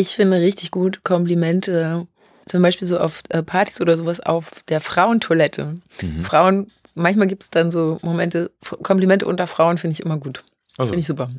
Ich 0.00 0.16
finde 0.16 0.40
richtig 0.40 0.70
gut 0.70 1.04
Komplimente, 1.04 2.06
zum 2.46 2.62
Beispiel 2.62 2.88
so 2.88 2.98
auf 2.98 3.22
äh, 3.28 3.42
Partys 3.42 3.80
oder 3.82 3.96
sowas 3.96 4.20
auf 4.20 4.62
der 4.68 4.80
Frauentoilette. 4.80 5.76
Mhm. 6.00 6.24
Frauen, 6.24 6.66
manchmal 6.94 7.26
gibt 7.26 7.42
es 7.42 7.50
dann 7.50 7.70
so 7.70 7.98
Momente, 8.02 8.50
Komplimente 8.82 9.26
unter 9.26 9.46
Frauen 9.46 9.76
finde 9.76 9.92
ich 9.92 10.00
immer 10.00 10.16
gut. 10.16 10.42
Also, 10.78 10.90
Finde 10.90 11.00
ich 11.00 11.06
super. 11.06 11.30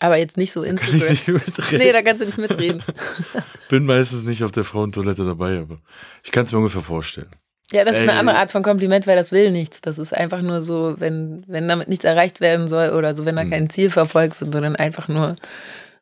Aber 0.00 0.16
jetzt 0.16 0.36
nicht 0.36 0.52
so 0.52 0.62
kann 0.62 0.76
ich 0.76 0.82
Instagram. 0.84 1.08
nicht 1.10 1.28
mitreden. 1.28 1.78
Nee, 1.78 1.92
da 1.92 2.02
kannst 2.02 2.22
du 2.22 2.26
nicht 2.26 2.38
mitreden. 2.38 2.82
Bin 3.68 3.84
meistens 3.84 4.22
nicht 4.24 4.42
auf 4.44 4.52
der 4.52 4.64
Frauentoilette 4.64 5.24
dabei, 5.24 5.58
aber 5.58 5.76
ich 6.24 6.30
kann 6.30 6.44
es 6.46 6.52
mir 6.52 6.58
ungefähr 6.58 6.82
vorstellen. 6.82 7.28
Ja, 7.72 7.84
das 7.84 7.96
ist 7.96 8.02
eine 8.02 8.12
Ey. 8.12 8.18
andere 8.18 8.38
Art 8.38 8.50
von 8.52 8.62
Kompliment, 8.62 9.06
weil 9.06 9.16
das 9.16 9.32
will 9.32 9.50
nichts. 9.50 9.82
Das 9.82 9.98
ist 9.98 10.14
einfach 10.14 10.40
nur 10.40 10.62
so, 10.62 10.94
wenn, 10.98 11.44
wenn 11.46 11.68
damit 11.68 11.88
nichts 11.88 12.04
erreicht 12.06 12.40
werden 12.40 12.68
soll 12.68 12.90
oder 12.90 13.14
so, 13.14 13.26
wenn 13.26 13.36
da 13.36 13.44
Mhm. 13.44 13.50
kein 13.50 13.68
Ziel 13.70 13.90
verfolgt 13.90 14.40
wird, 14.40 14.50
sondern 14.52 14.74
einfach 14.76 15.08
nur 15.08 15.36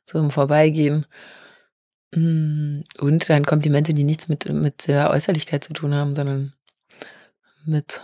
so 0.06 0.18
im 0.18 0.30
Vorbeigehen. 0.30 1.04
Mm, 2.14 2.80
Und 3.00 3.28
dann 3.28 3.44
Komplimente, 3.44 3.92
die 3.92 4.04
nichts 4.04 4.28
mit, 4.28 4.48
mit 4.48 4.86
der 4.86 5.10
Äußerlichkeit 5.10 5.64
zu 5.64 5.72
tun 5.72 5.94
haben, 5.94 6.14
sondern 6.14 6.52
mit, 7.64 8.00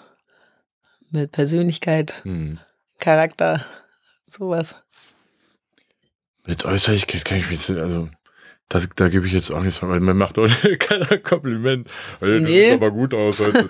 mit 1.10 1.30
Persönlichkeit, 1.32 2.14
Hm. 2.24 2.58
Charakter, 2.98 3.64
sowas. 4.26 4.74
Mit 6.44 6.64
Äußerlichkeit 6.64 7.24
kann 7.24 7.38
ich 7.38 7.48
mich, 7.50 7.70
also, 7.70 8.08
das, 8.68 8.88
da 8.96 9.08
gebe 9.08 9.26
ich 9.26 9.32
jetzt 9.32 9.50
auch 9.52 9.60
nichts 9.62 9.78
von, 9.78 9.88
weil 9.90 10.00
mir 10.00 10.14
macht 10.14 10.38
auch 10.38 10.48
keiner 10.80 11.18
Kompliment. 11.18 11.88
Weil 12.20 12.40
Nee. 12.40 12.62
siehst 12.64 12.72
aber 12.74 12.90
gut 12.90 13.14
aus 13.14 13.38
heute. 13.38 13.68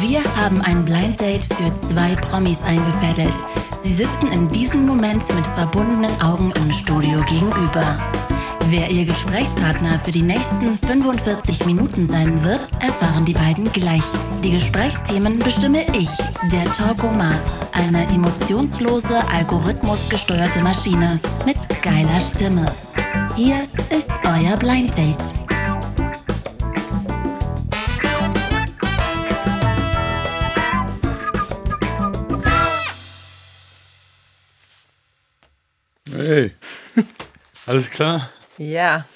Wir 0.00 0.22
haben 0.36 0.60
ein 0.62 0.84
Blind 0.84 1.20
Date 1.20 1.44
für 1.44 1.74
zwei 1.88 2.14
Promis 2.16 2.60
eingefädelt. 2.64 3.32
Sie 3.82 3.94
sitzen 3.94 4.28
in 4.32 4.48
diesem 4.48 4.86
Moment 4.86 5.24
mit 5.34 5.46
verbundenen 5.48 6.20
Augen 6.20 6.52
im 6.52 6.72
Studio 6.72 7.20
gegenüber. 7.28 7.98
Wer 8.68 8.88
ihr 8.88 9.04
Gesprächspartner 9.04 10.00
für 10.04 10.12
die 10.12 10.22
nächsten 10.22 10.78
45 10.78 11.66
Minuten 11.66 12.06
sein 12.06 12.42
wird, 12.44 12.60
erfahren 12.80 13.24
die 13.24 13.34
beiden 13.34 13.70
gleich. 13.72 14.02
Die 14.44 14.52
Gesprächsthemen 14.52 15.38
bestimme 15.38 15.84
ich, 15.96 16.08
der 16.50 16.64
Talkomat, 16.72 17.42
eine 17.72 18.06
emotionslose, 18.08 19.20
algorithmusgesteuerte 19.28 20.60
Maschine 20.60 21.20
mit 21.44 21.56
geiler 21.82 22.20
Stimme. 22.20 22.72
Hier 23.36 23.62
ist 23.90 24.10
euer 24.24 24.56
Blind 24.56 24.96
Date. 24.96 25.51
Hey. 36.22 36.50
Alles 37.66 37.90
klar? 37.90 38.28
Ja. 38.58 39.06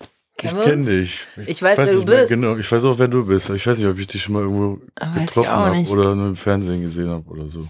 Ich 0.00 0.46
Kennen 0.48 0.56
wir 0.56 0.64
kenne 0.64 0.84
dich. 0.86 1.26
Ich 1.46 1.62
weiß, 1.62 1.76
wer 1.78 1.84
nicht 1.86 1.94
du 1.96 2.04
mehr 2.10 2.20
bist. 2.20 2.28
Genau, 2.30 2.56
ich 2.56 2.70
weiß 2.70 2.84
auch, 2.84 2.98
wer 2.98 3.08
du 3.08 3.26
bist. 3.26 3.50
Ich 3.50 3.66
weiß 3.66 3.76
nicht, 3.78 3.86
ob 3.88 3.98
ich 3.98 4.06
dich 4.06 4.22
schon 4.22 4.32
mal 4.34 4.42
irgendwo 4.42 4.80
weiß 4.96 5.08
ich 5.20 5.26
getroffen 5.26 5.50
habe 5.50 5.88
oder 5.90 6.14
nur 6.14 6.28
im 6.28 6.36
Fernsehen 6.36 6.80
gesehen 6.82 7.08
habe 7.10 7.28
oder 7.28 7.48
so. 7.48 7.66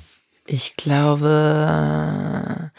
Ich 0.47 0.77
glaube, 0.77 2.71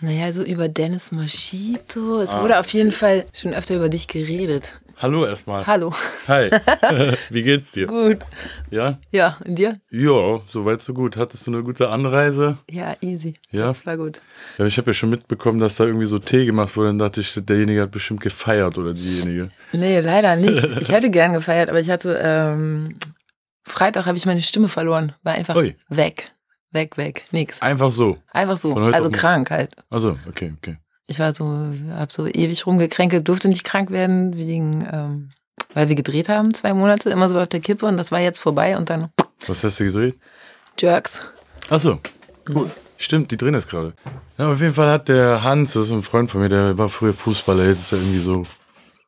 naja, 0.00 0.32
so 0.32 0.42
über 0.42 0.68
Dennis 0.68 1.12
Moschito. 1.12 2.20
Es 2.20 2.30
Ah. 2.30 2.42
wurde 2.42 2.58
auf 2.58 2.68
jeden 2.70 2.92
Fall 2.92 3.24
schon 3.32 3.54
öfter 3.54 3.76
über 3.76 3.88
dich 3.88 4.08
geredet. 4.08 4.72
Hallo 5.02 5.24
erstmal. 5.24 5.66
Hallo. 5.66 5.94
Hi. 6.28 6.50
Wie 7.30 7.40
geht's 7.40 7.72
dir? 7.72 7.86
Gut. 7.86 8.18
Ja? 8.70 8.98
Ja, 9.10 9.38
und 9.46 9.54
dir? 9.54 9.80
Ja, 9.90 10.40
soweit 10.46 10.82
so 10.82 10.92
gut. 10.92 11.16
Hattest 11.16 11.46
du 11.46 11.52
eine 11.52 11.62
gute 11.62 11.88
Anreise? 11.88 12.58
Ja, 12.70 12.94
easy. 13.00 13.34
Ja? 13.50 13.68
Das 13.68 13.86
war 13.86 13.96
gut. 13.96 14.20
Ja, 14.58 14.66
ich 14.66 14.76
habe 14.76 14.90
ja 14.90 14.92
schon 14.92 15.08
mitbekommen, 15.08 15.58
dass 15.58 15.76
da 15.76 15.84
irgendwie 15.84 16.04
so 16.04 16.18
Tee 16.18 16.44
gemacht 16.44 16.76
wurde. 16.76 16.88
Dann 16.88 16.98
dachte 16.98 17.22
ich, 17.22 17.32
derjenige 17.34 17.80
hat 17.80 17.92
bestimmt 17.92 18.20
gefeiert 18.20 18.76
oder 18.76 18.92
diejenige. 18.92 19.50
Nee, 19.72 20.00
leider 20.00 20.36
nicht. 20.36 20.68
Ich 20.80 20.92
hätte 20.92 21.08
gern 21.08 21.32
gefeiert, 21.32 21.70
aber 21.70 21.80
ich 21.80 21.88
hatte, 21.88 22.20
ähm, 22.22 22.98
Freitag 23.62 24.04
habe 24.04 24.18
ich 24.18 24.26
meine 24.26 24.42
Stimme 24.42 24.68
verloren. 24.68 25.14
War 25.22 25.32
einfach 25.32 25.56
Ui. 25.56 25.76
weg. 25.88 26.30
Weg, 26.72 26.98
weg. 26.98 27.24
Nix. 27.30 27.62
Einfach 27.62 27.90
so. 27.90 28.18
Einfach 28.32 28.58
so. 28.58 28.74
Also 28.74 29.10
krank 29.10 29.50
halt. 29.50 29.74
Also, 29.88 30.18
okay, 30.28 30.52
okay. 30.58 30.76
Ich 31.10 31.18
war 31.18 31.34
so, 31.34 31.72
hab 31.92 32.12
so 32.12 32.28
ewig 32.28 32.66
rumgekränkelt, 32.66 33.26
durfte 33.26 33.48
nicht 33.48 33.64
krank 33.64 33.90
werden, 33.90 34.36
wegen, 34.36 34.88
ähm, 34.92 35.30
weil 35.74 35.88
wir 35.88 35.96
gedreht 35.96 36.28
haben, 36.28 36.54
zwei 36.54 36.72
Monate, 36.72 37.10
immer 37.10 37.28
so 37.28 37.36
auf 37.36 37.48
der 37.48 37.58
Kippe 37.58 37.84
und 37.86 37.96
das 37.96 38.12
war 38.12 38.20
jetzt 38.20 38.38
vorbei 38.38 38.76
und 38.76 38.90
dann 38.90 39.08
Was 39.48 39.64
hast 39.64 39.80
du 39.80 39.86
gedreht? 39.86 40.16
Jerks. 40.78 41.20
Achso, 41.68 41.98
cool. 42.48 42.70
Stimmt, 42.96 43.32
die 43.32 43.36
drehen 43.36 43.54
das 43.54 43.66
gerade. 43.66 43.94
Ja, 44.38 44.52
auf 44.52 44.60
jeden 44.60 44.74
Fall 44.74 44.88
hat 44.88 45.08
der 45.08 45.42
Hans, 45.42 45.72
das 45.72 45.86
ist 45.86 45.90
ein 45.90 46.02
Freund 46.02 46.30
von 46.30 46.42
mir, 46.42 46.48
der 46.48 46.78
war 46.78 46.88
früher 46.88 47.12
Fußballer, 47.12 47.64
jetzt 47.64 47.80
ist 47.80 47.92
er 47.92 47.98
irgendwie 47.98 48.20
so 48.20 48.46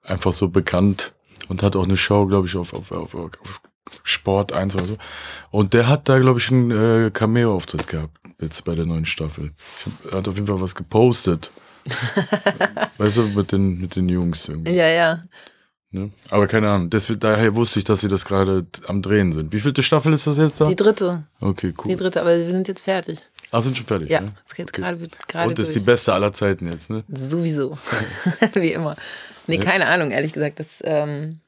einfach 0.03 0.33
so 0.33 0.49
bekannt 0.49 1.13
und 1.49 1.63
hat 1.63 1.77
auch 1.77 1.85
eine 1.85 1.97
Show, 1.97 2.27
glaube 2.27 2.49
ich, 2.49 2.57
auf, 2.57 2.75
auf, 2.75 2.91
auf, 2.91 3.15
auf 3.15 3.61
Sport 4.03 4.53
1 4.53 4.75
oder 4.75 4.85
so. 4.87 4.99
Und 5.53 5.73
der 5.73 5.87
hat 5.87 6.09
da, 6.09 6.19
glaube 6.19 6.41
ich, 6.41 6.51
einen 6.51 6.71
äh, 6.73 7.11
Cameo-Auftritt 7.13 7.87
gehabt, 7.87 8.19
jetzt 8.41 8.65
bei 8.65 8.75
der 8.75 8.87
neuen 8.87 9.07
Staffel. 9.07 9.53
Ich 9.79 9.87
hab, 9.87 10.13
er 10.13 10.19
hat 10.19 10.27
auf 10.27 10.35
jeden 10.35 10.49
Fall 10.49 10.61
was 10.61 10.75
gepostet. 10.75 11.53
weißt 12.99 13.17
du, 13.17 13.23
mit 13.35 13.53
den, 13.53 13.81
mit 13.81 13.97
den 13.97 14.09
Jungs 14.09 14.49
irgendwie. 14.49 14.73
Ja, 14.73 14.89
ja. 14.89 15.23
Ne? 15.91 16.11
Aber 16.31 16.47
keine 16.47 16.71
Ahnung, 16.71 16.89
das, 16.89 17.13
daher 17.19 17.55
wusste 17.55 17.79
ich, 17.79 17.85
dass 17.85 18.01
sie 18.01 18.09
das 18.09 18.25
gerade 18.25 18.67
am 18.87 19.03
Drehen 19.03 19.33
sind. 19.33 19.53
Wie 19.53 19.61
vielte 19.61 19.83
Staffel 19.83 20.13
ist 20.15 20.27
das 20.27 20.39
jetzt 20.39 20.59
da? 20.59 20.65
Die 20.65 20.77
dritte. 20.77 21.25
Okay, 21.41 21.75
cool. 21.79 21.91
Die 21.91 21.97
dritte, 21.97 22.23
aber 22.23 22.37
wir 22.39 22.51
sind 22.51 22.67
jetzt 22.67 22.83
fertig. 22.83 23.19
Ah, 23.51 23.61
sind 23.61 23.77
schon 23.77 23.87
fertig. 23.87 24.09
Ja, 24.09 24.23
ne? 24.23 24.33
es 24.49 24.55
geht 24.55 24.71
Okay. 24.71 24.81
gerade 24.81 24.99
gerade 25.29 25.49
Und 25.51 25.59
ist 25.59 25.69
durch. 25.69 25.79
die 25.79 25.85
beste 25.85 26.15
aller 26.15 26.33
Zeiten 26.33 26.73
jetzt, 26.73 26.89
ne? 26.89 27.05
Sowieso. 27.13 27.77
Wie 28.55 28.73
immer. 28.73 28.97
Nee, 29.47 29.57
Ja. 29.57 29.63
keine 29.63 29.87
Ahnung, 29.87 30.11
ehrlich 30.13 30.33
gesagt. 30.33 30.61
Das, 30.61 30.79
ähm, 30.83 31.41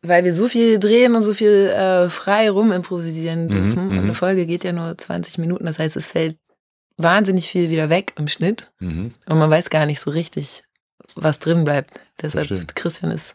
weil 0.00 0.24
wir 0.24 0.34
so 0.34 0.48
viel 0.48 0.78
drehen 0.78 1.14
und 1.14 1.22
so 1.22 1.34
viel 1.34 1.50
äh, 1.50 2.08
frei 2.08 2.50
rum 2.50 2.72
improvisieren 2.72 3.48
dürfen. 3.48 3.78
Und 3.88 3.92
mhm. 3.92 3.98
eine 3.98 4.14
Folge 4.14 4.46
geht 4.46 4.64
ja 4.64 4.72
nur 4.72 4.96
20 4.96 5.36
Minuten. 5.38 5.66
Das 5.66 5.78
heißt, 5.78 5.96
es 5.96 6.06
fällt 6.06 6.38
wahnsinnig 6.96 7.48
viel 7.48 7.70
wieder 7.70 7.88
weg 7.90 8.12
im 8.18 8.28
Schnitt. 8.28 8.70
Mhm. 8.80 9.12
Und 9.26 9.38
man 9.38 9.50
weiß 9.50 9.70
gar 9.70 9.86
nicht 9.86 10.00
so 10.00 10.10
richtig, 10.10 10.62
was 11.16 11.38
drin 11.38 11.64
bleibt. 11.64 11.92
Deshalb, 12.22 12.46
Verstehe. 12.48 12.66
Christian 12.74 13.10
ist 13.10 13.34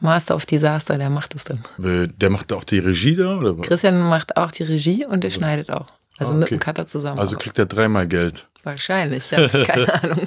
Master 0.00 0.34
of 0.36 0.46
Disaster, 0.46 0.98
der 0.98 1.10
macht 1.10 1.34
es 1.34 1.44
dann. 1.44 1.64
Äh, 1.82 2.08
Der 2.08 2.30
macht 2.30 2.52
auch 2.52 2.64
die 2.64 2.78
Regie 2.78 3.16
da, 3.16 3.38
oder? 3.38 3.58
was? 3.58 3.66
Christian 3.66 3.98
macht 4.08 4.36
auch 4.36 4.50
die 4.52 4.62
Regie 4.64 5.06
und 5.06 5.24
der 5.24 5.30
schneidet 5.30 5.70
auch. 5.70 5.86
Also 6.18 6.32
Ah, 6.32 6.36
mit 6.36 6.44
okay. 6.44 6.56
dem 6.56 6.60
Cutter 6.60 6.86
zusammen. 6.86 7.18
Also 7.18 7.36
kriegt 7.36 7.58
er 7.58 7.66
dreimal 7.66 8.06
Geld. 8.08 8.48
wahrscheinlich, 8.62 9.30
ja. 9.30 9.48
Keine 9.64 10.02
Ahnung. 10.02 10.26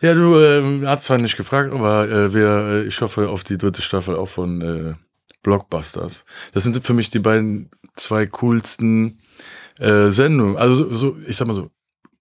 Ja, 0.00 0.14
du 0.14 0.36
ähm, 0.40 0.84
hast 0.86 1.04
zwar 1.04 1.18
nicht 1.18 1.36
gefragt, 1.36 1.72
aber 1.72 2.08
äh, 2.08 2.34
wir, 2.34 2.48
äh, 2.48 2.82
ich 2.84 3.00
hoffe 3.00 3.28
auf 3.28 3.44
die 3.44 3.56
dritte 3.58 3.82
Staffel 3.82 4.16
auch 4.16 4.26
von 4.28 4.60
äh, 4.60 4.94
Blockbusters. 5.42 6.24
Das 6.52 6.62
sind 6.64 6.84
für 6.84 6.94
mich 6.94 7.10
die 7.10 7.18
beiden 7.20 7.70
zwei 7.96 8.26
coolsten 8.26 9.20
äh, 9.82 10.10
Sendungen. 10.10 10.56
Also 10.56 10.92
so, 10.94 11.16
ich 11.26 11.36
sag 11.36 11.48
mal 11.48 11.54
so, 11.54 11.70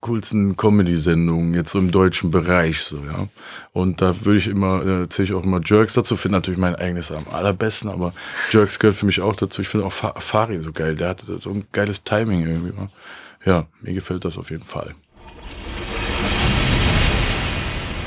coolsten 0.02 0.58
Comedy-Sendungen 0.58 1.54
jetzt 1.54 1.72
so 1.72 1.80
im 1.80 1.92
deutschen 1.92 2.32
Bereich 2.32 2.80
so, 2.80 2.98
ja. 2.98 3.28
Und 3.72 4.02
da 4.02 4.26
würde 4.26 4.40
ich 4.40 4.48
immer, 4.48 4.84
äh, 4.86 5.10
zähle 5.10 5.28
ich 5.28 5.34
auch 5.36 5.44
immer 5.44 5.62
Jerks 5.64 5.94
dazu, 5.94 6.18
finde 6.18 6.38
natürlich 6.38 6.60
mein 6.60 6.76
eigenes 6.76 7.12
am 7.12 7.24
allerbesten, 7.32 7.90
aber 7.90 8.14
Jerks 8.50 8.80
gehört 8.80 8.98
für 8.98 9.06
mich 9.06 9.22
auch 9.22 9.36
dazu. 9.36 9.62
Ich 9.62 9.68
finde 9.68 9.86
auch 9.86 9.94
Fa 9.94 10.20
Fari 10.20 10.60
so 10.64 10.72
geil, 10.72 10.96
der 10.96 11.10
hat 11.10 11.24
so 11.40 11.52
ein 11.52 11.68
geiles 11.72 12.04
Timing 12.04 12.48
irgendwie. 12.48 12.74
Ja. 13.46 13.54
ja, 13.54 13.66
mir 13.82 13.94
gefällt 13.94 14.26
das 14.26 14.40
auf 14.40 14.50
jeden 14.50 14.64
Fall. 14.64 14.96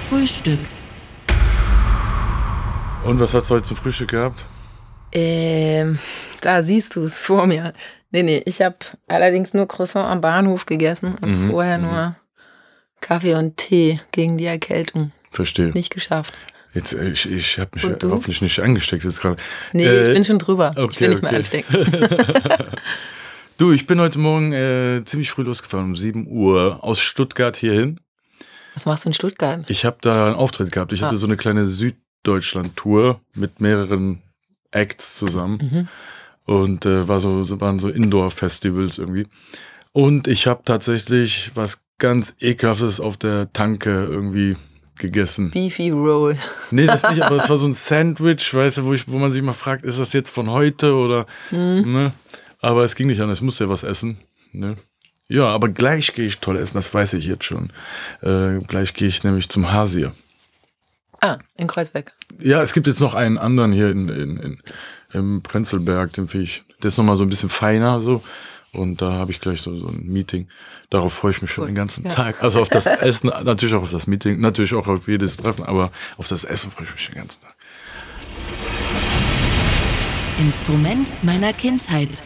Frühstück. 0.09 0.61
Und 3.05 3.21
was 3.21 3.35
hast 3.35 3.51
du 3.51 3.55
heute 3.55 3.69
zum 3.69 3.77
Frühstück 3.77 4.11
gehabt? 4.11 4.45
Ähm, 5.13 5.99
da 6.41 6.63
siehst 6.63 6.97
du 6.97 7.03
es 7.03 7.21
vor 7.21 7.47
mir. 7.47 7.73
Nee, 8.15 8.23
nee, 8.23 8.43
ich 8.47 8.63
habe 8.63 8.77
allerdings 9.09 9.55
nur 9.55 9.67
Croissant 9.67 10.09
am 10.09 10.21
Bahnhof 10.21 10.67
gegessen 10.67 11.17
und 11.21 11.47
Mhm, 11.47 11.51
vorher 11.51 11.79
nur 11.79 12.15
Kaffee 13.01 13.35
und 13.35 13.57
Tee 13.57 13.99
gegen 14.13 14.39
die 14.39 14.47
Erkältung. 14.47 15.11
Verstehe. 15.33 15.71
Nicht 15.71 15.93
geschafft. 15.93 16.33
Jetzt, 16.75 16.93
äh, 16.93 17.09
ich, 17.11 17.29
ich 17.29 17.59
habe 17.59 17.71
mich 17.75 17.83
hoffentlich 18.05 18.41
nicht 18.41 18.61
angesteckt 18.61 19.03
jetzt 19.03 19.21
gerade. 19.21 19.43
Nee, 19.73 19.85
Äh, 19.87 20.07
ich 20.09 20.15
bin 20.15 20.25
schon 20.25 20.39
drüber. 20.39 20.71
ich 20.77 20.83
okay, 20.83 21.01
will 21.01 21.09
nicht 21.09 21.23
mehr 21.23 21.31
okay. 21.33 21.39
anstecken. 21.39 22.77
Du, 23.57 23.71
ich 23.73 23.87
bin 23.87 24.01
heute 24.01 24.19
Morgen 24.19 24.53
äh, 24.53 25.03
ziemlich 25.05 25.31
früh 25.31 25.43
losgefahren, 25.43 25.87
um 25.87 25.97
7 25.97 26.27
Uhr, 26.29 26.83
aus 26.83 26.99
Stuttgart 27.01 27.57
hierhin. 27.57 28.01
Was 28.75 28.85
machst 28.87 29.05
du 29.05 29.11
in 29.11 29.13
Stuttgart? 29.15 29.65
Ich 29.69 29.85
habe 29.85 29.97
da 30.01 30.27
einen 30.27 30.35
Auftritt 30.35 30.73
gehabt. 30.73 30.93
Ich 30.93 31.03
Ah. 31.03 31.07
hatte 31.07 31.17
so 31.17 31.27
eine 31.29 31.37
kleine 31.37 31.67
Süddeutschland-Tour 31.67 33.21
mit 33.35 33.61
mehreren 33.61 34.23
Acts 34.73 35.17
zusammen. 35.17 35.59
Mhm. 35.73 35.89
Und 36.47 36.85
äh, 36.87 37.09
war 37.09 37.21
so, 37.21 37.61
waren 37.61 37.79
so 37.79 37.89
Indoor-Festivals 37.89 38.99
irgendwie. 38.99 39.27
Und 39.93 40.29
ich 40.29 40.47
habe 40.47 40.63
tatsächlich 40.65 41.51
was 41.55 41.83
ganz 41.99 42.35
Ekelhaftes 42.41 43.01
auf 43.01 43.17
der 43.17 43.53
Tanke 43.53 44.05
irgendwie 44.05 44.57
gegessen. 44.99 45.51
Beefy 45.51 45.91
Roll. 45.91 46.37
Nee, 46.71 46.87
das 46.87 47.09
nicht, 47.09 47.23
aber 47.23 47.37
es 47.37 47.49
war 47.49 47.57
so 47.57 47.67
ein 47.69 47.75
Sandwich, 47.75 48.53
weißt 48.53 48.79
du, 48.79 48.85
wo, 48.85 48.93
ich, 48.93 49.09
wo 49.09 49.19
man 49.19 49.33
sich 49.33 49.43
mal 49.43 49.53
fragt, 49.53 49.85
ist 49.85 49.99
das 49.99 50.13
jetzt 50.13 50.31
von 50.31 50.51
heute 50.51 50.95
oder, 50.95 51.27
Mhm. 51.51 51.93
ne? 51.93 52.13
Aber 52.61 52.85
es 52.85 52.95
ging 52.95 53.09
nicht 53.09 53.21
an, 53.21 53.29
es 53.31 53.41
musste 53.43 53.65
ja 53.65 53.71
was 53.71 53.83
essen, 53.83 54.19
ne? 54.53 54.77
Ja, 55.29 55.47
aber 55.47 55.69
gleich 55.69 56.13
gehe 56.13 56.27
ich 56.27 56.39
toll 56.39 56.57
essen, 56.59 56.75
das 56.75 56.93
weiß 56.93 57.15
ich 57.15 57.27
jetzt 57.27 57.45
schon. 57.45 57.73
Äh, 58.23 58.59
gleich 58.67 58.93
gehe 58.95 59.09
ich 59.09 59.25
nämlich 59.25 59.49
zum 59.49 59.73
Hasier. 59.73 60.13
Ah, 61.21 61.39
in 61.57 61.67
Kreuzberg. 61.67 62.13
Ja, 62.41 62.63
es 62.63 62.73
gibt 62.75 62.87
jetzt 62.87 63.01
noch 63.01 63.15
einen 63.15 63.39
anderen 63.39 63.73
hier 63.73 63.91
in, 63.91 64.09
in, 64.09 64.37
in 64.37 64.59
im 65.15 65.43
Prenzlberg, 65.43 66.13
den 66.13 66.29
finde 66.29 66.45
ich, 66.47 66.65
der 66.83 66.89
ist 66.89 66.99
nochmal 66.99 67.17
so 67.17 67.23
ein 67.23 67.29
bisschen 67.29 67.49
feiner 67.49 68.03
so. 68.03 68.23
Und 68.73 69.01
da 69.01 69.13
habe 69.13 69.31
ich 69.31 69.41
gleich 69.41 69.63
so, 69.63 69.77
so 69.77 69.87
ein 69.87 70.03
Meeting. 70.05 70.49
Darauf 70.91 71.13
freue 71.15 71.31
ich 71.31 71.41
mich 71.43 71.51
schon 71.53 71.63
Cool. 71.63 71.69
den 71.71 71.77
ganzen 71.77 72.05
Ja. 72.05 72.11
Tag. 72.11 72.43
Also 72.43 72.61
auf 72.61 72.69
das 72.69 72.87
Essen, 72.87 73.29
natürlich 73.45 73.75
auch 73.75 73.83
auf 73.83 73.91
das 73.93 74.07
Meeting, 74.09 74.41
natürlich 74.41 74.75
auch 74.75 74.89
auf 74.89 75.07
jedes 75.07 75.37
Treffen, 75.37 75.65
aber 75.65 75.93
auf 76.17 76.27
das 76.27 76.43
Essen 76.45 76.71
freue 76.73 76.87
ich 76.87 76.93
mich 76.93 77.07
den 77.07 77.15
ganzen 77.17 77.41
Tag. 77.41 77.55
Instrument 80.41 81.17
meiner 81.23 81.53
Kindheit. 81.53 82.23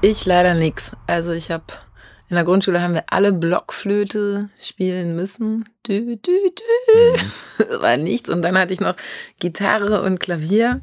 Ich 0.00 0.26
leider 0.26 0.54
nix. 0.54 0.92
Also 1.06 1.30
ich 1.30 1.50
habe 1.52 1.62
in 2.32 2.36
der 2.36 2.44
Grundschule 2.44 2.80
haben 2.80 2.94
wir 2.94 3.04
alle 3.10 3.30
Blockflöte 3.30 4.48
spielen 4.58 5.14
müssen. 5.14 5.68
Dü, 5.86 6.16
dü, 6.16 6.16
dü. 6.16 7.12
Das 7.58 7.80
war 7.82 7.98
nichts. 7.98 8.30
Und 8.30 8.40
dann 8.40 8.56
hatte 8.58 8.72
ich 8.72 8.80
noch 8.80 8.96
Gitarre 9.38 10.00
und 10.00 10.18
Klavier. 10.18 10.80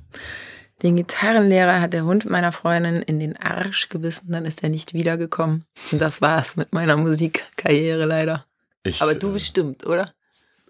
Den 0.83 0.95
Gitarrenlehrer 0.95 1.81
hat 1.81 1.93
der 1.93 2.05
Hund 2.05 2.29
meiner 2.29 2.51
Freundin 2.51 3.01
in 3.01 3.19
den 3.19 3.35
Arsch 3.35 3.89
gebissen, 3.89 4.31
dann 4.31 4.45
ist 4.45 4.61
er 4.61 4.69
nicht 4.69 4.93
wiedergekommen. 4.93 5.65
Und 5.91 5.99
das 5.99 6.21
war's 6.21 6.55
mit 6.55 6.71
meiner 6.71 6.95
Musikkarriere 6.97 8.05
leider. 8.05 8.45
Ich, 8.83 9.01
Aber 9.01 9.15
du 9.15 9.29
äh, 9.29 9.33
bestimmt, 9.33 9.87
oder? 9.87 10.13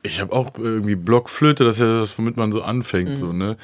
Ich 0.02 0.22
habe 0.22 0.32
auch 0.32 0.58
irgendwie 0.58 0.96
Blockflöte, 0.96 1.66
das 1.66 1.76
ist 1.76 1.82
ja 1.82 2.00
das, 2.00 2.18
womit 2.18 2.38
man 2.38 2.54
so 2.54 2.62
anfängt, 2.62 3.10
Mhm. 3.10 3.16
so, 3.18 3.34
ne? 3.34 3.58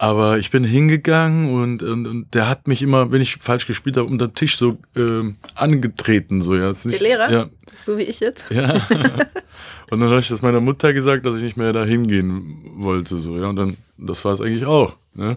Aber 0.00 0.38
ich 0.38 0.52
bin 0.52 0.62
hingegangen 0.62 1.52
und, 1.52 1.82
und, 1.82 2.06
und 2.06 2.32
der 2.32 2.48
hat 2.48 2.68
mich 2.68 2.82
immer, 2.82 3.10
wenn 3.10 3.20
ich 3.20 3.36
falsch 3.36 3.66
gespielt 3.66 3.96
habe, 3.96 4.08
unter 4.08 4.28
den 4.28 4.34
Tisch 4.34 4.56
so 4.56 4.78
ähm, 4.94 5.36
angetreten, 5.56 6.40
so, 6.40 6.54
ja. 6.54 6.68
Nicht, 6.68 6.84
Der 6.84 7.00
Lehrer? 7.00 7.30
Ja, 7.30 7.48
So 7.82 7.98
wie 7.98 8.04
ich 8.04 8.20
jetzt? 8.20 8.48
ja. 8.50 8.74
und 9.90 9.98
dann 9.98 10.08
habe 10.08 10.20
ich 10.20 10.28
das 10.28 10.40
meiner 10.40 10.60
Mutter 10.60 10.92
gesagt, 10.92 11.26
dass 11.26 11.36
ich 11.36 11.42
nicht 11.42 11.56
mehr 11.56 11.72
da 11.72 11.84
hingehen 11.84 12.58
wollte, 12.76 13.18
so, 13.18 13.36
ja. 13.36 13.48
Und 13.48 13.56
dann, 13.56 13.76
das 13.96 14.24
war 14.24 14.32
es 14.34 14.40
eigentlich 14.40 14.66
auch, 14.66 14.96
ne? 15.14 15.36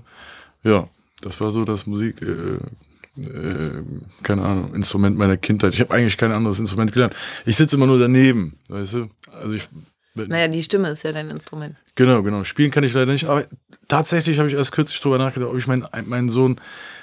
Ja, 0.63 0.85
das 1.21 1.41
war 1.41 1.49
so 1.49 1.65
das 1.65 1.87
Musik, 1.87 2.21
äh, 2.21 3.21
äh, 3.21 3.83
keine 4.21 4.43
Ahnung, 4.43 4.75
Instrument 4.75 5.17
meiner 5.17 5.37
Kindheit. 5.37 5.73
Ich 5.73 5.81
habe 5.81 5.91
eigentlich 5.93 6.17
kein 6.17 6.31
anderes 6.31 6.59
Instrument 6.59 6.93
gelernt. 6.93 7.15
Ich 7.45 7.57
sitze 7.57 7.77
immer 7.77 7.87
nur 7.87 7.97
daneben, 7.99 8.57
weißt 8.69 8.93
du? 8.93 9.09
Also 9.41 9.55
ich, 9.55 9.67
Naja, 10.15 10.47
die 10.47 10.63
Stimme 10.63 10.89
ist 10.89 11.03
ja 11.03 11.11
dein 11.11 11.29
Instrument. 11.29 11.77
Genau, 11.95 12.21
genau. 12.21 12.43
Spielen 12.43 12.71
kann 12.71 12.83
ich 12.83 12.93
leider 12.93 13.11
nicht. 13.11 13.25
Aber 13.25 13.45
tatsächlich 13.87 14.39
habe 14.39 14.49
ich 14.49 14.55
erst 14.55 14.71
kürzlich 14.71 14.99
drüber 14.99 15.17
nachgedacht, 15.17 15.49
ob 15.49 15.57
ich 15.57 15.67
meinen, 15.67 15.87
meinen 16.05 16.29
Sohn 16.29 16.59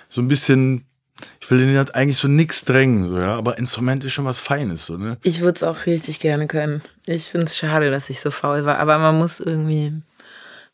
so 0.09 0.21
ein 0.21 0.29
bisschen, 0.29 0.85
ich 1.41 1.51
will 1.51 1.59
den 1.59 1.77
halt 1.77 1.95
eigentlich 1.95 2.19
so 2.19 2.29
nix 2.29 2.65
drängen, 2.65 3.09
so, 3.09 3.19
ja. 3.19 3.35
Aber 3.35 3.59
Instrument 3.59 4.05
ist 4.05 4.13
schon 4.13 4.25
was 4.25 4.39
Feines, 4.39 4.87
so, 4.87 4.97
ne? 4.97 5.17
Ich 5.23 5.41
würde 5.41 5.57
es 5.57 5.63
auch 5.63 5.87
richtig 5.87 6.21
gerne 6.21 6.47
können. 6.47 6.83
Ich 7.07 7.25
finde 7.31 7.47
es 7.47 7.57
schade, 7.57 7.91
dass 7.91 8.11
ich 8.11 8.21
so 8.21 8.31
faul 8.31 8.65
war. 8.65 8.79
Aber 8.79 8.99
man 8.99 9.17
muss 9.19 9.41
irgendwie, 9.41 9.95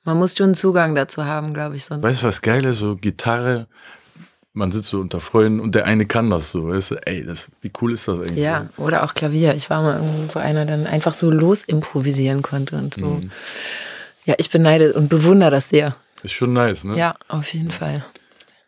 man 0.03 0.19
muss 0.19 0.37
schon 0.37 0.55
Zugang 0.55 0.95
dazu 0.95 1.25
haben, 1.25 1.55
glaube 1.55 1.77
ich. 1.77 1.85
Sonst. 1.85 2.03
Weißt 2.03 2.23
du, 2.23 2.27
was 2.27 2.43
geil 2.43 2.65
ist? 2.65 2.79
So 2.79 2.97
Gitarre, 2.97 3.69
man 4.55 4.71
sitzt 4.73 4.89
so 4.89 5.01
unter 5.01 5.19
Freunden 5.21 5.59
und 5.61 5.75
der 5.75 5.85
eine 5.85 6.07
kann 6.07 6.31
das 6.31 6.51
so, 6.53 6.69
weißt 6.69 6.93
du? 6.93 7.07
Ey, 7.07 7.25
das, 7.27 7.51
wie 7.61 7.73
cool 7.83 7.93
ist 7.93 8.07
das 8.09 8.21
eigentlich? 8.21 8.39
Ja, 8.39 8.69
oder 8.77 9.03
auch 9.03 9.13
Klavier. 9.15 9.55
Ich 9.55 9.69
war 9.69 9.83
mal 9.83 9.97
irgendwo, 9.97 10.37
wo 10.37 10.39
einer 10.39 10.65
dann 10.65 10.87
einfach 10.87 11.13
so 11.13 11.29
los 11.31 11.65
improvisieren 11.65 12.41
konnte 12.43 12.77
und 12.77 12.95
so. 12.95 13.05
Mhm. 13.07 13.31
Ja, 14.25 14.35
ich 14.39 14.51
beneide 14.51 14.93
und 14.95 15.09
bewundere 15.09 15.51
das 15.51 15.69
sehr. 15.71 15.97
Ist 16.23 16.33
schon 16.33 16.53
nice, 16.53 16.85
ne? 16.85 16.97
Ja, 16.97 17.15
auf 17.29 17.53
jeden 17.53 17.71
Fall. 17.71 18.05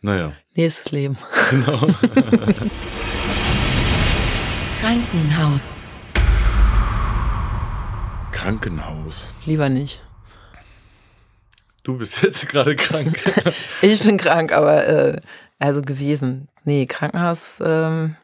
Naja, 0.03 0.33
Nächstes 0.55 0.91
Leben. 0.93 1.17
genau. 1.51 1.79
Krankenhaus. 4.81 5.63
Krankenhaus. 8.33 9.31
Lieber 9.45 9.69
nicht. 9.69 10.03
Du 11.83 11.97
bist 11.99 12.23
jetzt 12.23 12.49
gerade 12.49 12.75
krank. 12.75 13.17
Ich 13.83 14.01
bin 14.01 14.17
krank, 14.17 14.51
aber 14.53 14.87
äh, 14.87 15.21
also 15.59 15.83
gewesen. 15.83 16.49
Nee, 16.65 16.87
Krankenhaus, 16.87 17.63
ähm, 17.65 18.17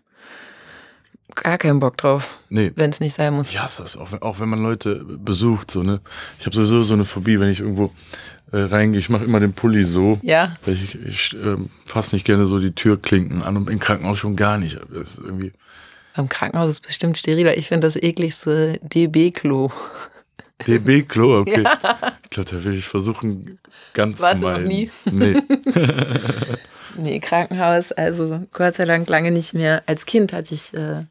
gar 1.35 1.59
keinen 1.59 1.81
Bock 1.81 1.97
drauf, 1.97 2.39
nee. 2.51 2.73
wenn 2.75 2.91
es 2.91 3.01
nicht 3.01 3.15
sein 3.15 3.35
muss. 3.35 3.51
Ich 3.51 3.61
hasse 3.61 3.83
das, 3.83 3.97
auch 3.97 4.13
wenn, 4.13 4.23
auch 4.23 4.41
wenn 4.41 4.49
man 4.49 4.63
Leute 4.63 5.05
besucht, 5.05 5.71
so, 5.71 5.83
ne? 5.83 6.01
Ich 6.39 6.47
habe 6.47 6.55
sowieso 6.57 6.83
so 6.83 6.95
eine 6.95 7.05
Phobie, 7.05 7.41
wenn 7.41 7.49
ich 7.49 7.61
irgendwo 7.61 7.93
äh, 8.53 8.59
reingehe. 8.59 9.01
Ich 9.01 9.09
mache 9.09 9.25
immer 9.25 9.41
den 9.41 9.53
Pulli 9.53 9.85
so. 9.85 10.19
Ja, 10.23 10.55
Weil 10.65 10.75
ich, 10.75 10.95
ich 11.07 11.35
ähm, 11.35 11.71
fasse 11.85 12.15
nicht 12.15 12.25
gerne 12.25 12.47
so 12.47 12.59
die 12.59 12.73
Türklinken 12.73 13.43
an 13.43 13.57
und 13.57 13.71
im 13.71 13.79
Krankenhaus 13.79 14.19
schon 14.19 14.37
gar 14.37 14.59
nicht. 14.59 14.79
Das 14.93 15.13
ist 15.13 15.19
irgendwie. 15.19 15.53
beim 16.15 16.29
Krankenhaus 16.29 16.69
ist 16.69 16.81
bestimmt 16.81 17.19
steriler. 17.19 17.57
Ich 17.57 17.69
finde 17.69 17.87
das 17.87 17.97
ekligste 17.97 18.79
DB-Klo. 18.83 19.71
DB-Klo, 20.67 21.39
okay. 21.41 21.65
Ich 22.25 22.31
glaube, 22.31 22.51
da 22.51 22.65
will 22.65 22.75
ich 22.75 22.85
versuchen, 22.85 23.59
ganz 23.95 24.21
Warst 24.21 24.43
zu 24.43 24.49
du 24.49 24.53
noch 24.53 24.61
nie? 24.61 24.91
Nee. 25.11 25.43
Nee, 26.97 27.21
Krankenhaus, 27.21 27.93
also 27.93 28.41
Gott 28.53 28.75
sei 28.75 28.85
Dank 28.85 29.09
lange 29.09 29.31
nicht 29.31 29.55
mehr. 29.55 29.83
Als 29.87 30.07
Kind 30.07 30.33
hatte 30.33 30.55
ich 30.55 30.73
äh, 30.75 31.05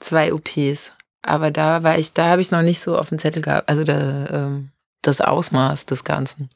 zwei 0.00 0.32
OPs. 0.32 0.92
Aber 1.22 1.50
da 1.50 1.82
war 1.82 1.98
ich, 1.98 2.12
da 2.14 2.26
habe 2.26 2.40
ich 2.40 2.50
noch 2.50 2.62
nicht 2.62 2.80
so 2.80 2.98
auf 2.98 3.08
dem 3.10 3.18
Zettel 3.18 3.42
gehabt. 3.42 3.68
Also 3.68 3.84
der, 3.84 4.28
ähm, 4.32 4.70
das 5.02 5.20
Ausmaß 5.20 5.86
des 5.86 6.04
Ganzen. 6.04 6.50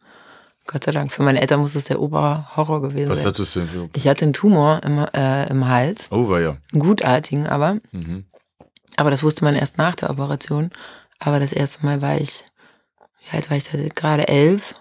Gott 0.67 0.82
sei 0.85 0.91
Dank. 0.91 1.12
Für 1.12 1.23
meine 1.23 1.41
Eltern 1.41 1.61
muss 1.61 1.76
es 1.76 1.85
der 1.85 2.00
Oberhorror 2.00 2.82
gewesen 2.82 3.08
Was 3.08 3.20
sein. 3.20 3.29
hattest 3.29 3.55
du 3.55 3.61
denn 3.61 3.69
für. 3.69 3.88
Ich 3.94 4.08
hatte 4.08 4.25
einen 4.25 4.32
Tumor 4.32 4.81
im, 4.85 4.99
äh, 5.14 5.49
im 5.49 5.69
Hals, 5.69 6.11
Oh, 6.11 6.29
war 6.29 6.41
ja. 6.41 6.56
einen 6.73 6.82
gutartigen 6.82 7.47
aber. 7.47 7.79
Mhm. 7.93 8.25
Aber 8.97 9.11
das 9.11 9.23
wusste 9.23 9.44
man 9.44 9.55
erst 9.55 9.79
nach 9.79 9.94
der 9.94 10.11
Operation. 10.11 10.70
Aber 11.20 11.38
das 11.38 11.52
erste 11.52 11.85
Mal 11.87 12.02
war 12.02 12.17
ich, 12.19 12.44
wie 13.31 13.37
alt 13.37 13.49
war 13.50 13.56
ich 13.56 13.64
da? 13.64 13.79
Gerade 13.94 14.26
elf. 14.26 14.75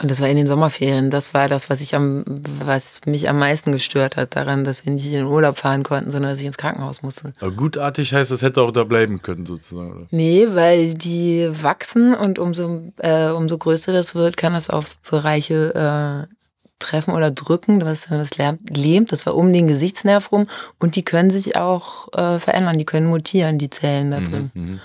Und 0.00 0.12
das 0.12 0.20
war 0.20 0.28
in 0.28 0.36
den 0.36 0.46
Sommerferien. 0.46 1.10
Das 1.10 1.34
war 1.34 1.48
das, 1.48 1.70
was 1.70 1.80
ich 1.80 1.96
am, 1.96 2.24
was 2.26 3.00
mich 3.04 3.28
am 3.28 3.38
meisten 3.38 3.72
gestört 3.72 4.16
hat 4.16 4.36
daran, 4.36 4.62
dass 4.62 4.86
wir 4.86 4.92
nicht 4.92 5.06
in 5.06 5.12
den 5.12 5.26
Urlaub 5.26 5.58
fahren 5.58 5.82
konnten, 5.82 6.12
sondern 6.12 6.30
dass 6.30 6.40
ich 6.40 6.46
ins 6.46 6.56
Krankenhaus 6.56 7.02
musste. 7.02 7.32
Aber 7.40 7.50
gutartig 7.50 8.14
heißt, 8.14 8.30
das 8.30 8.42
hätte 8.42 8.62
auch 8.62 8.70
da 8.70 8.84
bleiben 8.84 9.22
können, 9.22 9.44
sozusagen. 9.44 9.90
Oder? 9.90 10.06
Nee, 10.12 10.46
weil 10.52 10.94
die 10.94 11.50
wachsen 11.50 12.14
und 12.14 12.38
umso, 12.38 12.92
äh, 12.98 13.30
umso 13.30 13.58
größer 13.58 13.92
das 13.92 14.14
wird, 14.14 14.36
kann 14.36 14.52
das 14.52 14.70
auf 14.70 14.98
Bereiche 14.98 16.28
äh, 16.28 16.34
treffen 16.78 17.12
oder 17.12 17.32
drücken, 17.32 17.84
was 17.84 18.02
dann 18.02 18.20
was 18.20 18.30
lähmt. 18.38 19.10
Das 19.10 19.26
war 19.26 19.34
um 19.34 19.52
den 19.52 19.66
Gesichtsnerv 19.66 20.30
rum 20.30 20.46
und 20.78 20.94
die 20.94 21.02
können 21.02 21.32
sich 21.32 21.56
auch 21.56 22.12
äh, 22.12 22.38
verändern, 22.38 22.78
die 22.78 22.84
können 22.84 23.08
mutieren, 23.08 23.58
die 23.58 23.70
Zellen 23.70 24.12
da 24.12 24.20
drin. 24.20 24.50
Mhm. 24.54 24.62
Mhm. 24.62 24.80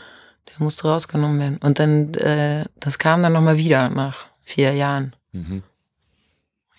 Der 0.50 0.64
musste 0.64 0.88
rausgenommen 0.88 1.40
werden. 1.40 1.60
Und 1.64 1.78
dann, 1.78 2.16
äh, 2.16 2.66
das 2.80 2.98
kam 2.98 3.22
dann 3.22 3.34
nochmal 3.34 3.58
wieder 3.58 3.90
nach 3.90 4.33
vier 4.44 4.74
Jahren. 4.74 5.16
Mhm. 5.32 5.64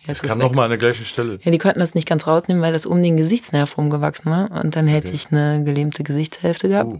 Jetzt 0.06 0.22
Das 0.22 0.28
kam 0.30 0.38
nochmal 0.38 0.64
an 0.66 0.70
der 0.70 0.78
gleichen 0.78 1.04
Stelle. 1.06 1.38
Ja, 1.42 1.50
die 1.50 1.58
konnten 1.58 1.80
das 1.80 1.94
nicht 1.94 2.06
ganz 2.06 2.26
rausnehmen, 2.26 2.62
weil 2.62 2.74
das 2.74 2.84
um 2.84 3.02
den 3.02 3.16
Gesichtsnerv 3.16 3.78
rumgewachsen 3.78 4.30
war. 4.30 4.50
Und 4.62 4.76
dann 4.76 4.86
hätte 4.86 5.08
Okay. 5.08 5.14
ich 5.16 5.32
eine 5.32 5.64
gelähmte 5.64 6.02
Gesichtshälfte 6.04 6.68
gehabt. 6.68 6.90
Oh. 6.92 6.98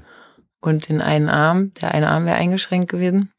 Und 0.60 0.88
den 0.88 1.02
einen 1.02 1.28
Arm, 1.28 1.72
der 1.74 1.92
eine 1.92 2.08
Arm 2.08 2.24
wäre 2.24 2.36
eingeschränkt 2.36 2.90
gewesen. 2.90 3.30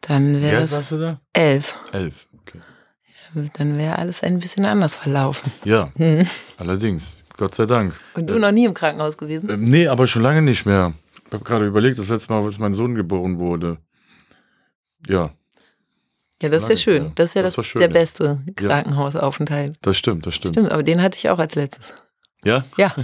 Dann 0.00 0.40
wäre 0.40 0.62
das 0.62 0.72
warst 0.72 0.90
du 0.92 0.98
da? 0.98 1.20
elf. 1.34 1.78
Elf. 1.92 2.26
Okay. 2.40 2.60
Dann 3.58 3.76
wäre 3.78 3.98
alles 3.98 4.22
ein 4.22 4.38
bisschen 4.38 4.64
anders 4.64 4.96
verlaufen. 4.96 5.52
Ja, 5.64 5.92
Hm. 5.96 6.26
allerdings. 6.56 7.16
Gott 7.36 7.54
sei 7.54 7.66
Dank. 7.66 7.98
Und 8.14 8.28
du 8.28 8.38
noch 8.38 8.52
nie 8.52 8.64
im 8.64 8.74
Krankenhaus 8.74 9.16
gewesen? 9.18 9.48
Ähm, 9.50 9.64
nee, 9.64 9.86
aber 9.88 10.06
schon 10.06 10.22
lange 10.22 10.40
nicht 10.42 10.64
mehr. 10.66 10.92
Ich 11.26 11.32
habe 11.32 11.44
gerade 11.44 11.66
überlegt, 11.66 11.98
das 11.98 12.08
letzte 12.08 12.32
Mal, 12.32 12.42
als 12.42 12.58
mein 12.58 12.74
Sohn 12.74 12.94
geboren 12.94 13.38
wurde. 13.38 13.78
Ja, 15.06 15.30
Ja, 16.42 16.48
das 16.48 16.64
ist 16.64 16.68
ja 16.68 16.76
schön. 16.76 17.04
ja. 17.04 17.12
Das 17.14 17.30
ist 17.30 17.34
ja 17.34 17.42
Das 17.42 17.54
das 17.54 17.66
schön, 17.66 17.80
der 17.80 17.88
ja. 17.88 17.92
beste 17.92 18.40
Krankenhausaufenthalt. 18.56 19.76
das 19.82 19.96
stimmt, 19.96 20.26
das 20.26 20.34
stimmt. 20.34 20.54
Stimmt, 20.54 20.70
aber 20.72 20.82
den 20.82 21.00
hatte 21.02 21.16
ich 21.16 21.28
auch 21.30 21.38
als 21.38 21.54
letztes. 21.54 21.94
Ja? 22.44 22.64
Ja. 22.76 22.94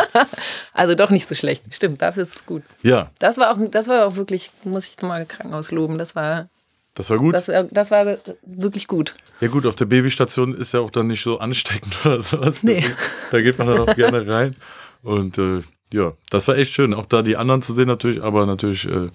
also 0.72 0.94
doch 0.94 1.10
nicht 1.10 1.28
so 1.28 1.34
schlecht. 1.34 1.72
Stimmt, 1.72 2.02
dafür 2.02 2.24
ist 2.24 2.36
es 2.36 2.46
gut. 2.46 2.62
Ja, 2.82 3.10
Das 3.18 3.38
war 3.38 3.52
auch, 3.52 3.58
das 3.70 3.88
war 3.88 4.06
auch 4.06 4.16
wirklich, 4.16 4.50
muss 4.64 4.86
ich 4.86 5.00
mal 5.02 5.24
Krankenhaus 5.26 5.70
loben. 5.70 5.96
Das 5.98 6.16
war, 6.16 6.48
das 6.94 7.08
war 7.10 7.18
gut. 7.18 7.34
das 7.34 7.48
war, 7.48 7.64
das 7.64 7.90
war 7.90 8.18
wirklich 8.42 8.88
gut. 8.88 9.14
ja 9.40 9.48
gut, 9.48 9.64
auf 9.66 9.76
der 9.76 9.84
Babystation 9.86 10.54
ist 10.54 10.74
ja 10.74 10.80
auch 10.80 10.90
dann 10.90 11.06
nicht 11.06 11.22
so 11.22 11.38
ansteckend 11.38 11.94
oder 12.04 12.20
sowas. 12.22 12.56
Nee. 12.62 12.74
Deswegen, 12.80 12.96
Da 13.30 13.40
geht 13.42 13.58
man 13.58 13.66
dann 13.68 13.80
auch 13.88 13.94
gerne 13.94 14.26
rein. 14.26 14.56
Und 15.02 15.38
äh, 15.38 15.60
ja, 15.92 16.12
das 16.30 16.48
war 16.48 16.56
echt 16.56 16.72
schön. 16.72 16.94
Auch 16.94 17.06
da 17.06 17.22
die 17.22 17.36
anderen 17.36 17.62
zu 17.62 17.72
sehen 17.72 17.86
natürlich, 17.86 18.22
aber 18.22 18.46
natürlich 18.46 18.88
äh, 18.88 19.08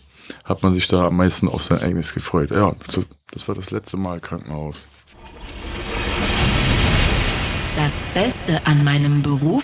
hat 0.43 0.63
man 0.63 0.73
sich 0.73 0.87
da 0.87 1.07
am 1.07 1.17
meisten 1.17 1.47
auf 1.47 1.63
sein 1.63 1.79
eigenes 1.79 2.13
gefreut. 2.13 2.51
Ja, 2.51 2.75
das 3.31 3.47
war 3.47 3.55
das 3.55 3.71
letzte 3.71 3.97
Mal 3.97 4.19
Krankenhaus. 4.19 4.87
Das 7.75 7.91
Beste 8.13 8.65
an 8.65 8.83
meinem 8.83 9.21
Beruf? 9.21 9.63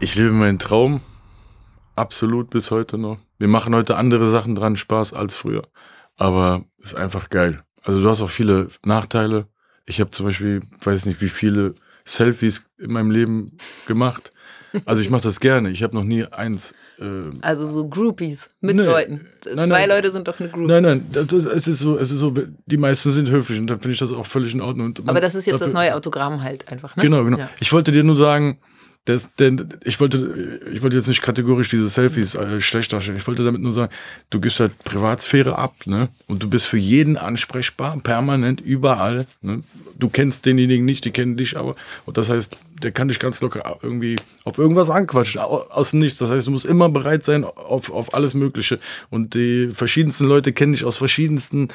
Ich 0.00 0.14
lebe 0.14 0.32
meinen 0.32 0.58
Traum 0.58 1.00
absolut 1.96 2.50
bis 2.50 2.70
heute 2.70 2.96
noch. 2.96 3.18
Wir 3.38 3.48
machen 3.48 3.74
heute 3.74 3.96
andere 3.96 4.28
Sachen 4.28 4.54
dran 4.54 4.76
Spaß 4.76 5.12
als 5.12 5.34
früher. 5.36 5.62
Aber 6.16 6.64
ist 6.78 6.94
einfach 6.94 7.28
geil. 7.28 7.62
Also 7.84 8.02
du 8.02 8.08
hast 8.08 8.22
auch 8.22 8.30
viele 8.30 8.68
Nachteile. 8.84 9.46
ich 9.86 10.00
habe 10.00 10.10
zum 10.10 10.26
Beispiel, 10.26 10.62
weiß 10.82 11.06
nicht, 11.06 11.20
wie 11.20 11.28
viele 11.28 11.74
Selfies 12.12 12.64
in 12.78 12.92
meinem 12.92 13.10
Leben 13.10 13.52
gemacht. 13.86 14.32
Also 14.84 15.00
ich 15.00 15.08
mache 15.08 15.22
das 15.22 15.40
gerne. 15.40 15.70
Ich 15.70 15.82
habe 15.82 15.96
noch 15.96 16.04
nie 16.04 16.24
eins. 16.24 16.74
Äh, 16.98 17.04
Also 17.40 17.64
so 17.64 17.88
Groupies 17.88 18.50
mit 18.60 18.76
Nee. 18.76 18.82
Leuten. 18.82 19.26
Nein, 19.46 19.68
Zwei 19.68 19.86
nein. 19.86 19.88
Leute 19.88 20.10
sind 20.10 20.28
doch 20.28 20.38
eine 20.40 20.48
Group. 20.50 20.68
nein, 20.68 20.82
nein, 20.82 21.06
das, 21.10 21.26
das- 21.28 21.44
es 21.46 21.68
ist 21.68 21.78
so, 21.80 21.96
es 21.98 22.10
ist 22.10 22.18
so, 22.20 22.34
die 22.66 22.76
meisten 22.76 23.10
sind 23.12 23.30
höflich 23.30 23.58
und 23.60 23.66
dann 23.68 23.78
finde 23.80 23.92
ich 23.94 23.98
das 23.98 24.12
auch 24.12 24.26
völlig 24.26 24.52
in 24.54 24.60
Ordnung. 24.60 24.94
Man- 24.98 25.08
Aber 25.08 25.20
das 25.20 25.34
ist 25.34 25.46
jetzt 25.46 25.54
das 25.54 25.60
dafür- 25.60 25.74
neue 25.74 25.94
Autogramm 25.94 26.42
halt 26.42 26.70
einfach, 26.70 26.96
ne? 26.96 27.02
Genau, 27.02 27.24
genau. 27.24 27.38
Ja. 27.38 27.48
Ich 27.60 27.72
wollte 27.72 27.92
dir 27.92 28.04
nur 28.04 28.16
sagen, 28.16 28.58
dass, 29.04 29.28
denn 29.38 29.68
ich 29.84 30.00
wollte, 30.00 30.60
ich 30.70 30.82
wollte 30.82 30.96
jetzt 30.96 31.08
nicht 31.08 31.22
kategorisch 31.22 31.70
diese 31.70 31.88
Selfies 31.88 32.34
äh, 32.34 32.60
schlecht 32.60 32.92
darstellen. 32.92 33.16
Ich 33.16 33.26
wollte 33.26 33.42
damit 33.42 33.62
nur 33.62 33.72
sagen, 33.72 33.90
du 34.28 34.38
gibst 34.38 34.60
halt 34.60 34.78
Privatsphäre 34.84 35.56
ab, 35.56 35.74
ne? 35.86 36.08
Und 36.26 36.42
du 36.42 36.50
bist 36.50 36.66
für 36.66 36.76
jeden 36.76 37.16
ansprechbar, 37.16 37.96
permanent, 38.00 38.60
überall. 38.60 39.26
Ne? 39.40 39.62
Du 39.98 40.10
kennst 40.10 40.44
denjenigen 40.44 40.84
nicht, 40.84 41.06
die 41.06 41.10
kennen 41.10 41.38
dich 41.38 41.56
aber. 41.56 41.74
Und 42.04 42.18
das 42.18 42.28
heißt, 42.28 42.58
der 42.82 42.92
kann 42.92 43.08
dich 43.08 43.18
ganz 43.18 43.40
locker 43.40 43.78
irgendwie 43.82 44.16
auf 44.44 44.58
irgendwas 44.58 44.90
anquatschen, 44.90 45.40
au- 45.40 45.66
aus 45.70 45.94
Nichts. 45.94 46.18
Das 46.18 46.30
heißt, 46.30 46.46
du 46.46 46.50
musst 46.50 46.66
immer 46.66 46.90
bereit 46.90 47.24
sein 47.24 47.44
auf, 47.44 47.90
auf 47.90 48.12
alles 48.12 48.34
Mögliche. 48.34 48.78
Und 49.08 49.34
die 49.34 49.70
verschiedensten 49.72 50.26
Leute 50.26 50.52
kennen 50.52 50.72
dich 50.72 50.84
aus 50.84 50.98
verschiedensten, 50.98 51.68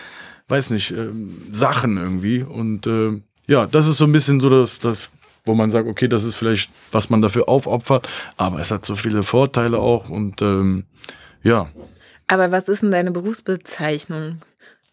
weiß 0.49 0.69
nicht, 0.69 0.91
ähm, 0.91 1.41
Sachen 1.51 1.97
irgendwie. 1.97 2.43
Und 2.43 2.85
äh, 2.85 3.19
ja, 3.47 3.65
das 3.65 3.87
ist 3.87 3.97
so 3.97 4.05
ein 4.05 4.11
bisschen 4.11 4.39
so 4.39 4.49
das, 4.51 4.79
das, 4.79 5.09
wo 5.45 5.53
man 5.53 5.71
sagt, 5.71 5.87
okay, 5.87 6.07
das 6.07 6.23
ist 6.23 6.35
vielleicht, 6.35 6.71
was 6.91 7.09
man 7.09 7.21
dafür 7.21 7.49
aufopfert, 7.49 8.07
aber 8.37 8.59
es 8.59 8.71
hat 8.71 8.85
so 8.85 8.95
viele 8.95 9.23
Vorteile 9.23 9.79
auch 9.79 10.09
und 10.09 10.41
ähm, 10.41 10.85
ja, 11.43 11.67
Aber 12.27 12.51
was 12.51 12.69
ist 12.69 12.81
denn 12.81 12.91
deine 12.91 13.11
Berufsbezeichnung? 13.11 14.41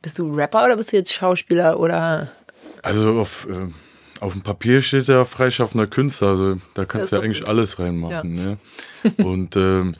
Bist 0.02 0.18
du 0.18 0.34
Rapper 0.34 0.64
oder 0.64 0.76
bist 0.76 0.92
du 0.92 0.96
jetzt 0.96 1.12
Schauspieler 1.12 1.78
oder 1.78 2.28
also 2.82 3.20
auf, 3.20 3.46
äh, 3.48 3.68
auf 4.20 4.32
dem 4.32 4.42
Papier 4.42 4.82
steht 4.82 5.08
ja 5.08 5.24
freischaffender 5.24 5.86
Künstler, 5.86 6.28
also 6.28 6.56
da 6.74 6.84
kannst 6.84 7.12
du 7.12 7.16
ja 7.16 7.22
eigentlich 7.22 7.40
gut. 7.40 7.48
alles 7.48 7.78
reinmachen. 7.78 8.34
Ne? 8.34 8.58
Und 9.18 9.56
ähm, 9.56 9.94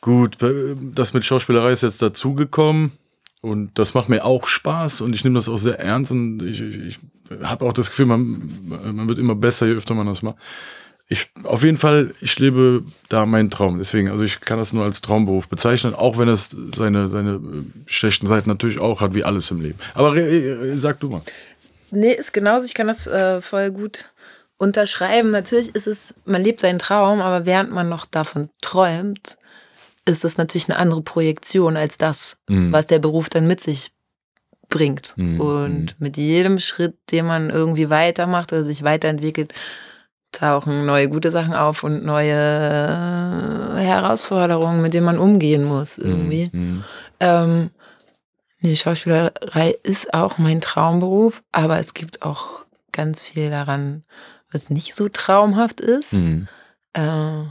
gut, 0.00 0.38
be- 0.38 0.76
das 0.94 1.14
mit 1.14 1.24
Schauspielerei 1.24 1.72
ist 1.72 1.82
jetzt 1.82 2.02
dazugekommen 2.02 2.92
und 3.40 3.78
das 3.78 3.94
macht 3.94 4.08
mir 4.08 4.24
auch 4.24 4.46
Spaß 4.46 5.00
und 5.00 5.14
ich 5.14 5.24
nehme 5.24 5.36
das 5.36 5.48
auch 5.48 5.56
sehr 5.56 5.78
ernst 5.78 6.12
und 6.12 6.42
ich, 6.42 6.60
ich, 6.60 6.78
ich 6.78 6.98
habe 7.42 7.64
auch 7.64 7.72
das 7.72 7.88
Gefühl, 7.88 8.06
man, 8.06 8.50
man 8.68 9.08
wird 9.08 9.18
immer 9.18 9.34
besser, 9.34 9.66
je 9.66 9.74
öfter 9.74 9.94
man 9.94 10.06
das 10.06 10.22
macht. 10.22 10.36
Ich, 11.12 11.30
auf 11.42 11.64
jeden 11.64 11.76
Fall, 11.76 12.14
ich 12.20 12.38
lebe 12.38 12.84
da 13.08 13.26
meinen 13.26 13.50
Traum. 13.50 13.78
Deswegen, 13.78 14.10
also 14.10 14.22
ich 14.22 14.40
kann 14.40 14.58
das 14.58 14.72
nur 14.72 14.84
als 14.84 15.00
Traumberuf 15.00 15.48
bezeichnen, 15.48 15.92
auch 15.92 16.18
wenn 16.18 16.28
es 16.28 16.50
seine, 16.72 17.08
seine 17.08 17.40
schlechten 17.86 18.28
Seiten 18.28 18.48
natürlich 18.48 18.78
auch 18.78 19.00
hat, 19.00 19.14
wie 19.14 19.24
alles 19.24 19.50
im 19.50 19.60
Leben. 19.60 19.78
Aber 19.94 20.14
sag 20.76 21.00
du 21.00 21.10
mal. 21.10 21.22
Nee, 21.90 22.12
ist 22.12 22.32
genauso. 22.32 22.64
Ich 22.66 22.74
kann 22.74 22.86
das 22.86 23.08
äh, 23.08 23.40
voll 23.40 23.72
gut 23.72 24.10
unterschreiben. 24.56 25.32
Natürlich 25.32 25.74
ist 25.74 25.88
es, 25.88 26.14
man 26.26 26.42
lebt 26.42 26.60
seinen 26.60 26.78
Traum, 26.78 27.20
aber 27.20 27.44
während 27.44 27.72
man 27.72 27.88
noch 27.88 28.06
davon 28.06 28.50
träumt, 28.60 29.36
ist 30.06 30.24
das 30.24 30.38
natürlich 30.38 30.68
eine 30.68 30.78
andere 30.78 31.02
Projektion 31.02 31.76
als 31.76 31.96
das, 31.96 32.40
Mhm. 32.48 32.72
was 32.72 32.86
der 32.86 32.98
Beruf 32.98 33.28
dann 33.28 33.46
mit 33.46 33.60
sich 33.60 33.92
bringt. 34.68 35.14
Mhm. 35.16 35.40
Und 35.40 36.00
mit 36.00 36.16
jedem 36.16 36.58
Schritt, 36.58 36.96
den 37.10 37.26
man 37.26 37.50
irgendwie 37.50 37.90
weitermacht 37.90 38.52
oder 38.52 38.64
sich 38.64 38.82
weiterentwickelt, 38.82 39.52
tauchen 40.32 40.86
neue 40.86 41.08
gute 41.08 41.30
Sachen 41.30 41.54
auf 41.54 41.82
und 41.82 42.04
neue 42.04 42.32
äh, 42.32 43.80
Herausforderungen, 43.80 44.80
mit 44.80 44.94
denen 44.94 45.06
man 45.06 45.18
umgehen 45.18 45.64
muss 45.64 45.98
irgendwie. 45.98 46.50
Mhm. 46.52 46.84
Ähm, 47.18 47.70
nee, 48.60 48.76
Schauspielerei 48.76 49.76
ist 49.82 50.14
auch 50.14 50.38
mein 50.38 50.60
Traumberuf, 50.60 51.42
aber 51.50 51.78
es 51.80 51.94
gibt 51.94 52.22
auch 52.22 52.64
ganz 52.92 53.24
viel 53.24 53.50
daran, 53.50 54.04
was 54.52 54.70
nicht 54.70 54.94
so 54.94 55.08
traumhaft 55.08 55.80
ist. 55.80 56.12
Mhm. 56.12 56.46
Äh, 56.92 57.42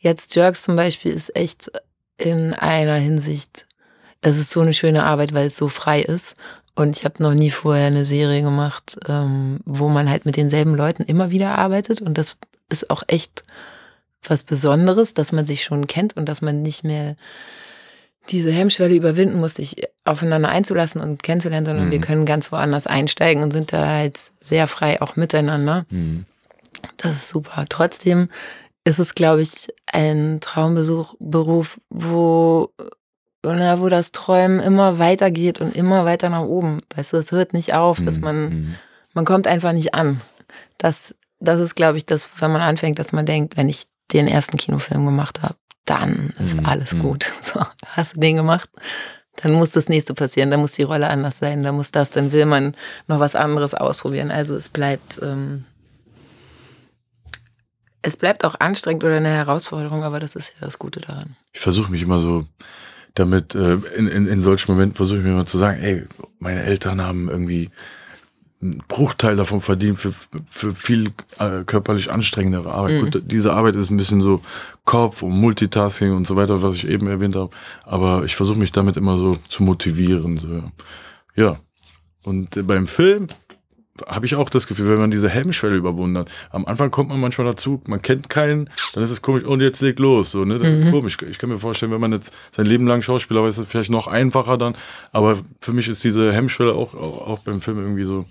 jetzt 0.00 0.34
Jerks 0.34 0.62
zum 0.64 0.76
Beispiel 0.76 1.12
ist 1.12 1.34
echt 1.36 1.70
in 2.18 2.52
einer 2.54 2.96
Hinsicht, 2.96 3.66
es 4.20 4.36
ist 4.36 4.50
so 4.50 4.60
eine 4.60 4.74
schöne 4.74 5.04
Arbeit, 5.04 5.32
weil 5.32 5.46
es 5.46 5.56
so 5.56 5.68
frei 5.68 6.00
ist. 6.02 6.34
Und 6.74 6.96
ich 6.96 7.04
habe 7.04 7.22
noch 7.22 7.34
nie 7.34 7.50
vorher 7.50 7.86
eine 7.86 8.04
Serie 8.04 8.42
gemacht, 8.42 8.98
ähm, 9.08 9.60
wo 9.64 9.88
man 9.88 10.10
halt 10.10 10.24
mit 10.26 10.36
denselben 10.36 10.74
Leuten 10.74 11.02
immer 11.04 11.30
wieder 11.30 11.56
arbeitet. 11.58 12.00
Und 12.00 12.16
das 12.18 12.36
ist 12.68 12.90
auch 12.90 13.02
echt 13.06 13.42
was 14.22 14.42
Besonderes, 14.42 15.14
dass 15.14 15.32
man 15.32 15.46
sich 15.46 15.64
schon 15.64 15.86
kennt 15.86 16.16
und 16.16 16.26
dass 16.28 16.42
man 16.42 16.62
nicht 16.62 16.84
mehr 16.84 17.16
diese 18.28 18.52
Hemmschwelle 18.52 18.94
überwinden 18.94 19.40
muss, 19.40 19.54
sich 19.54 19.82
aufeinander 20.04 20.50
einzulassen 20.50 21.00
und 21.00 21.22
kennenzulernen, 21.22 21.66
sondern 21.66 21.86
Mhm. 21.86 21.92
wir 21.92 22.00
können 22.00 22.26
ganz 22.26 22.52
woanders 22.52 22.86
einsteigen 22.86 23.42
und 23.42 23.50
sind 23.52 23.72
da 23.72 23.86
halt 23.86 24.20
sehr 24.42 24.66
frei 24.66 25.00
auch 25.02 25.16
miteinander. 25.16 25.86
Mhm. 25.90 26.26
Das 26.98 27.12
ist 27.16 27.28
super. 27.28 27.64
Trotzdem 27.68 28.28
ist 28.84 28.98
es, 28.98 29.14
glaube 29.14 29.42
ich, 29.42 29.68
ein 29.86 30.38
Traumbesuch, 30.40 31.14
Beruf, 31.18 31.78
wo, 31.90 32.70
na, 33.44 33.80
wo 33.80 33.88
das 33.88 34.12
Träumen 34.12 34.60
immer 34.60 34.98
weitergeht 34.98 35.60
und 35.60 35.76
immer 35.76 36.04
weiter 36.04 36.28
nach 36.30 36.42
oben. 36.42 36.80
Weißt 36.94 37.12
du, 37.12 37.16
es 37.18 37.32
hört 37.32 37.52
nicht 37.52 37.74
auf, 37.74 38.00
dass 38.04 38.20
man, 38.20 38.48
Mhm. 38.48 38.74
man 39.14 39.24
kommt 39.24 39.46
einfach 39.46 39.72
nicht 39.72 39.94
an. 39.94 40.20
Das, 40.78 41.14
das 41.40 41.60
ist, 41.60 41.74
glaube 41.76 41.98
ich, 41.98 42.06
das, 42.06 42.30
wenn 42.38 42.52
man 42.52 42.62
anfängt, 42.62 42.98
dass 42.98 43.12
man 43.12 43.26
denkt, 43.26 43.56
wenn 43.56 43.68
ich 43.68 43.86
den 44.12 44.26
ersten 44.28 44.56
Kinofilm 44.56 45.04
gemacht 45.04 45.42
habe, 45.42 45.54
dann 45.84 46.32
ist 46.42 46.56
Mhm, 46.56 46.66
alles 46.66 46.92
mhm. 46.94 47.00
gut. 47.00 47.26
So, 47.42 47.60
hast 47.86 48.16
du 48.16 48.20
den 48.20 48.36
gemacht? 48.36 48.68
Dann 49.42 49.52
muss 49.52 49.70
das 49.70 49.88
nächste 49.88 50.12
passieren, 50.14 50.50
dann 50.50 50.60
muss 50.60 50.72
die 50.72 50.82
Rolle 50.82 51.08
anders 51.08 51.38
sein, 51.38 51.62
dann 51.62 51.74
muss 51.74 51.92
das, 51.92 52.10
dann 52.10 52.30
will 52.32 52.44
man 52.46 52.74
noch 53.06 53.20
was 53.20 53.34
anderes 53.34 53.72
ausprobieren. 53.74 54.30
Also 54.30 54.54
es 54.54 54.68
bleibt, 54.68 55.18
ähm, 55.22 55.64
es 58.02 58.16
bleibt 58.16 58.44
auch 58.44 58.54
anstrengend 58.58 59.04
oder 59.04 59.16
eine 59.16 59.28
Herausforderung, 59.28 60.04
aber 60.04 60.20
das 60.20 60.34
ist 60.34 60.54
ja 60.54 60.64
das 60.66 60.78
Gute 60.78 61.00
daran. 61.00 61.36
Ich 61.52 61.60
versuche 61.60 61.90
mich 61.90 62.02
immer 62.02 62.20
so 62.20 62.46
damit, 63.14 63.54
äh, 63.54 63.74
in, 63.96 64.06
in, 64.06 64.26
in 64.26 64.42
solchen 64.42 64.72
Momenten 64.72 64.96
versuche 64.96 65.18
ich 65.18 65.24
mir 65.24 65.32
immer 65.32 65.46
zu 65.46 65.58
sagen, 65.58 65.80
ey, 65.80 66.04
meine 66.38 66.62
Eltern 66.62 67.02
haben 67.02 67.28
irgendwie 67.28 67.70
einen 68.62 68.82
Bruchteil 68.88 69.36
davon 69.36 69.60
verdient 69.60 69.98
für, 69.98 70.12
für 70.46 70.74
viel 70.74 71.10
äh, 71.38 71.64
körperlich 71.64 72.10
anstrengendere 72.10 72.72
Arbeit. 72.72 73.00
Gut, 73.00 73.22
diese 73.26 73.52
Arbeit 73.54 73.74
ist 73.76 73.90
ein 73.90 73.96
bisschen 73.96 74.20
so 74.20 74.42
Kopf 74.84 75.22
und 75.22 75.32
Multitasking 75.32 76.14
und 76.14 76.26
so 76.26 76.36
weiter, 76.36 76.60
was 76.62 76.76
ich 76.76 76.88
eben 76.88 77.06
erwähnt 77.06 77.36
habe. 77.36 77.50
Aber 77.84 78.24
ich 78.24 78.36
versuche 78.36 78.58
mich 78.58 78.70
damit 78.70 78.96
immer 78.96 79.16
so 79.16 79.36
zu 79.48 79.62
motivieren. 79.62 80.36
So, 80.36 80.62
ja. 81.36 81.58
Und 82.22 82.66
beim 82.66 82.86
Film 82.86 83.28
habe 84.06 84.26
ich 84.26 84.34
auch 84.34 84.50
das 84.50 84.66
Gefühl, 84.66 84.88
wenn 84.88 84.98
man 84.98 85.10
diese 85.10 85.28
Hemmschwelle 85.28 85.76
überwunden 85.76 86.18
hat. 86.18 86.30
Am 86.50 86.64
Anfang 86.64 86.90
kommt 86.90 87.08
man 87.08 87.20
manchmal 87.20 87.46
dazu, 87.46 87.82
man 87.86 88.00
kennt 88.00 88.28
keinen, 88.30 88.70
dann 88.94 89.02
ist 89.02 89.10
es 89.10 89.20
komisch, 89.20 89.44
und 89.44 89.60
jetzt 89.60 89.80
leg 89.80 89.98
los. 89.98 90.30
So, 90.30 90.44
ne? 90.44 90.58
Das 90.58 90.68
ist 90.72 90.90
komisch. 90.90 91.18
Ich 91.28 91.38
kann 91.38 91.50
mir 91.50 91.58
vorstellen, 91.58 91.92
wenn 91.92 92.00
man 92.00 92.12
jetzt 92.12 92.32
sein 92.52 92.66
Leben 92.66 92.86
lang 92.86 93.02
Schauspieler 93.02 93.42
war, 93.42 93.48
ist 93.48 93.58
es 93.58 93.68
vielleicht 93.68 93.90
noch 93.90 94.06
einfacher 94.06 94.56
dann. 94.56 94.74
Aber 95.12 95.38
für 95.60 95.72
mich 95.72 95.88
ist 95.88 96.02
diese 96.04 96.32
Hemmschwelle 96.32 96.74
auch, 96.74 96.94
auch, 96.94 97.26
auch 97.26 97.38
beim 97.40 97.60
Film 97.60 97.78
irgendwie 97.78 98.04
so. 98.04 98.24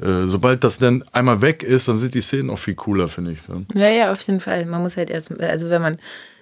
Äh, 0.00 0.26
sobald 0.26 0.64
das 0.64 0.78
dann 0.78 1.04
einmal 1.12 1.40
weg 1.40 1.62
ist, 1.62 1.88
dann 1.88 1.96
sind 1.96 2.14
die 2.14 2.20
Szenen 2.20 2.50
auch 2.50 2.58
viel 2.58 2.74
cooler, 2.74 3.08
finde 3.08 3.32
ich. 3.32 3.48
Ne? 3.48 3.64
Ja, 3.74 3.88
ja, 3.88 4.12
auf 4.12 4.20
jeden 4.22 4.40
Fall. 4.40 4.66
Man 4.66 4.82
muss 4.82 4.96
halt 4.96 5.10
erst, 5.10 5.30
also 5.40 5.70
wenn 5.70 5.82
man, 5.82 5.98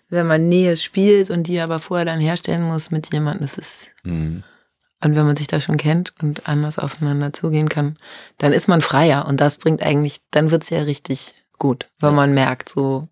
wenn 0.08 0.26
man 0.26 0.48
Nähe 0.48 0.76
spielt 0.76 1.30
und 1.30 1.46
die 1.48 1.60
aber 1.60 1.78
vorher 1.78 2.06
dann 2.06 2.18
herstellen 2.18 2.62
muss 2.62 2.90
mit 2.90 3.12
jemandem, 3.12 3.42
das 3.42 3.58
ist, 3.58 3.88
Mhm. 4.04 4.42
Und 5.04 5.16
wenn 5.16 5.26
man 5.26 5.36
sich 5.36 5.46
da 5.46 5.60
schon 5.60 5.76
kennt 5.76 6.14
und 6.22 6.48
anders 6.48 6.78
aufeinander 6.78 7.32
zugehen 7.32 7.68
kann, 7.68 7.96
dann 8.38 8.52
ist 8.52 8.68
man 8.68 8.80
freier 8.80 9.26
und 9.26 9.40
das 9.40 9.56
bringt 9.56 9.82
eigentlich, 9.82 10.20
dann 10.30 10.50
wird's 10.50 10.70
ja 10.70 10.82
richtig 10.82 11.34
gut, 11.58 11.88
weil 12.00 12.12
man 12.12 12.34
merkt, 12.34 12.68
so, 12.68 13.08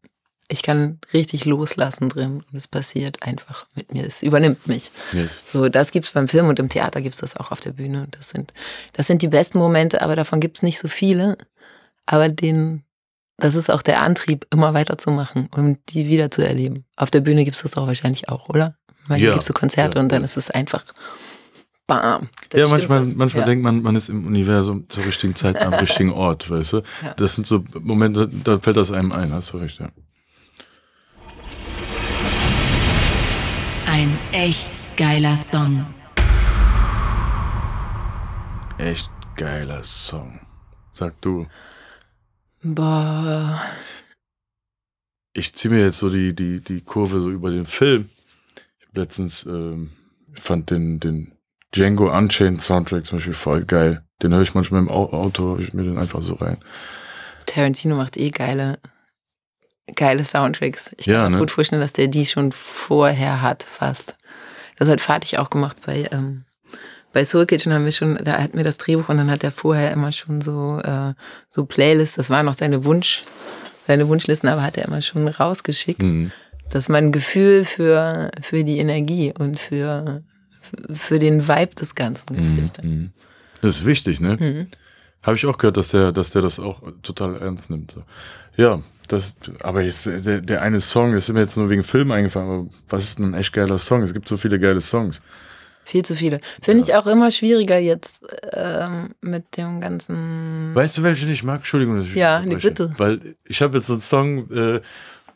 ich 0.51 0.63
kann 0.63 0.99
richtig 1.13 1.45
loslassen 1.45 2.09
drin 2.09 2.43
und 2.51 2.57
es 2.57 2.67
passiert 2.67 3.23
einfach 3.23 3.67
mit 3.75 3.93
mir, 3.93 4.05
es 4.05 4.23
übernimmt 4.23 4.67
mich. 4.67 4.91
Yes. 5.13 5.43
So, 5.53 5.69
das 5.69 5.93
gibt's 5.93 6.11
beim 6.11 6.29
Film 6.29 6.49
und 6.49 6.59
im 6.59 6.69
Theater 6.69 7.01
gibt's 7.01 7.21
das 7.21 7.37
auch 7.37 7.53
auf 7.53 7.61
der 7.61 7.71
Bühne. 7.71 8.03
Und 8.03 8.17
das 8.17 8.31
sind, 8.31 8.53
das 8.93 9.07
sind 9.07 9.23
die 9.23 9.29
besten 9.29 9.59
Momente, 9.59 10.03
aber 10.03 10.17
davon 10.17 10.41
gibt's 10.41 10.63
nicht 10.63 10.81
so 10.81 10.89
viele. 10.89 11.39
Aber 12.07 12.29
den, 12.29 12.83
das 13.37 13.55
ist 13.55 13.71
auch 13.71 13.83
der 13.83 14.03
Antrieb, 14.03 14.47
immer 14.51 14.75
weiterzumachen 14.75 15.49
und 15.55 15.79
die 15.91 16.09
wieder 16.09 16.31
zu 16.31 16.45
erleben. 16.45 16.85
Auf 16.97 17.11
der 17.13 17.21
Bühne 17.21 17.45
gibt's 17.45 17.63
das 17.63 17.77
auch 17.77 17.87
wahrscheinlich 17.87 18.29
auch, 18.29 18.49
oder? 18.49 18.77
Weil 19.07 19.19
hier 19.19 19.29
Ja, 19.29 19.35
gibt's 19.35 19.47
so 19.47 19.55
Konzerte 19.55 19.99
ja, 19.99 20.03
und 20.03 20.11
dann 20.11 20.23
ja. 20.23 20.25
ist 20.25 20.37
es 20.37 20.51
einfach 20.51 20.85
bam. 21.91 22.29
Ja, 22.55 22.69
manchmal, 22.69 23.01
was. 23.01 23.15
manchmal 23.17 23.43
ja. 23.43 23.47
denkt 23.47 23.65
man, 23.65 23.83
man 23.83 23.97
ist 23.97 24.09
im 24.09 24.25
Universum 24.25 24.89
zur 24.89 25.05
richtigen 25.05 25.35
Zeit 25.35 25.57
am 25.61 25.75
richtigen 25.87 26.13
Ort, 26.13 26.49
weißt 26.49 26.75
du? 26.75 26.83
Ja. 27.03 27.15
Das 27.15 27.35
sind 27.35 27.49
so 27.49 27.65
Momente, 27.81 28.29
da 28.29 28.59
fällt 28.61 28.77
das 28.77 28.93
einem 28.93 29.11
ein, 29.11 29.33
hast 29.33 29.53
du 29.53 29.57
recht, 29.59 29.81
ja. 29.81 29.91
Ein 33.87 34.17
echt 34.31 34.79
geiler 34.97 35.37
Song. 35.37 35.85
Echt 38.79 39.11
geiler 39.37 39.83
Song. 39.83 40.41
Sag 40.93 41.21
du. 41.21 41.47
Boah. 42.63 43.61
Ich 45.33 45.55
ziehe 45.55 45.75
mir 45.75 45.85
jetzt 45.85 45.99
so 45.99 46.09
die, 46.09 46.35
die, 46.35 46.61
die 46.61 46.83
Kurve 46.83 47.19
so 47.19 47.31
über 47.31 47.51
den 47.51 47.65
Film. 47.67 48.09
Ich 48.79 48.87
habe 48.87 49.01
letztens, 49.01 49.45
ähm, 49.47 49.91
fand 50.35 50.71
den, 50.71 51.01
den 51.01 51.33
Django 51.75 52.11
Unchained 52.17 52.63
Soundtrack 52.63 53.07
zum 53.07 53.19
Beispiel 53.19 53.33
voll 53.35 53.65
geil. 53.65 54.03
Den 54.23 54.35
höre 54.35 54.43
ich 54.43 54.55
manchmal 54.55 54.81
im 54.81 54.89
Auto, 54.91 55.57
höre 55.57 55.61
ich 55.61 55.73
mir 55.73 55.85
den 55.85 55.99
einfach 55.99 56.21
so 56.23 56.35
rein. 56.35 56.59
Tarantino 57.47 57.97
macht 57.97 58.17
eh 58.17 58.31
geile, 58.31 58.79
geile 59.95 60.25
Soundtracks. 60.25 60.91
Ich 60.99 61.07
kann 61.07 61.15
Ja, 61.15 61.23
mir 61.25 61.31
ne? 61.31 61.39
gut 61.39 61.51
vorstellen, 61.51 61.81
dass 61.83 61.93
der 61.93 62.09
die 62.09 62.27
schon 62.27 62.53
vorher 62.53 63.43
hat, 63.43 63.63
fast. 63.63 64.17
Das 64.79 64.89
hat 64.89 65.01
Fatih 65.01 65.39
auch 65.39 65.51
gemacht 65.51 65.77
bei, 65.85 66.09
ähm, 66.13 66.45
bei 67.13 67.25
Soul 67.25 67.47
Kitchen 67.47 67.73
haben 67.73 67.85
wir 67.85 67.93
schon, 67.93 68.19
da 68.23 68.41
hatten 68.41 68.57
wir 68.57 68.65
das 68.65 68.79
Drehbuch 68.79 69.09
und 69.09 69.17
dann 69.19 69.31
hat 69.31 69.43
er 69.45 69.51
vorher 69.51 69.91
immer 69.93 70.13
schon 70.13 70.41
so, 70.41 70.79
äh, 70.83 71.15
so 71.51 71.65
Playlists, 71.67 72.17
das 72.17 72.31
waren 72.31 72.47
noch 72.47 72.55
seine 72.55 72.85
Wunsch, 72.85 73.25
seine 73.87 74.07
Wunschlisten, 74.09 74.49
aber 74.49 74.63
hat 74.63 74.77
er 74.79 74.87
immer 74.87 75.03
schon 75.03 75.27
rausgeschickt, 75.29 76.01
Mhm. 76.03 76.31
dass 76.71 76.89
man 76.89 77.07
ein 77.07 77.13
Gefühl 77.13 77.65
für, 77.65 78.31
für 78.43 78.63
die 78.65 78.79
Energie 78.79 79.33
und 79.37 79.59
für, 79.59 80.23
für 80.95 81.19
den 81.19 81.49
Vibe 81.49 81.75
des 81.75 81.95
Ganzen 81.95 82.27
gekriegt 82.35 82.79
hat. 82.79 82.85
Mhm. 82.85 83.11
Das 83.61 83.77
ist 83.77 83.87
wichtig, 83.87 84.21
ne? 84.21 84.37
Mhm. 84.39 84.67
Habe 85.23 85.37
ich 85.37 85.47
auch 85.47 85.59
gehört, 85.59 85.77
dass 85.77 85.89
der, 85.91 86.13
dass 86.13 86.31
der 86.31 86.43
das 86.43 86.59
auch 86.59 86.83
total 87.03 87.41
ernst 87.43 87.71
nimmt. 87.71 87.97
Ja, 88.57 88.81
das, 89.09 89.35
aber 89.63 89.83
jetzt, 89.83 90.07
äh, 90.07 90.21
der, 90.21 90.41
der 90.41 90.63
eine 90.63 90.81
Song, 90.81 91.15
das 91.15 91.29
ist 91.29 91.35
mir 91.35 91.41
jetzt 91.41 91.57
nur 91.57 91.69
wegen 91.69 91.83
Film 91.83 92.11
eingefallen, 92.11 92.49
aber 92.49 92.67
was 92.89 93.05
ist 93.05 93.19
denn 93.19 93.27
ein 93.27 93.35
echt 93.35 93.53
geiler 93.53 93.79
Song? 93.79 94.03
Es 94.03 94.15
gibt 94.15 94.29
so 94.29 94.37
viele 94.37 94.59
geile 94.59 94.81
Songs. 94.81 95.21
Viel 95.85 96.05
zu 96.05 96.15
viele. 96.15 96.41
Finde 96.63 96.85
ich 96.85 96.95
auch 96.95 97.07
immer 97.07 97.31
schwieriger 97.31 97.79
jetzt 97.79 98.23
ähm, 98.53 99.11
mit 99.23 99.57
dem 99.57 99.81
ganzen. 99.81 100.75
Weißt 100.75 100.99
du, 100.99 101.03
welchen 101.03 101.31
ich 101.31 101.43
mag? 101.43 101.57
Entschuldigung, 101.57 101.97
dass 101.97 102.07
ich 102.07 102.15
Ja, 102.15 102.41
nee, 102.43 102.57
bitte. 102.57 102.95
Weil 102.99 103.35
ich 103.45 103.61
habe 103.63 103.79
jetzt 103.79 103.89
so 103.89 103.95
einen 103.95 104.03
Song, 104.03 104.51
äh, 104.51 104.81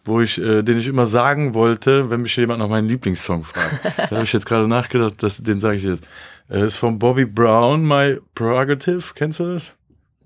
wo 0.05 0.21
ich, 0.21 0.39
äh, 0.41 0.63
den 0.63 0.79
ich 0.79 0.87
immer 0.87 1.07
sagen 1.07 1.55
wollte, 1.55 2.11
wenn 2.11 2.23
mich 2.23 2.37
jemand 2.37 2.61
nach 2.61 2.69
meinem 2.69 2.89
Lieblingssong 2.89 3.45
fragt. 3.45 3.85
da 3.97 4.11
habe 4.11 4.25
ich 4.25 4.33
jetzt 4.33 4.47
gerade 4.47 4.69
nachgedacht, 4.69 5.23
dass, 5.23 5.43
den 5.43 5.61
sage 5.61 5.77
ich 5.77 5.85
jetzt. 5.85 6.07
Äh, 6.49 6.67
ist 6.67 6.77
von 6.77 6.99
Bobby 6.99 7.25
Brown, 7.25 7.87
My 7.87 8.21
Prerogative. 8.35 9.03
Kennst 9.15 9.41
du 9.41 9.53
das? 9.53 9.77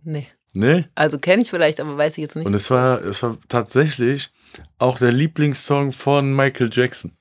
Nee. 0.03 0.27
Nee? 0.55 0.87
Also 0.95 1.19
kenne 1.19 1.43
ich 1.43 1.51
vielleicht, 1.51 1.79
aber 1.81 1.97
weiß 1.97 2.19
ich 2.19 2.23
jetzt 2.23 2.35
nicht. 2.35 2.47
Und 2.47 2.55
es 2.55 2.71
war, 2.71 3.03
es 3.05 3.23
war 3.23 3.37
tatsächlich 3.49 4.31
auch 4.79 4.99
der 4.99 5.13
Lieblingssong 5.13 5.93
von 5.93 6.35
Michael 6.35 6.71
Jackson. 6.73 7.13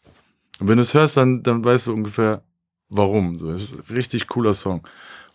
Und 0.60 0.70
wenn 0.70 0.78
du 0.78 0.82
es 0.82 0.94
hörst, 0.94 1.18
dann, 1.18 1.44
dann 1.44 1.64
weißt 1.64 1.88
du 1.88 1.94
ungefähr, 1.94 2.44
warum. 2.90 3.38
So, 3.38 3.52
es 3.52 3.64
ist 3.64 3.74
ein 3.74 3.96
richtig 3.96 4.28
cooler 4.28 4.54
Song. 4.54 4.88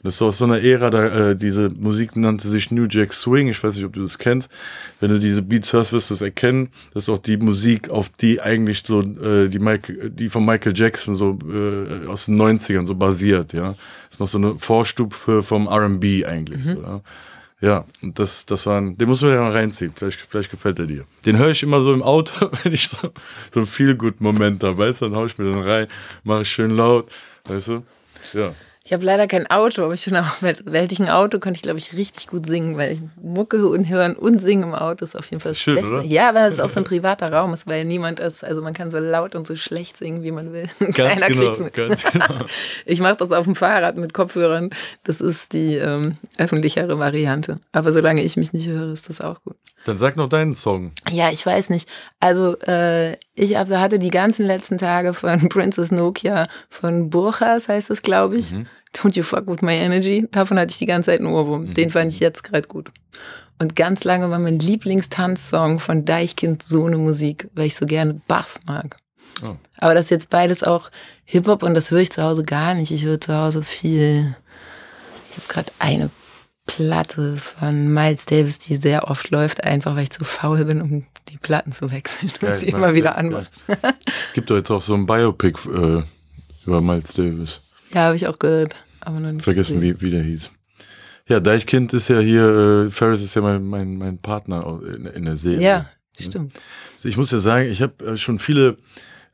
Das 0.02 0.14
ist 0.14 0.22
aus 0.22 0.38
so 0.38 0.46
einer 0.46 0.60
Ära, 0.60 0.90
da, 0.90 1.30
äh, 1.30 1.36
diese 1.36 1.68
Musik 1.68 2.16
nannte 2.16 2.48
sich 2.48 2.70
New 2.70 2.86
Jack 2.88 3.12
Swing. 3.12 3.48
Ich 3.48 3.62
weiß 3.62 3.76
nicht, 3.76 3.84
ob 3.84 3.92
du 3.92 4.02
das 4.02 4.18
kennst. 4.18 4.50
Wenn 5.00 5.10
du 5.10 5.20
diese 5.20 5.42
Beats 5.42 5.72
hörst, 5.72 5.92
wirst 5.92 6.10
du 6.10 6.14
es 6.14 6.22
erkennen. 6.22 6.70
Das 6.92 7.04
ist 7.04 7.08
auch 7.08 7.18
die 7.18 7.36
Musik, 7.36 7.88
auf 7.90 8.08
die 8.08 8.40
eigentlich 8.40 8.82
so 8.84 9.00
äh, 9.00 9.48
die, 9.48 9.60
Michael, 9.60 10.10
die 10.10 10.28
von 10.28 10.44
Michael 10.44 10.72
Jackson 10.74 11.14
so 11.14 11.38
äh, 11.48 12.06
aus 12.08 12.26
den 12.26 12.40
90ern 12.40 12.86
so 12.86 12.96
basiert, 12.96 13.52
ja. 13.52 13.76
ist 14.10 14.18
noch 14.18 14.26
so 14.26 14.38
eine 14.38 14.58
Vorstufe 14.58 15.42
vom 15.42 15.68
R&B 15.68 16.26
eigentlich. 16.26 16.64
So, 16.64 16.82
ja. 16.82 17.00
Ja, 17.62 17.84
und 18.02 18.18
das, 18.18 18.44
das 18.44 18.66
war 18.66 18.80
ein, 18.80 18.98
den 18.98 19.08
muss 19.08 19.22
man 19.22 19.30
ja 19.30 19.40
mal 19.40 19.52
reinziehen. 19.52 19.92
Vielleicht, 19.94 20.18
vielleicht 20.20 20.50
gefällt 20.50 20.80
er 20.80 20.86
dir. 20.86 21.04
Den 21.24 21.38
höre 21.38 21.50
ich 21.50 21.62
immer 21.62 21.80
so 21.80 21.92
im 21.92 22.02
Auto, 22.02 22.50
wenn 22.64 22.74
ich 22.74 22.88
so, 22.88 22.96
so 23.52 23.60
einen 23.60 23.66
Feel-Good-Moment 23.68 24.64
habe, 24.64 24.78
weißt 24.78 25.00
du, 25.00 25.04
dann 25.06 25.14
hau 25.14 25.26
ich 25.26 25.38
mir 25.38 25.44
den 25.44 25.62
rein, 25.62 25.86
mache 26.24 26.42
ich 26.42 26.48
schön 26.48 26.72
laut, 26.72 27.08
weißt 27.44 27.68
du? 27.68 27.82
Ja. 28.32 28.52
Ich 28.92 28.94
habe 28.94 29.06
leider 29.06 29.26
kein 29.26 29.46
Auto, 29.46 29.84
aber 29.84 29.94
ich 29.94 30.02
finde 30.02 30.20
auch, 30.20 30.42
hätte 30.42 30.92
ich 30.92 31.00
ein 31.00 31.08
Auto, 31.08 31.38
könnte 31.38 31.56
ich, 31.56 31.62
glaube 31.62 31.78
ich, 31.78 31.94
richtig 31.94 32.26
gut 32.26 32.44
singen, 32.44 32.76
weil 32.76 32.92
ich 32.92 33.00
Mucke 33.22 33.66
und 33.66 33.88
hören 33.88 34.14
und 34.14 34.38
singen 34.38 34.64
im 34.64 34.74
Auto 34.74 35.02
ist 35.02 35.16
auf 35.16 35.30
jeden 35.30 35.40
Fall 35.40 35.52
das 35.52 35.60
Schön, 35.60 35.76
Beste. 35.76 35.94
oder? 35.94 36.04
Ja, 36.04 36.34
weil 36.34 36.52
es 36.52 36.60
auch 36.60 36.68
so 36.68 36.80
ein 36.80 36.84
privater 36.84 37.32
Raum 37.32 37.54
ist, 37.54 37.66
weil 37.66 37.86
niemand 37.86 38.20
ist, 38.20 38.44
also 38.44 38.60
man 38.60 38.74
kann 38.74 38.90
so 38.90 38.98
laut 38.98 39.34
und 39.34 39.46
so 39.46 39.56
schlecht 39.56 39.96
singen, 39.96 40.22
wie 40.22 40.30
man 40.30 40.52
will. 40.52 40.68
Ganz 40.78 41.22
Keiner 41.22 41.28
genau, 41.28 41.58
mit. 41.58 41.72
ganz 41.74 42.04
genau. 42.12 42.44
Ich 42.84 43.00
mache 43.00 43.16
das 43.16 43.32
auf 43.32 43.46
dem 43.46 43.54
Fahrrad 43.54 43.96
mit 43.96 44.12
Kopfhörern. 44.12 44.68
Das 45.04 45.22
ist 45.22 45.54
die 45.54 45.76
ähm, 45.76 46.18
öffentlichere 46.36 46.98
Variante. 46.98 47.60
Aber 47.72 47.94
solange 47.94 48.22
ich 48.22 48.36
mich 48.36 48.52
nicht 48.52 48.68
höre, 48.68 48.92
ist 48.92 49.08
das 49.08 49.22
auch 49.22 49.42
gut. 49.42 49.56
Dann 49.84 49.98
sag 49.98 50.16
noch 50.16 50.28
deinen 50.28 50.54
Song. 50.54 50.92
Ja, 51.10 51.30
ich 51.30 51.44
weiß 51.44 51.70
nicht. 51.70 51.88
Also 52.20 52.56
äh, 52.60 53.16
ich 53.34 53.56
hab- 53.56 53.68
hatte 53.70 53.98
die 53.98 54.10
ganzen 54.10 54.46
letzten 54.46 54.78
Tage 54.78 55.12
von 55.14 55.48
Princess 55.48 55.90
Nokia, 55.90 56.46
von 56.70 57.10
Burchas 57.10 57.68
heißt 57.68 57.90
es, 57.90 58.02
glaube 58.02 58.36
ich. 58.36 58.52
Don't 58.94 59.16
you 59.16 59.22
fuck 59.22 59.46
with 59.48 59.62
my 59.62 59.72
energy. 59.74 60.28
Davon 60.30 60.58
hatte 60.58 60.70
ich 60.70 60.78
die 60.78 60.86
ganze 60.86 61.10
Zeit 61.10 61.20
einen 61.20 61.32
Ohrwurm. 61.32 61.72
Den 61.74 61.90
fand 61.90 62.12
ich 62.12 62.20
jetzt 62.20 62.44
gerade 62.44 62.68
gut. 62.68 62.90
Und 63.58 63.74
ganz 63.74 64.04
lange 64.04 64.28
war 64.30 64.38
mein 64.38 64.58
Lieblingstanzsong 64.58 65.80
von 65.80 66.04
Deichkind 66.04 66.62
so 66.62 66.84
eine 66.86 66.98
Musik, 66.98 67.48
weil 67.54 67.66
ich 67.66 67.74
so 67.74 67.86
gerne 67.86 68.20
Bass 68.28 68.60
mag. 68.66 68.96
Oh. 69.42 69.56
Aber 69.78 69.94
das 69.94 70.06
ist 70.06 70.10
jetzt 70.10 70.30
beides 70.30 70.62
auch 70.62 70.90
Hip-Hop 71.24 71.62
und 71.62 71.74
das 71.74 71.90
höre 71.90 72.00
ich 72.00 72.10
zu 72.12 72.22
Hause 72.22 72.42
gar 72.44 72.74
nicht. 72.74 72.90
Ich 72.92 73.04
höre 73.04 73.20
zu 73.20 73.34
Hause 73.34 73.62
viel. 73.62 74.36
Ich 75.30 75.36
habe 75.38 75.48
gerade 75.48 75.72
eine 75.78 76.10
Platte 76.66 77.36
von 77.36 77.92
Miles 77.92 78.26
Davis, 78.26 78.58
die 78.58 78.76
sehr 78.76 79.08
oft 79.08 79.30
läuft, 79.30 79.64
einfach 79.64 79.96
weil 79.96 80.04
ich 80.04 80.10
zu 80.10 80.24
faul 80.24 80.64
bin, 80.64 80.80
um 80.80 81.04
die 81.28 81.38
Platten 81.38 81.72
zu 81.72 81.90
wechseln 81.90 82.30
und 82.30 82.40
Geil, 82.40 82.56
sie 82.56 82.68
immer 82.68 82.94
wieder 82.94 83.10
Davis, 83.10 83.18
anmache. 83.18 83.46
geil. 83.66 83.94
Es 84.24 84.32
gibt 84.32 84.50
doch 84.50 84.56
jetzt 84.56 84.70
auch 84.70 84.80
so 84.80 84.94
ein 84.94 85.06
Biopic 85.06 85.68
äh, 85.68 86.02
über 86.66 86.80
Miles 86.80 87.12
Davis. 87.14 87.60
Ja, 87.92 88.02
habe 88.06 88.16
ich 88.16 88.26
auch 88.26 88.38
gehört, 88.38 88.74
aber 89.00 89.20
noch 89.20 89.32
nicht. 89.32 89.44
Vergessen, 89.44 89.80
gesehen. 89.80 90.00
wie, 90.00 90.06
wie 90.06 90.10
der 90.10 90.22
hieß. 90.22 90.50
Ja, 91.28 91.40
Deichkind 91.40 91.92
ist 91.94 92.08
ja 92.08 92.20
hier, 92.20 92.86
äh, 92.86 92.90
Ferris 92.90 93.22
ist 93.22 93.34
ja 93.34 93.42
mein, 93.42 93.64
mein, 93.64 93.96
mein 93.96 94.18
Partner 94.18 94.80
in, 94.86 95.06
in 95.06 95.24
der 95.24 95.36
Serie. 95.36 95.60
Ja, 95.60 95.90
stimmt. 96.18 96.52
Ich 97.04 97.16
muss 97.16 97.30
ja 97.32 97.38
sagen, 97.38 97.68
ich 97.68 97.82
habe 97.82 98.04
äh, 98.04 98.16
schon 98.16 98.38
viele 98.38 98.76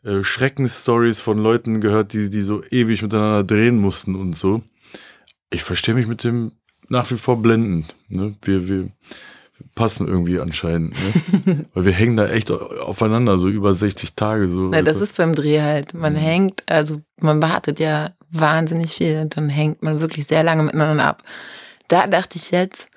äh, 0.04 0.22
Schreckensstories 0.22 1.20
von 1.20 1.38
Leuten 1.38 1.80
gehört, 1.80 2.12
die, 2.12 2.30
die 2.30 2.42
so 2.42 2.62
ewig 2.70 3.02
miteinander 3.02 3.44
drehen 3.44 3.78
mussten 3.78 4.14
und 4.14 4.36
so. 4.36 4.62
Ich 5.50 5.62
verstehe 5.62 5.94
mich 5.94 6.06
mit 6.06 6.24
dem 6.24 6.52
nach 6.88 7.10
wie 7.10 7.16
vor 7.16 7.40
blendend. 7.42 7.94
Ne? 8.08 8.34
Wir, 8.42 8.68
wir 8.68 8.88
passen 9.74 10.06
irgendwie 10.08 10.40
anscheinend. 10.40 10.94
Ne? 11.46 11.66
Weil 11.74 11.84
wir 11.84 11.92
hängen 11.92 12.16
da 12.16 12.26
echt 12.28 12.50
aufeinander, 12.50 13.38
so 13.38 13.48
über 13.48 13.74
60 13.74 14.14
Tage. 14.14 14.48
So. 14.48 14.68
Na, 14.68 14.82
das 14.82 15.00
ist 15.00 15.16
beim 15.16 15.34
Dreh 15.34 15.60
halt. 15.60 15.94
Man 15.94 16.14
Mhm. 16.14 16.18
hängt, 16.18 16.62
also 16.66 17.00
man 17.20 17.42
wartet 17.42 17.78
ja 17.80 18.10
wahnsinnig 18.30 18.92
viel 18.94 19.18
und 19.20 19.36
dann 19.36 19.48
hängt 19.48 19.82
man 19.82 20.00
wirklich 20.00 20.26
sehr 20.26 20.42
lange 20.42 20.62
miteinander 20.62 21.04
ab. 21.04 21.22
Da 21.88 22.06
dachte 22.06 22.36
ich 22.36 22.50
jetzt, 22.50 22.88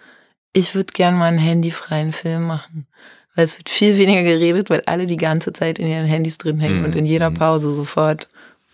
ich 0.54 0.76
würde 0.76 0.92
gern 0.94 1.18
mal 1.18 1.26
einen 1.28 1.38
handyfreien 1.38 2.12
Film 2.12 2.48
machen. 2.48 2.88
Weil 3.36 3.46
es 3.46 3.58
wird 3.58 3.70
viel 3.70 3.98
weniger 3.98 4.24
geredet, 4.24 4.70
weil 4.70 4.82
alle 4.86 5.06
die 5.06 5.16
ganze 5.16 5.54
Zeit 5.54 5.80
in 5.80 5.88
ihren 5.88 6.06
Handys 6.06 6.38
drin 6.38 6.60
hängen 6.60 6.80
Mhm. 6.80 6.86
und 6.86 6.96
in 6.98 7.06
jeder 7.06 7.32
Pause 7.32 7.74
sofort 7.74 8.28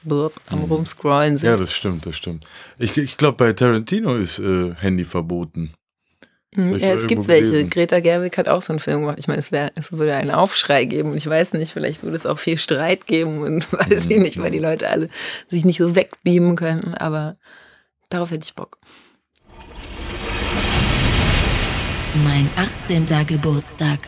blub, 0.08 0.34
am 0.50 0.64
rumscrollen 0.64 1.38
sind. 1.38 1.50
ja, 1.50 1.58
das 1.58 1.74
stimmt, 1.74 2.06
das 2.06 2.16
stimmt. 2.16 2.46
Ich, 2.78 2.98
ich 2.98 3.18
glaube, 3.18 3.38
bei 3.38 3.54
Tarantino 3.54 4.16
ist 4.16 4.40
äh, 4.40 4.74
Handy 4.76 5.04
verboten. 5.04 5.74
Mhm, 6.56 6.76
ich 6.76 6.82
Ja, 6.82 6.90
es 6.94 7.06
gibt 7.08 7.28
welche. 7.28 7.52
gelesen. 7.52 7.70
Greta 7.70 8.00
Gerwig 8.00 8.38
hat 8.38 8.48
auch 8.48 8.62
so 8.62 8.72
einen 8.74 8.80
Film 8.80 9.02
gemacht. 9.02 9.18
Ich 9.20 9.28
meine, 9.28 9.40
es, 9.40 9.52
wär, 9.52 9.72
es 9.76 9.92
würde 9.92 10.16
einen 10.16 10.32
Aufschrei 10.32 10.86
geben. 10.86 11.12
Und 11.12 11.18
ich 11.18 11.28
weiß 11.28 11.54
nicht, 11.54 11.74
vielleicht 11.74 12.04
würde 12.04 12.16
es 12.16 12.26
auch 12.26 12.40
viel 12.40 12.58
Streit 12.58 13.06
geben 13.06 13.40
und 13.42 13.72
weiß 13.74 14.06
Mhm, 14.06 14.12
ich 14.12 14.18
nicht, 14.20 14.42
weil 14.42 14.52
die 14.52 14.60
Leute 14.60 14.90
alle 14.90 15.10
sich 15.50 15.66
nicht 15.66 15.78
so 15.78 15.96
wegbeamen 15.96 16.56
können. 16.56 16.94
Aber 16.96 17.38
darauf 18.10 18.32
hätte 18.32 18.46
ich 18.46 18.56
Bock. 18.56 18.78
Mein 22.24 22.50
18. 22.56 23.06
Geburtstag. 23.28 24.00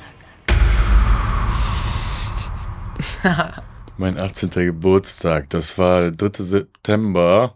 Mein 3.99 4.17
18. 4.17 4.49
Geburtstag, 4.51 5.49
das 5.49 5.77
war 5.77 6.09
der 6.09 6.29
3. 6.29 6.41
September, 6.41 7.55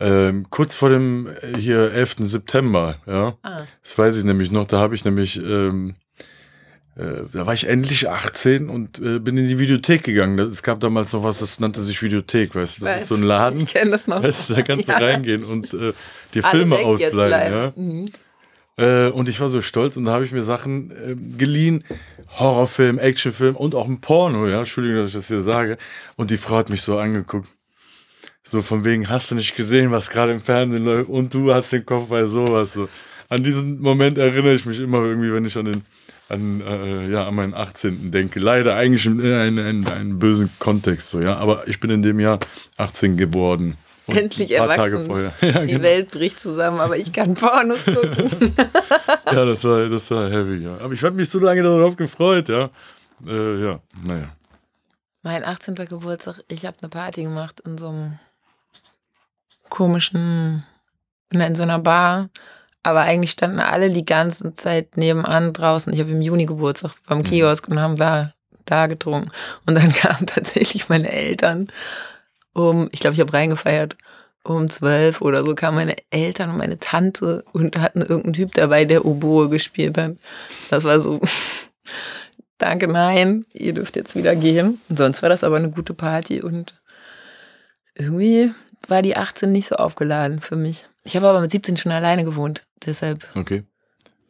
ähm, 0.00 0.46
kurz 0.48 0.74
vor 0.74 0.88
dem 0.88 1.26
äh, 1.28 1.58
hier 1.58 1.92
11. 1.92 2.16
September, 2.20 2.96
ja. 3.06 3.36
Ah. 3.42 3.60
Das 3.82 3.98
weiß 3.98 4.16
ich 4.16 4.24
nämlich 4.24 4.50
noch, 4.50 4.66
da 4.66 4.78
habe 4.78 4.94
ich 4.94 5.04
nämlich, 5.04 5.36
ähm, 5.44 5.94
äh, 6.96 7.28
da 7.30 7.46
war 7.46 7.52
ich 7.52 7.68
endlich 7.68 8.08
18 8.08 8.70
und 8.70 8.98
äh, 9.00 9.18
bin 9.18 9.36
in 9.36 9.46
die 9.46 9.58
Videothek 9.58 10.02
gegangen. 10.02 10.38
Es 10.38 10.62
gab 10.62 10.80
damals 10.80 11.12
noch 11.12 11.24
was, 11.24 11.40
das 11.40 11.60
nannte 11.60 11.82
sich 11.82 12.02
Videothek, 12.02 12.54
weißt 12.54 12.80
du, 12.80 12.86
das 12.86 13.02
ist 13.02 13.08
so 13.08 13.16
ein 13.16 13.22
Laden. 13.22 13.60
Ich 13.60 13.66
kenne 13.66 13.90
das 13.90 14.06
noch. 14.06 14.22
Weißt 14.22 14.48
da 14.48 14.62
kannst 14.62 14.88
Ja. 14.88 14.98
du 14.98 15.04
reingehen 15.04 15.44
und 15.44 15.74
äh, 15.74 15.92
dir 16.32 16.42
Alle 16.42 16.58
Filme 16.60 16.76
ausleihen, 16.78 17.52
ja. 17.52 17.72
Mhm. 17.76 18.06
Äh, 18.76 19.08
und 19.08 19.28
ich 19.28 19.40
war 19.40 19.48
so 19.48 19.62
stolz 19.62 19.96
und 19.96 20.04
da 20.04 20.12
habe 20.12 20.24
ich 20.24 20.32
mir 20.32 20.42
Sachen 20.42 20.92
ähm, 21.04 21.38
geliehen. 21.38 21.84
Horrorfilm, 22.38 22.98
Actionfilm 22.98 23.56
und 23.56 23.74
auch 23.74 23.86
ein 23.86 24.00
Porno, 24.00 24.46
ja. 24.46 24.58
Entschuldigung, 24.58 24.98
dass 24.98 25.10
ich 25.10 25.14
das 25.16 25.28
hier 25.28 25.42
sage. 25.42 25.78
Und 26.16 26.30
die 26.30 26.36
Frau 26.36 26.56
hat 26.56 26.68
mich 26.68 26.82
so 26.82 26.98
angeguckt. 26.98 27.48
So 28.42 28.62
von 28.62 28.84
wegen, 28.84 29.08
hast 29.08 29.30
du 29.30 29.34
nicht 29.34 29.56
gesehen, 29.56 29.90
was 29.90 30.10
gerade 30.10 30.32
im 30.32 30.40
Fernsehen 30.40 30.84
läuft 30.84 31.10
und 31.10 31.34
du 31.34 31.52
hast 31.52 31.72
den 31.72 31.84
Kopf 31.84 32.08
bei 32.08 32.26
sowas. 32.26 32.74
So. 32.74 32.88
An 33.28 33.42
diesen 33.42 33.80
Moment 33.80 34.18
erinnere 34.18 34.54
ich 34.54 34.66
mich 34.66 34.78
immer 34.78 35.02
irgendwie, 35.02 35.32
wenn 35.32 35.44
ich 35.44 35.56
an 35.56 35.64
den, 35.64 35.82
an, 36.28 36.60
äh, 36.60 37.08
ja, 37.10 37.26
an 37.26 37.34
meinen 37.34 37.54
18. 37.54 38.12
denke. 38.12 38.38
Leider 38.38 38.76
eigentlich 38.76 39.06
in 39.06 39.20
einen, 39.20 39.58
einen, 39.58 39.86
einen 39.88 40.18
bösen 40.18 40.50
Kontext, 40.58 41.10
so, 41.10 41.20
ja. 41.20 41.36
Aber 41.38 41.66
ich 41.66 41.80
bin 41.80 41.90
in 41.90 42.02
dem 42.02 42.20
Jahr 42.20 42.38
18 42.76 43.16
geworden. 43.16 43.76
Und 44.06 44.16
Endlich 44.16 44.52
erwachsen. 44.52 45.10
Ja, 45.40 45.60
Die 45.60 45.72
genau. 45.72 45.82
Welt 45.82 46.10
bricht 46.12 46.38
zusammen, 46.38 46.80
aber 46.80 46.96
ich 46.96 47.12
kann 47.12 47.34
Pornos 47.34 47.84
gucken. 47.84 48.54
Ja, 49.26 49.44
das 49.44 49.64
war, 49.64 49.88
das 49.88 50.10
war 50.12 50.30
heavy, 50.30 50.64
ja. 50.64 50.76
Aber 50.78 50.92
ich 50.92 51.02
habe 51.02 51.16
mich 51.16 51.28
so 51.28 51.40
lange 51.40 51.62
darauf 51.62 51.96
gefreut, 51.96 52.48
ja. 52.48 52.70
Äh, 53.26 53.62
ja, 53.64 53.80
naja. 54.06 54.28
mein 55.22 55.42
18. 55.42 55.74
Geburtstag, 55.74 56.40
ich 56.48 56.64
habe 56.64 56.76
eine 56.80 56.88
Party 56.88 57.24
gemacht 57.24 57.60
in 57.64 57.76
so 57.78 57.88
einem 57.88 58.18
komischen, 59.68 60.64
in 61.32 61.54
so 61.56 61.64
einer 61.64 61.80
Bar. 61.80 62.28
Aber 62.84 63.00
eigentlich 63.00 63.32
standen 63.32 63.58
alle 63.58 63.90
die 63.90 64.04
ganze 64.04 64.54
Zeit 64.54 64.96
nebenan 64.96 65.52
draußen. 65.52 65.92
Ich 65.92 65.98
habe 65.98 66.12
im 66.12 66.22
Juni 66.22 66.46
Geburtstag 66.46 66.92
beim 67.08 67.24
Kiosk 67.24 67.66
und 67.66 67.80
haben 67.80 67.96
da, 67.96 68.32
da 68.64 68.86
getrunken. 68.86 69.32
Und 69.66 69.74
dann 69.74 69.92
kamen 69.92 70.26
tatsächlich 70.26 70.88
meine 70.88 71.10
Eltern 71.10 71.66
um, 72.56 72.88
ich 72.90 73.00
glaube, 73.00 73.14
ich 73.14 73.20
habe 73.20 73.32
reingefeiert, 73.32 73.96
um 74.42 74.70
zwölf 74.70 75.20
oder 75.20 75.44
so 75.44 75.54
kamen 75.54 75.76
meine 75.76 75.96
Eltern 76.10 76.50
und 76.50 76.56
meine 76.56 76.78
Tante 76.78 77.44
und 77.52 77.78
hatten 77.78 78.00
irgendeinen 78.00 78.32
Typ 78.32 78.54
dabei, 78.54 78.84
der 78.84 79.04
Oboe 79.04 79.48
gespielt 79.48 79.98
hat. 79.98 80.16
Das 80.70 80.84
war 80.84 81.00
so, 81.00 81.20
danke, 82.58 82.88
nein, 82.88 83.44
ihr 83.52 83.74
dürft 83.74 83.96
jetzt 83.96 84.16
wieder 84.16 84.34
gehen. 84.34 84.80
Und 84.88 84.96
sonst 84.98 85.22
war 85.22 85.28
das 85.28 85.44
aber 85.44 85.56
eine 85.56 85.70
gute 85.70 85.92
Party 85.92 86.40
und 86.40 86.80
irgendwie 87.94 88.52
war 88.88 89.02
die 89.02 89.16
18 89.16 89.50
nicht 89.52 89.68
so 89.68 89.76
aufgeladen 89.76 90.40
für 90.40 90.56
mich. 90.56 90.88
Ich 91.04 91.16
habe 91.16 91.28
aber 91.28 91.40
mit 91.40 91.50
17 91.50 91.76
schon 91.76 91.92
alleine 91.92 92.24
gewohnt, 92.24 92.62
deshalb. 92.86 93.28
Okay. 93.34 93.64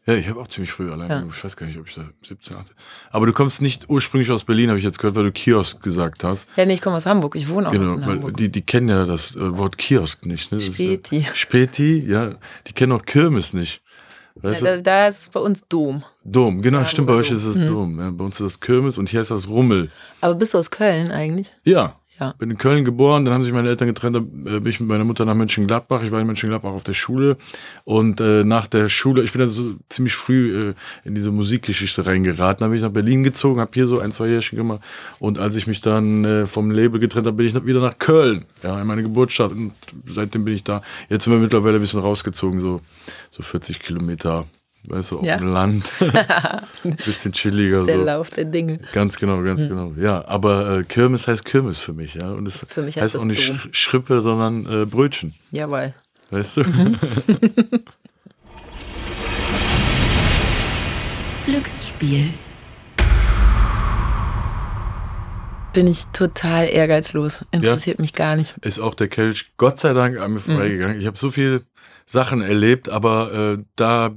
Ja, 0.07 0.15
ich 0.15 0.29
habe 0.29 0.41
auch 0.41 0.47
ziemlich 0.47 0.71
früh 0.71 0.91
alleine. 0.93 1.13
Ja. 1.15 1.25
Ich 1.29 1.45
weiß 1.45 1.57
gar 1.57 1.67
nicht, 1.67 1.79
ob 1.79 1.89
ich 1.89 1.95
da 1.97 2.05
17, 2.23 2.57
18. 2.57 2.77
Aber 3.11 3.27
du 3.27 3.33
kommst 3.33 3.61
nicht 3.61 3.89
ursprünglich 3.91 4.31
aus 4.31 4.45
Berlin, 4.45 4.69
habe 4.69 4.79
ich 4.79 4.85
jetzt 4.85 4.99
gehört, 4.99 5.17
weil 5.17 5.25
du 5.25 5.33
Kiosk 5.33 5.83
gesagt 5.83 6.23
hast. 6.23 6.49
Ja, 6.57 6.65
nee, 6.65 6.75
ich 6.75 6.81
komme 6.81 6.97
aus 6.97 7.07
Hamburg. 7.07 7.35
Ich 7.35 7.49
wohne 7.49 7.67
auch 7.69 7.73
Genau, 7.73 7.95
in 7.95 8.01
weil 8.03 8.07
Hamburg. 8.15 8.37
die, 8.37 8.49
die 8.49 8.63
kennen 8.63 8.89
ja 8.89 9.05
das 9.05 9.35
äh, 9.35 9.59
Wort 9.59 9.77
Kiosk 9.79 10.25
nicht. 10.27 10.53
Ne? 10.53 10.59
Das 10.59 10.69
ist, 10.69 10.79
äh, 10.79 10.85
Späti. 10.97 11.27
Späti, 11.35 11.99
ja. 12.09 12.35
Die 12.69 12.73
kennen 12.73 12.93
auch 12.93 13.05
Kirmes 13.05 13.53
nicht. 13.53 13.83
Weißt 14.37 14.63
Ja, 14.63 14.77
da, 14.77 14.83
da 14.83 15.09
ist 15.09 15.33
bei 15.33 15.41
uns 15.41 15.67
Dom. 15.67 16.05
Dom, 16.23 16.61
genau, 16.63 16.79
Ja, 16.81 16.85
stimmt, 16.87 17.09
bei 17.09 17.15
euch 17.15 17.29
Dom. 17.29 17.37
ist 17.39 17.45
es 17.45 17.57
Dom. 17.57 17.99
Ja, 17.99 18.11
bei 18.11 18.25
uns 18.25 18.35
ist 18.39 18.45
das 18.45 18.61
Kirmes 18.61 18.99
und 18.99 19.09
hier 19.09 19.23
ist 19.23 19.31
das 19.31 19.49
Rummel. 19.49 19.91
Aber 20.21 20.35
bist 20.35 20.55
du 20.55 20.59
aus 20.59 20.71
Köln 20.71 21.11
eigentlich? 21.11 21.51
Ja. 21.65 21.99
Ja. 22.19 22.35
Bin 22.39 22.51
in 22.51 22.59
Köln 22.59 22.85
geboren, 22.85 23.25
dann 23.25 23.35
haben 23.35 23.45
sich 23.45 23.53
meine 23.53 23.69
Eltern 23.69 23.89
getrennt, 23.89 24.17
dann 24.17 24.25
äh, 24.47 24.61
bin 24.61 24.67
ich 24.67 24.81
mit 24.81 24.89
meiner 24.89 25.05
Mutter 25.05 25.25
nach 25.25 25.35
Mönchengladbach. 25.35 26.03
Ich 26.03 26.11
war 26.11 26.21
in 26.21 26.27
Mönchengladbach 26.27 26.71
auf 26.71 26.83
der 26.83 26.95
Schule 26.95 27.37
und 27.85 28.21
äh, 28.21 28.43
nach 28.45 28.67
der 28.67 28.89
Schule, 28.89 29.23
ich 29.23 29.33
bin 29.33 29.41
dann 29.41 29.49
so 29.51 29.75
ziemlich 29.89 30.15
früh 30.15 30.71
äh, 30.71 30.75
in 31.05 31.15
diese 31.15 31.31
Musikgeschichte 31.31 32.07
reingeraten. 32.07 32.61
Dann 32.61 32.71
bin 32.71 32.79
ich 32.79 32.85
nach 32.85 32.93
Berlin 32.93 33.23
gezogen, 33.23 33.61
habe 33.61 33.71
hier 33.75 33.87
so 33.87 34.01
ein, 34.01 34.13
zwei 34.13 34.29
Jährchen 34.29 34.57
gemacht 34.57 34.81
und 35.19 35.39
als 35.39 35.57
ich 35.57 35.67
mich 35.67 35.81
dann 35.81 36.25
äh, 36.25 36.47
vom 36.47 36.71
Label 36.71 37.01
getrennt 37.01 37.27
habe, 37.27 37.37
bin 37.37 37.47
ich 37.47 37.67
wieder 37.67 37.81
nach 37.81 37.99
Köln, 37.99 38.47
ja, 38.63 38.81
in 38.81 38.87
meine 38.87 39.03
Geburtsstadt 39.03 39.53
und 39.53 39.73
seitdem 40.07 40.45
bin 40.45 40.55
ich 40.55 40.65
da. 40.65 40.83
Jetzt 41.09 41.25
sind 41.25 41.33
wir 41.33 41.41
mittlerweile 41.41 41.77
ein 41.77 41.81
bisschen 41.81 42.01
rausgezogen, 42.01 42.61
so, 42.61 42.81
so 43.31 43.43
40 43.43 43.81
Kilometer, 43.81 44.47
weißt 44.89 45.13
du, 45.13 45.19
auf 45.21 45.25
Ja. 45.27 45.37
dem 45.39 45.49
Land. 45.53 45.89
bisschen 47.05 47.33
chilliger 47.33 47.85
Der 47.85 47.99
so. 47.99 48.05
Lauf 48.05 48.31
der 48.31 48.45
Dinge. 48.45 48.79
Ganz 48.93 49.19
genau, 49.19 49.43
ganz 49.43 49.61
genau. 49.63 49.93
Ja, 49.99 50.25
aber 50.27 50.79
äh, 50.79 50.85
Kirmes 50.85 51.27
heißt 51.29 51.45
Kirmes 51.45 51.79
für 51.79 51.93
mich, 51.93 52.15
ja. 52.15 52.31
Und 52.31 52.47
es 52.47 52.65
Für 52.69 52.83
mich 52.83 52.97
heißt 52.97 53.03
heißt 53.03 53.15
das 53.15 53.21
auch 53.23 53.25
nicht. 53.27 53.43
Sch 53.43 53.69
Schrippe, 53.73 54.21
sondern 54.21 54.83
äh, 54.83 54.87
Brötchen. 54.87 55.35
Jawohl. 55.51 55.95
Weißt 56.31 56.57
du? 56.59 56.65
Mhm. 56.65 56.99
Glücksspiel. 61.47 62.31
Bin 65.73 65.87
ich 65.87 66.05
total 66.07 66.65
ehrgeizlos. 66.69 67.45
Interessiert 67.53 67.99
mich 68.01 68.15
gar 68.15 68.35
nicht. 68.37 68.55
Ist 68.63 68.79
auch 68.81 68.95
der 68.95 69.09
Kelch 69.09 69.53
Gott 69.59 69.79
sei 69.79 69.93
Dank 69.93 70.17
Mhm. 70.17 70.23
an 70.23 70.33
mir 70.33 70.41
vorbeigegangen. 70.41 70.99
Ich 71.01 71.07
habe 71.07 71.17
so 71.19 71.31
viel 71.31 71.65
Sachen 72.07 72.41
erlebt, 72.41 72.89
aber 72.89 73.33
äh, 73.59 73.59
da 73.77 74.15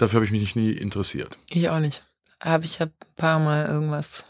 dafür 0.00 0.16
habe 0.18 0.24
ich 0.26 0.30
mich 0.32 0.56
nie 0.56 0.72
interessiert. 0.72 1.38
Ich 1.50 1.68
auch 1.68 1.78
nicht. 1.80 2.02
Aber 2.38 2.64
ich 2.64 2.80
habe 2.80 2.90
ein 2.92 3.14
paar 3.16 3.38
Mal 3.38 3.66
irgendwas. 3.66 4.24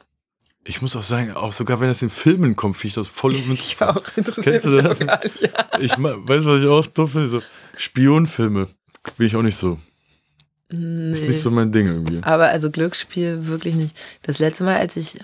Ich 0.65 0.83
muss 0.83 0.95
auch 0.97 1.03
sagen, 1.03 1.33
auch 1.33 1.53
sogar 1.53 1.81
wenn 1.81 1.89
das 1.89 2.03
in 2.03 2.11
Filmen 2.11 2.55
kommt, 2.57 2.77
finde 2.77 2.89
ich 2.89 2.95
das 2.95 3.07
voll 3.09 3.35
Ich 3.35 3.45
uninteressant. 3.45 3.91
auch. 3.97 4.17
Interessiert 4.17 4.45
Kennst 4.63 4.67
du 4.67 4.83
das? 4.83 4.99
gar. 4.99 5.21
Ja. 5.41 5.79
Ich 5.81 5.93
weiß, 5.93 6.45
was 6.45 6.61
ich 6.63 6.69
auch 6.69 6.87
doof 6.87 7.13
finde, 7.13 7.29
so 7.29 7.43
Spionfilme 7.77 8.69
bin 9.17 9.27
ich 9.27 9.37
auch 9.37 9.43
nicht 9.43 9.57
so. 9.57 9.79
Nee. 10.73 11.13
Ist 11.13 11.27
nicht 11.27 11.41
so 11.41 11.51
mein 11.51 11.73
Ding 11.73 11.87
irgendwie. 11.87 12.21
Aber 12.23 12.49
also 12.49 12.71
Glücksspiel 12.71 13.47
wirklich 13.47 13.75
nicht. 13.75 13.97
Das 14.23 14.39
letzte 14.39 14.65
Mal, 14.65 14.77
als 14.77 14.97
ich 14.97 15.19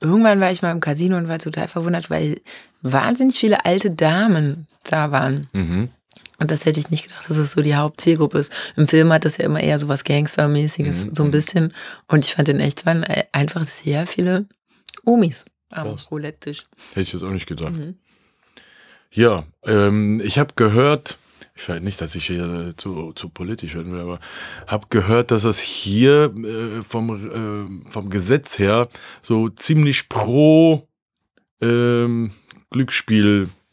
irgendwann 0.00 0.40
war 0.40 0.52
ich 0.52 0.62
mal 0.62 0.70
im 0.70 0.80
Casino 0.80 1.16
und 1.16 1.28
war 1.28 1.38
total 1.38 1.66
verwundert, 1.68 2.08
weil 2.10 2.40
wahnsinnig 2.82 3.38
viele 3.38 3.64
alte 3.64 3.90
Damen 3.90 4.66
da 4.84 5.10
waren. 5.10 5.48
Mhm. 5.52 5.88
Und 6.40 6.50
das 6.50 6.64
hätte 6.64 6.80
ich 6.80 6.90
nicht 6.90 7.04
gedacht, 7.04 7.28
dass 7.28 7.36
das 7.36 7.52
so 7.52 7.60
die 7.60 7.74
Hauptzielgruppe 7.76 8.38
ist. 8.38 8.50
Im 8.76 8.88
Film 8.88 9.12
hat 9.12 9.24
das 9.24 9.36
ja 9.36 9.44
immer 9.44 9.60
eher 9.60 9.78
so 9.78 9.88
was 9.88 10.04
Gangstermäßiges, 10.04 11.04
Mhm, 11.04 11.14
so 11.14 11.22
ein 11.22 11.26
mhm. 11.28 11.32
bisschen. 11.32 11.74
Und 12.08 12.24
ich 12.24 12.34
fand 12.34 12.48
in 12.48 12.60
echt 12.60 12.86
waren 12.86 13.04
einfach 13.32 13.64
sehr 13.64 14.06
viele 14.06 14.46
Omis 15.04 15.44
am. 15.70 15.96
Roulette-Tisch. 16.10 16.66
Hätte 16.90 17.02
ich 17.02 17.12
jetzt 17.12 17.22
auch 17.22 17.30
nicht 17.30 17.46
gedacht. 17.46 17.72
Mhm. 17.72 17.96
Ja, 19.12 19.44
ähm, 19.64 20.20
ich 20.24 20.38
habe 20.38 20.54
gehört, 20.56 21.18
ich 21.54 21.68
weiß 21.68 21.82
nicht, 21.82 22.00
dass 22.00 22.14
ich 22.14 22.26
hier 22.26 22.74
zu, 22.76 23.12
zu 23.12 23.28
politisch 23.28 23.74
werden 23.74 23.92
will, 23.92 24.00
aber 24.00 24.20
habe 24.66 24.86
gehört, 24.88 25.30
dass 25.32 25.42
das 25.42 25.60
hier 25.60 26.32
äh, 26.36 26.82
vom, 26.82 27.84
äh, 27.86 27.90
vom 27.90 28.08
Gesetz 28.08 28.58
her 28.58 28.88
so 29.20 29.48
ziemlich 29.48 30.08
pro 30.08 30.88
ähm, 31.60 32.30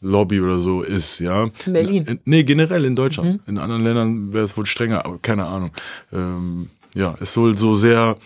Glücksspiel-Lobby 0.00 0.40
oder 0.40 0.60
so 0.60 0.82
ist, 0.82 1.20
ja. 1.20 1.48
In 1.66 1.72
Berlin? 1.72 2.20
Nee, 2.24 2.44
generell 2.44 2.84
in 2.84 2.96
Deutschland. 2.96 3.40
In 3.46 3.58
anderen 3.58 3.82
Ländern 3.82 4.32
wäre 4.32 4.44
es 4.44 4.56
wohl 4.56 4.66
strenger, 4.66 5.04
aber 5.04 5.18
keine 5.18 5.46
Ahnung. 5.46 5.70
Ähm, 6.12 6.68
ja, 6.94 7.16
es 7.20 7.32
soll 7.34 7.56
so 7.56 7.74
sehr 7.74 8.16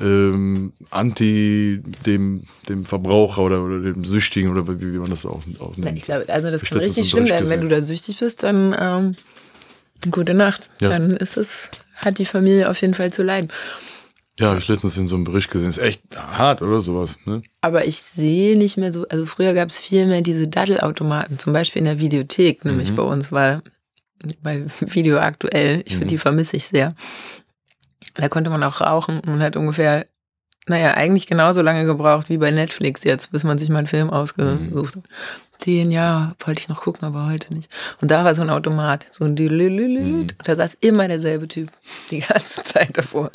ähm, 0.00 0.72
anti 0.90 1.80
dem, 2.04 2.42
dem 2.68 2.84
Verbraucher 2.84 3.42
oder, 3.42 3.62
oder 3.62 3.80
dem 3.80 4.04
Süchtigen 4.04 4.50
oder 4.50 4.66
wie, 4.68 4.92
wie 4.92 4.98
man 4.98 5.08
das 5.10 5.24
auch, 5.24 5.42
auch 5.60 5.76
Ja, 5.76 5.84
nennt. 5.84 5.98
ich 5.98 6.04
glaube, 6.04 6.28
also 6.28 6.50
das 6.50 6.64
kann 6.64 6.78
richtig 6.78 7.08
schlimm 7.08 7.28
werden. 7.28 7.48
Wenn 7.48 7.60
du 7.60 7.68
da 7.68 7.80
süchtig 7.80 8.18
bist, 8.18 8.42
dann 8.42 8.74
ähm, 8.78 9.12
gute 10.10 10.34
Nacht. 10.34 10.68
Ja. 10.80 10.90
Dann 10.90 11.16
ist 11.16 11.36
es, 11.36 11.70
hat 11.96 12.18
die 12.18 12.24
Familie 12.26 12.68
auf 12.68 12.80
jeden 12.80 12.94
Fall 12.94 13.12
zu 13.12 13.22
leiden. 13.22 13.50
Ja, 14.38 14.50
hab 14.50 14.58
ich 14.58 14.68
letztens 14.68 14.96
in 14.96 15.08
so 15.08 15.16
einem 15.16 15.24
Bericht 15.24 15.50
gesehen. 15.50 15.68
Ist 15.68 15.78
echt 15.78 16.02
hart 16.16 16.62
oder 16.62 16.80
sowas. 16.80 17.18
Ne? 17.24 17.42
Aber 17.60 17.86
ich 17.86 18.00
sehe 18.02 18.56
nicht 18.56 18.76
mehr 18.76 18.92
so, 18.92 19.06
also 19.08 19.26
früher 19.26 19.52
gab 19.54 19.68
es 19.70 19.78
viel 19.78 20.06
mehr 20.06 20.22
diese 20.22 20.46
Daddelautomaten, 20.46 21.38
zum 21.38 21.52
Beispiel 21.52 21.80
in 21.80 21.86
der 21.86 21.98
Videothek, 21.98 22.64
nämlich 22.64 22.90
Mhm. 22.92 22.96
bei 22.96 23.02
uns, 23.02 23.32
weil 23.32 23.62
bei 24.42 24.64
Video 24.80 25.18
aktuell, 25.18 25.82
ich 25.84 25.92
finde, 25.92 26.06
Mhm. 26.06 26.08
die 26.10 26.18
vermisse 26.18 26.56
ich 26.56 26.66
sehr. 26.66 26.94
Da 28.14 28.28
konnte 28.28 28.50
man 28.50 28.62
auch 28.62 28.80
rauchen 28.80 29.20
und 29.20 29.40
hat 29.40 29.56
ungefähr, 29.56 30.06
naja, 30.66 30.94
eigentlich 30.94 31.26
genauso 31.26 31.62
lange 31.62 31.84
gebraucht 31.84 32.28
wie 32.28 32.38
bei 32.38 32.50
Netflix 32.50 33.04
jetzt, 33.04 33.32
bis 33.32 33.44
man 33.44 33.58
sich 33.58 33.68
mal 33.70 33.78
einen 33.78 33.86
Film 33.86 34.10
ausgesucht 34.10 34.96
hat. 34.96 35.04
Den, 35.66 35.90
ja, 35.90 36.36
wollte 36.44 36.60
ich 36.60 36.68
noch 36.68 36.82
gucken, 36.82 37.04
aber 37.08 37.26
heute 37.26 37.52
nicht. 37.52 37.68
Und 38.00 38.10
da 38.12 38.24
war 38.24 38.34
so 38.36 38.42
ein 38.42 38.50
Automat, 38.50 39.06
so 39.10 39.24
ein. 39.24 39.34
Mhm. 39.34 40.20
Und 40.20 40.36
da 40.44 40.54
saß 40.54 40.76
immer 40.80 41.08
derselbe 41.08 41.48
Typ, 41.48 41.70
die 42.12 42.20
ganze 42.20 42.62
Zeit 42.62 42.96
davor. 42.96 43.32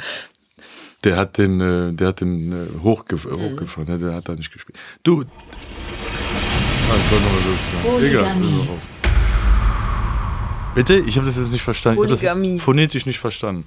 Der 1.03 1.17
hat 1.17 1.37
den, 1.37 1.59
äh, 1.61 1.93
der 1.93 2.07
hat 2.09 2.21
den 2.21 2.51
äh, 2.51 2.81
hochgef 2.81 3.25
Mhm. 3.25 3.31
hochgefahren, 3.35 3.87
ne? 3.89 3.99
der 3.99 4.13
hat 4.15 4.29
da 4.29 4.35
nicht 4.35 4.51
gespielt. 4.53 4.77
Du. 5.03 5.21
Ah, 5.21 6.95
ich. 8.01 8.09
Egal, 8.11 8.25
raus. 8.69 8.89
Bitte? 10.75 10.95
Ich 11.05 11.15
habe 11.17 11.25
das 11.25 11.37
jetzt 11.37 11.51
nicht 11.51 11.61
verstanden. 11.61 11.97
Polygamie. 11.97 12.59
phonetisch 12.59 13.05
nicht 13.05 13.19
verstanden. 13.19 13.65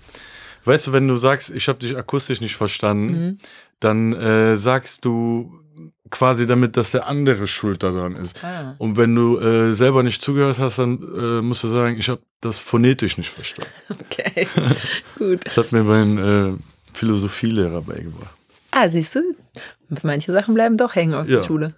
Weißt 0.64 0.88
du, 0.88 0.92
wenn 0.92 1.06
du 1.06 1.16
sagst, 1.16 1.50
ich 1.54 1.68
habe 1.68 1.78
dich 1.78 1.96
akustisch 1.96 2.40
nicht 2.40 2.56
verstanden, 2.56 3.12
Mhm. 3.26 3.38
dann 3.80 4.12
äh, 4.14 4.56
sagst 4.56 5.04
du 5.04 5.60
quasi 6.10 6.46
damit, 6.46 6.76
dass 6.76 6.90
der 6.92 7.06
andere 7.06 7.46
schuld 7.46 7.82
daran 7.82 8.16
ist. 8.16 8.42
Ah. 8.42 8.74
Und 8.78 8.96
wenn 8.96 9.14
du 9.14 9.38
äh, 9.38 9.74
selber 9.74 10.02
nicht 10.02 10.22
zugehört 10.22 10.58
hast, 10.58 10.78
dann 10.78 10.98
äh, 11.16 11.42
musst 11.42 11.62
du 11.64 11.68
sagen, 11.68 11.96
ich 11.98 12.08
habe 12.08 12.22
das 12.40 12.58
phonetisch 12.58 13.18
nicht 13.18 13.28
verstanden. 13.30 13.70
Okay, 14.10 14.46
gut. 15.18 15.40
Das 15.44 15.56
hat 15.58 15.72
mir 15.72 15.82
mein 15.84 16.18
äh, 16.18 16.52
Philosophielehrer 16.96 17.82
beigebracht. 17.82 18.34
Ah, 18.70 18.88
siehst 18.88 19.14
du, 19.14 19.20
manche 20.02 20.32
Sachen 20.32 20.54
bleiben 20.54 20.76
doch 20.78 20.94
hängen 20.94 21.14
aus 21.14 21.28
Ja. 21.28 21.38
der 21.38 21.44
Schule. 21.44 21.74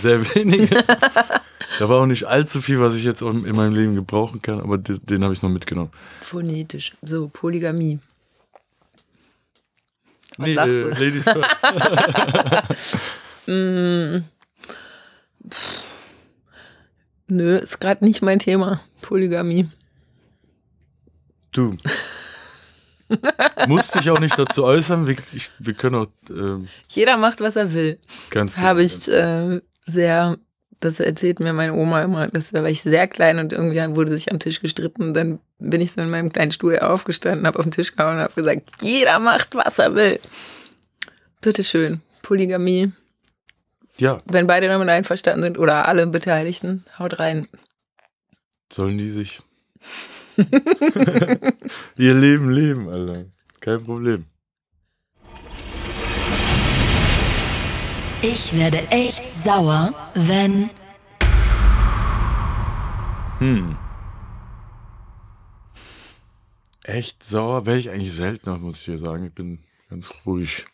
Sehr 0.00 0.22
wenige. 0.34 0.76
da 1.78 1.88
war 1.88 2.00
auch 2.02 2.06
nicht 2.06 2.24
allzu 2.24 2.60
viel, 2.60 2.78
was 2.78 2.94
ich 2.94 3.04
jetzt 3.04 3.22
in 3.22 3.56
meinem 3.56 3.74
Leben 3.74 3.94
gebrauchen 3.94 4.40
kann, 4.42 4.60
aber 4.60 4.78
den, 4.78 5.00
den 5.04 5.24
habe 5.24 5.32
ich 5.34 5.42
noch 5.42 5.48
mitgenommen. 5.50 5.90
Phonetisch. 6.20 6.92
So, 7.02 7.28
Polygamie. 7.28 7.98
Was 10.36 10.46
nee, 10.46 10.54
äh? 10.54 10.88
Ladies 10.90 11.24
first. 11.24 11.48
Nö, 17.28 17.56
ist 17.56 17.80
gerade 17.80 18.04
nicht 18.04 18.22
mein 18.22 18.38
Thema. 18.38 18.80
Polygamie. 19.00 19.68
Du. 21.52 21.76
Musst 23.68 23.94
dich 23.94 24.10
auch 24.10 24.20
nicht 24.20 24.38
dazu 24.38 24.64
äußern. 24.64 25.06
Wir, 25.06 25.16
ich, 25.32 25.50
wir 25.58 25.74
können 25.74 25.96
auch 25.96 26.06
ähm, 26.30 26.68
Jeder 26.88 27.16
macht, 27.16 27.40
was 27.40 27.56
er 27.56 27.72
will. 27.72 27.98
ganz 28.30 28.54
genau. 28.54 28.66
Habe 28.66 28.82
ich 28.82 29.08
äh, 29.08 29.60
sehr, 29.84 30.38
das 30.80 31.00
erzählt 31.00 31.40
mir 31.40 31.52
meine 31.52 31.74
Oma 31.74 32.02
immer, 32.02 32.26
das 32.28 32.52
war 32.52 32.64
ich 32.66 32.82
sehr 32.82 33.06
klein 33.08 33.38
und 33.38 33.52
irgendwie 33.52 33.96
wurde 33.96 34.16
sich 34.16 34.30
am 34.30 34.38
Tisch 34.40 34.60
gestritten. 34.60 35.14
Dann 35.14 35.38
bin 35.58 35.80
ich 35.80 35.92
so 35.92 36.00
in 36.00 36.10
meinem 36.10 36.32
kleinen 36.32 36.52
Stuhl 36.52 36.78
aufgestanden, 36.78 37.46
habe 37.46 37.58
auf 37.58 37.64
den 37.64 37.70
Tisch 37.72 37.94
gehauen 37.94 38.16
und 38.16 38.22
habe 38.22 38.34
gesagt, 38.34 38.68
jeder 38.82 39.18
macht, 39.18 39.54
was 39.54 39.78
er 39.78 39.94
will. 39.94 40.18
Bitteschön. 41.40 42.00
Polygamie. 42.22 42.92
Ja, 43.98 44.22
Wenn 44.24 44.46
beide 44.46 44.68
damit 44.68 44.88
einverstanden 44.88 45.42
sind 45.42 45.58
oder 45.58 45.86
alle 45.86 46.06
Beteiligten, 46.06 46.84
haut 46.98 47.18
rein. 47.20 47.46
Sollen 48.72 48.96
die 48.96 49.10
sich 49.10 49.40
ihr 51.96 52.14
Leben 52.14 52.50
leben, 52.50 52.88
Alter. 52.88 53.26
Kein 53.60 53.84
Problem. 53.84 54.26
Ich 58.22 58.56
werde 58.56 58.78
echt 58.90 59.34
sauer, 59.34 59.92
wenn. 60.14 60.70
Hm. 63.38 63.76
Echt 66.84 67.24
sauer 67.24 67.66
wäre 67.66 67.78
ich 67.78 67.90
eigentlich 67.90 68.14
seltener, 68.14 68.58
muss 68.58 68.78
ich 68.78 68.84
dir 68.84 68.98
sagen. 68.98 69.26
Ich 69.26 69.34
bin 69.34 69.64
ganz 69.90 70.12
ruhig. 70.24 70.64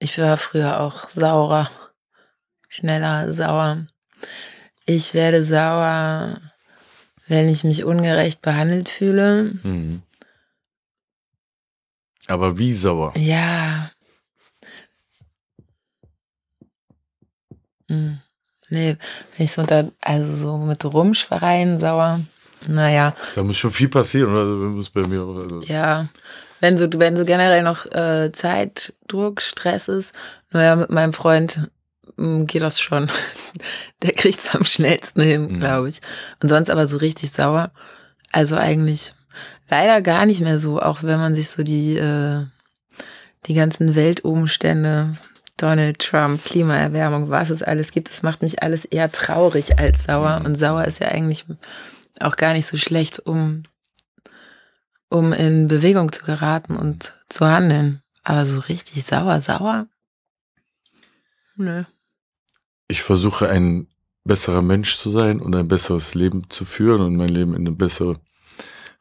Ich 0.00 0.18
war 0.18 0.36
früher 0.36 0.80
auch 0.80 1.08
saurer. 1.08 1.70
Schneller 2.68 3.32
sauer. 3.32 3.86
Ich 4.86 5.14
werde 5.14 5.44
sauer, 5.44 6.40
wenn 7.30 7.48
ich 7.48 7.62
mich 7.62 7.84
ungerecht 7.84 8.42
behandelt 8.42 8.88
fühle. 8.88 9.52
Mhm. 9.62 10.02
Aber 12.26 12.58
wie 12.58 12.74
sauer? 12.74 13.12
Ja. 13.16 13.90
Hm. 17.88 18.18
Nee, 18.68 18.96
wenn 19.36 19.44
ich 19.44 19.52
so 19.52 19.62
unter, 19.62 19.90
also 20.00 20.36
so 20.36 20.58
mit 20.58 20.84
Rumschwereien 20.84 21.78
sauer, 21.78 22.20
naja. 22.66 23.14
Da 23.36 23.42
muss 23.42 23.58
schon 23.58 23.70
viel 23.70 23.88
passieren, 23.88 24.32
oder? 24.32 24.44
Muss 24.44 24.90
bei 24.90 25.06
mir 25.06 25.22
auch, 25.22 25.36
also. 25.36 25.62
Ja. 25.62 26.08
Wenn 26.60 26.76
so, 26.76 26.88
wenn 26.92 27.16
so 27.16 27.24
generell 27.24 27.62
noch 27.62 27.86
äh, 27.86 28.30
Zeitdruck, 28.32 29.40
Stress 29.40 29.88
ist, 29.88 30.14
naja, 30.50 30.76
mit 30.76 30.90
meinem 30.90 31.12
Freund 31.12 31.70
geht 32.16 32.62
das 32.62 32.80
schon. 32.80 33.10
Der 34.02 34.12
kriegt 34.12 34.40
es 34.40 34.54
am 34.54 34.64
schnellsten 34.64 35.20
hin, 35.22 35.42
Mhm. 35.52 35.60
glaube 35.60 35.88
ich. 35.88 36.00
Und 36.42 36.48
sonst 36.48 36.70
aber 36.70 36.86
so 36.86 36.98
richtig 36.98 37.30
sauer. 37.32 37.70
Also 38.32 38.56
eigentlich 38.56 39.12
leider 39.68 40.02
gar 40.02 40.26
nicht 40.26 40.40
mehr 40.40 40.58
so, 40.58 40.80
auch 40.80 41.02
wenn 41.02 41.18
man 41.18 41.34
sich 41.34 41.48
so 41.50 41.62
die, 41.62 41.96
äh, 41.96 42.44
die 43.46 43.54
ganzen 43.54 43.94
Weltumstände, 43.94 45.14
Donald 45.56 45.98
Trump, 45.98 46.44
Klimaerwärmung, 46.44 47.28
was 47.30 47.50
es 47.50 47.62
alles 47.62 47.92
gibt, 47.92 48.08
das 48.08 48.22
macht 48.22 48.40
mich 48.42 48.62
alles 48.62 48.84
eher 48.86 49.12
traurig 49.12 49.78
als 49.78 50.04
sauer. 50.04 50.40
Mhm. 50.40 50.46
Und 50.46 50.54
sauer 50.56 50.84
ist 50.86 51.00
ja 51.00 51.08
eigentlich 51.08 51.44
auch 52.20 52.36
gar 52.36 52.52
nicht 52.54 52.66
so 52.66 52.76
schlecht, 52.76 53.18
um, 53.20 53.64
um 55.08 55.32
in 55.32 55.68
Bewegung 55.68 56.12
zu 56.12 56.24
geraten 56.24 56.76
und 56.76 57.12
zu 57.28 57.46
handeln. 57.46 58.02
Aber 58.22 58.46
so 58.46 58.58
richtig 58.58 59.04
sauer, 59.04 59.40
sauer? 59.40 59.86
Nö. 61.56 61.84
Ich 62.90 63.02
versuche 63.02 63.48
ein 63.48 63.86
besserer 64.24 64.62
Mensch 64.62 64.96
zu 64.96 65.10
sein 65.10 65.40
und 65.40 65.54
ein 65.54 65.68
besseres 65.68 66.16
Leben 66.16 66.50
zu 66.50 66.64
führen 66.64 67.02
und 67.02 67.14
mein 67.14 67.28
Leben 67.28 67.54
in 67.54 67.64
eine 67.64 67.76
bessere 67.76 68.16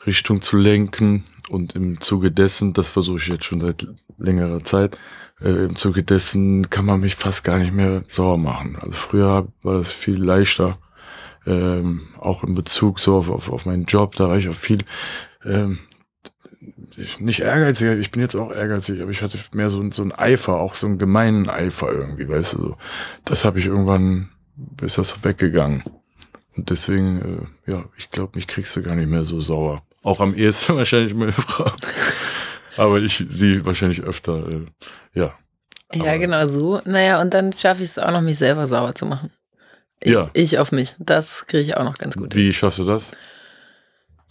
Richtung 0.05 0.43
zu 0.43 0.57
lenken. 0.57 1.23
Und 1.49 1.75
im 1.75 1.99
Zuge 1.99 2.31
dessen, 2.31 2.73
das 2.73 2.91
versuche 2.91 3.17
ich 3.17 3.27
jetzt 3.29 3.45
schon 3.45 3.61
seit 3.61 3.87
längerer 4.19 4.63
Zeit, 4.63 4.99
äh, 5.41 5.65
im 5.65 5.75
Zuge 5.75 6.03
dessen 6.03 6.69
kann 6.69 6.85
man 6.85 6.99
mich 6.99 7.15
fast 7.15 7.43
gar 7.43 7.57
nicht 7.57 7.73
mehr 7.73 8.03
sauer 8.09 8.37
machen. 8.37 8.75
Also 8.75 8.91
früher 8.91 9.47
war 9.63 9.77
das 9.79 9.91
viel 9.91 10.23
leichter, 10.23 10.77
ähm, 11.47 12.09
auch 12.19 12.43
in 12.43 12.53
Bezug 12.53 12.99
so 12.99 13.15
auf, 13.15 13.31
auf, 13.31 13.49
auf 13.49 13.65
meinen 13.65 13.85
Job, 13.85 14.13
da 14.17 14.29
war 14.29 14.37
ich 14.37 14.49
auch 14.49 14.53
viel 14.53 14.83
ähm, 15.43 15.79
ich- 16.97 17.19
nicht 17.19 17.39
ehrgeizig, 17.41 17.99
ich 17.99 18.11
bin 18.11 18.21
jetzt 18.21 18.35
auch 18.35 18.51
ehrgeizig, 18.51 19.01
aber 19.01 19.11
ich 19.11 19.21
hatte 19.21 19.37
mehr 19.53 19.69
so, 19.69 19.89
so 19.91 20.01
einen 20.01 20.11
Eifer, 20.11 20.55
auch 20.59 20.75
so 20.75 20.87
einen 20.87 20.97
gemeinen 20.97 21.49
Eifer 21.49 21.91
irgendwie, 21.91 22.27
weißt 22.27 22.53
du, 22.53 22.57
so. 22.59 22.77
Das 23.25 23.45
habe 23.45 23.59
ich 23.59 23.65
irgendwann, 23.65 24.29
ist 24.81 24.97
das 24.97 25.23
weggegangen. 25.23 25.83
Und 26.55 26.69
deswegen, 26.69 27.49
äh, 27.67 27.71
ja, 27.71 27.83
ich 27.97 28.09
glaube, 28.11 28.31
mich 28.35 28.47
kriegst 28.47 28.75
du 28.75 28.81
gar 28.81 28.95
nicht 28.95 29.09
mehr 29.09 29.23
so 29.23 29.39
sauer. 29.39 29.83
Auch 30.03 30.19
am 30.19 30.33
ehesten 30.35 30.75
wahrscheinlich 30.77 31.13
meine 31.13 31.31
Frau. 31.31 31.71
Aber 32.77 32.99
ich 32.99 33.23
sie 33.27 33.65
wahrscheinlich 33.65 34.01
öfter, 34.01 34.47
äh, 34.49 34.65
ja. 35.13 35.33
Ja, 35.93 36.01
Aber- 36.11 36.17
genau 36.19 36.45
so. 36.45 36.81
Naja, 36.85 37.21
und 37.21 37.33
dann 37.33 37.51
schaffe 37.53 37.83
ich 37.83 37.89
es 37.89 37.99
auch 37.99 38.11
noch, 38.11 38.21
mich 38.21 38.37
selber 38.37 38.67
sauer 38.67 38.93
zu 38.95 39.05
machen. 39.05 39.31
Ich, 40.01 40.11
Ja. 40.13 40.29
ich 40.33 40.57
auf 40.59 40.71
mich. 40.71 40.95
Das 40.99 41.45
kriege 41.47 41.63
ich 41.63 41.75
auch 41.77 41.83
noch 41.83 41.97
ganz 41.97 42.15
gut. 42.15 42.33
Wie 42.35 42.53
schaffst 42.53 42.79
du 42.79 42.85
das? 42.85 43.11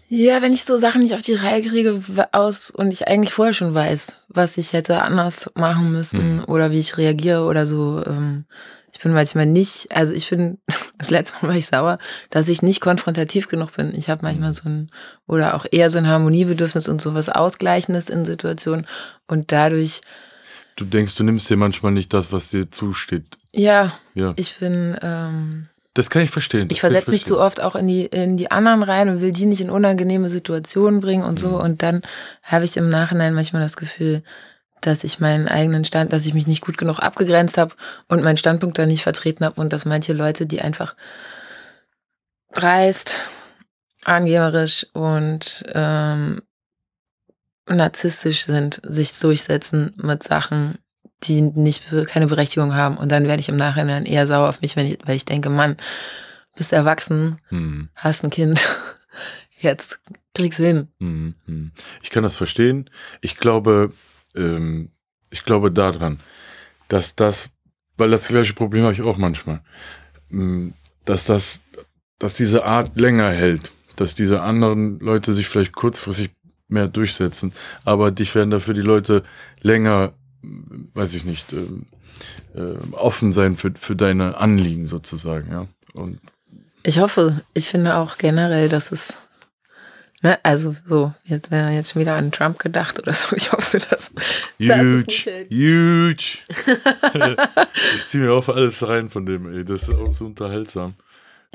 Ja, 0.09 0.41
wenn 0.41 0.55
ich 0.55 0.65
so 0.65 0.77
Sachen 0.79 1.03
nicht 1.03 1.15
auf 1.15 1.23
die 1.23 1.35
Reihe 1.35 1.63
kriege 1.63 2.01
aus 2.33 2.71
und 2.71 2.91
ich 2.91 3.09
eigentlich 3.09 3.33
vorher 3.35 3.53
schon 3.55 3.75
weiß, 3.75 4.17
was 4.29 4.57
ich 4.57 4.73
hätte 4.73 5.03
anders 5.03 5.51
machen 5.55 5.93
müssen 5.93 6.39
Mhm. 6.39 6.45
oder 6.45 6.71
wie 6.71 6.79
ich 6.79 6.97
reagiere 6.97 7.43
oder 7.45 7.67
so. 7.67 8.03
Ähm, 8.07 8.45
ich 8.93 9.01
bin 9.01 9.13
manchmal 9.13 9.45
nicht, 9.47 9.95
also 9.95 10.15
ich 10.15 10.31
bin, 10.31 10.59
das 10.99 11.11
letzte 11.11 11.35
Mal 11.43 11.49
war 11.53 11.57
ich 11.59 11.67
sauer, 11.67 11.99
dass 12.31 12.49
ich 12.49 12.63
nicht 12.63 12.81
konfrontativ 12.81 13.49
genug 13.49 13.73
bin. 13.77 13.95
Ich 13.95 14.09
habe 14.09 14.23
manchmal 14.23 14.55
so 14.55 14.63
ein, 14.69 14.91
oder 15.27 15.55
auch 15.55 15.67
eher 15.71 15.91
so 15.91 15.99
ein 15.99 16.07
Harmoniebedürfnis 16.07 16.89
und 16.89 17.03
sowas 17.03 17.29
Ausgleichendes 17.29 18.09
in 18.09 18.25
Situationen 18.25 18.87
und 19.27 19.53
dadurch, 19.53 20.01
Du 20.77 20.85
denkst, 20.85 21.17
du 21.17 21.25
nimmst 21.25 21.51
dir 21.51 21.57
manchmal 21.57 21.93
nicht 21.93 22.13
das, 22.15 22.31
was 22.33 22.51
dir 22.51 22.71
zusteht. 22.71 23.25
ja, 23.53 23.93
Ja, 24.15 24.33
ich 24.37 24.57
bin, 24.59 24.97
ähm, 25.03 25.69
das 25.99 26.11
kann 26.11 26.23
ich 26.23 26.31
verstehen. 26.31 26.69
Ich 26.71 26.81
versetze 26.81 27.11
mich 27.11 27.25
zu 27.25 27.41
oft 27.41 27.61
auch 27.61 27.75
in 27.75 27.89
die, 27.89 28.07
in 28.07 28.37
die 28.37 28.51
anderen 28.51 28.83
rein 28.83 29.09
und 29.09 29.21
will 29.21 29.33
die 29.33 29.47
nicht 29.47 29.61
in 29.61 29.71
unangenehme 29.71 30.29
Situationen 30.29 31.01
bringen 31.01 31.25
und 31.25 31.39
so. 31.39 31.51
Mhm. 31.51 31.57
Und 31.57 31.83
dann 31.83 32.03
habe 32.43 32.65
ich 32.65 32.77
im 32.77 32.89
Nachhinein 32.89 33.35
manchmal 33.35 33.63
das 33.63 33.77
Gefühl, 33.77 34.23
dass 34.81 35.03
ich 35.03 35.19
meinen 35.19 35.49
eigenen 35.49 35.85
Stand, 35.85 36.13
dass 36.13 36.25
ich 36.25 36.35
mich 36.35 36.47
nicht 36.47 36.61
gut 36.61 36.79
genug 36.79 37.01
abgegrenzt 37.01 37.59
habe 37.59 37.75
und 38.07 38.23
meinen 38.23 38.37
Standpunkt 38.37 38.79
da 38.79 38.87
nicht 38.87 39.03
vertreten 39.03 39.45
habe 39.45 39.61
und 39.61 39.73
dass 39.73 39.85
manche 39.85 40.13
Leute, 40.13 40.47
die 40.47 40.61
einfach 40.61 40.95
dreist, 42.55 43.19
angeberisch 44.05 44.87
und 44.93 45.65
ähm, 45.73 46.43
narzisstisch 47.69 48.45
sind, 48.45 48.81
sich 48.85 49.19
durchsetzen 49.19 49.95
mit 49.97 50.23
Sachen, 50.23 50.79
die 51.25 51.41
nicht 51.41 51.85
keine 52.07 52.27
Berechtigung 52.27 52.75
haben. 52.75 52.97
Und 52.97 53.11
dann 53.11 53.27
werde 53.27 53.41
ich 53.41 53.49
im 53.49 53.57
Nachhinein 53.57 54.07
eher 54.07 54.27
sauer 54.27 54.49
auf 54.49 54.61
mich, 54.61 54.77
wenn 54.77 54.87
ich, 54.87 54.99
weil 55.05 55.17
ich 55.17 55.25
denke, 55.25 55.51
Mann, 55.51 55.77
bist 56.57 56.73
erwachsen, 56.73 57.39
Hm. 57.49 57.89
hast 57.95 58.25
ein 58.25 58.31
Kind, 58.31 58.61
jetzt 59.59 60.01
kriegst 60.35 60.59
du 60.59 60.65
hin. 60.67 60.89
Mhm, 60.99 61.35
mhm. 61.47 61.73
Ich 62.03 62.11
kann 62.11 62.23
das 62.23 62.37
verstehen. 62.37 62.91
Ich 63.21 63.37
glaube, 63.37 63.93
ähm, 64.35 64.91
ich 65.31 65.45
glaube 65.45 65.71
daran, 65.71 66.21
dass 66.89 67.17
das, 67.17 67.51
weil 67.97 68.11
das 68.11 68.29
gleiche 68.29 68.55
Problem 68.55 68.83
habe 68.83 68.93
ich 68.93 69.03
auch 69.03 69.19
manchmal, 69.19 69.61
ähm, 70.31 70.75
dass 71.05 71.25
das, 71.25 71.61
dass 72.19 72.35
diese 72.35 72.65
Art 72.65 72.99
länger 72.99 73.31
hält, 73.31 73.73
dass 73.97 74.15
diese 74.15 74.43
anderen 74.43 74.99
Leute 75.01 75.33
sich 75.33 75.49
vielleicht 75.49 75.73
kurzfristig 75.73 76.31
mehr 76.69 76.89
durchsetzen, 76.89 77.53
aber 77.85 78.11
dich 78.11 78.35
werden 78.35 78.51
dafür 78.51 78.75
die 78.75 78.81
Leute 78.81 79.23
länger, 79.63 80.13
weiß 80.43 81.15
ich 81.15 81.25
nicht, 81.25 81.53
äh, 81.53 82.61
offen 82.93 83.33
sein 83.33 83.57
für, 83.57 83.73
für 83.79 83.97
deine 83.97 84.37
Anliegen 84.37 84.87
sozusagen, 84.87 85.51
ja. 85.51 85.67
Und 85.95 86.21
Ich 86.83 86.99
hoffe, 86.99 87.41
ich 87.55 87.69
finde 87.69 87.97
auch 87.97 88.19
generell, 88.19 88.69
dass 88.69 88.93
es, 88.93 89.15
ne, 90.23 90.39
also 90.45 90.77
so, 90.87 91.13
jetzt 91.25 91.51
wäre 91.51 91.71
jetzt 91.71 91.93
schon 91.93 92.01
wieder 92.01 92.17
an 92.17 92.33
Trump 92.33 92.59
gedacht 92.59 92.99
oder 92.99 93.13
so. 93.13 93.37
Ich 93.37 93.53
hoffe, 93.53 93.79
dass. 93.79 94.11
Das 94.11 94.79
Huge, 94.79 95.07
hält. 95.25 95.51
huge. 95.51 96.39
ich 97.95 98.05
ziehe 98.05 98.25
mir 98.25 98.33
auf 98.33 98.49
alles 98.49 98.87
rein 98.87 99.09
von 99.09 99.27
dem, 99.27 99.53
ey. 99.53 99.65
Das 99.65 99.85
ist 99.85 99.95
auch 99.95 100.13
so 100.13 100.27
unterhaltsam. 100.27 100.95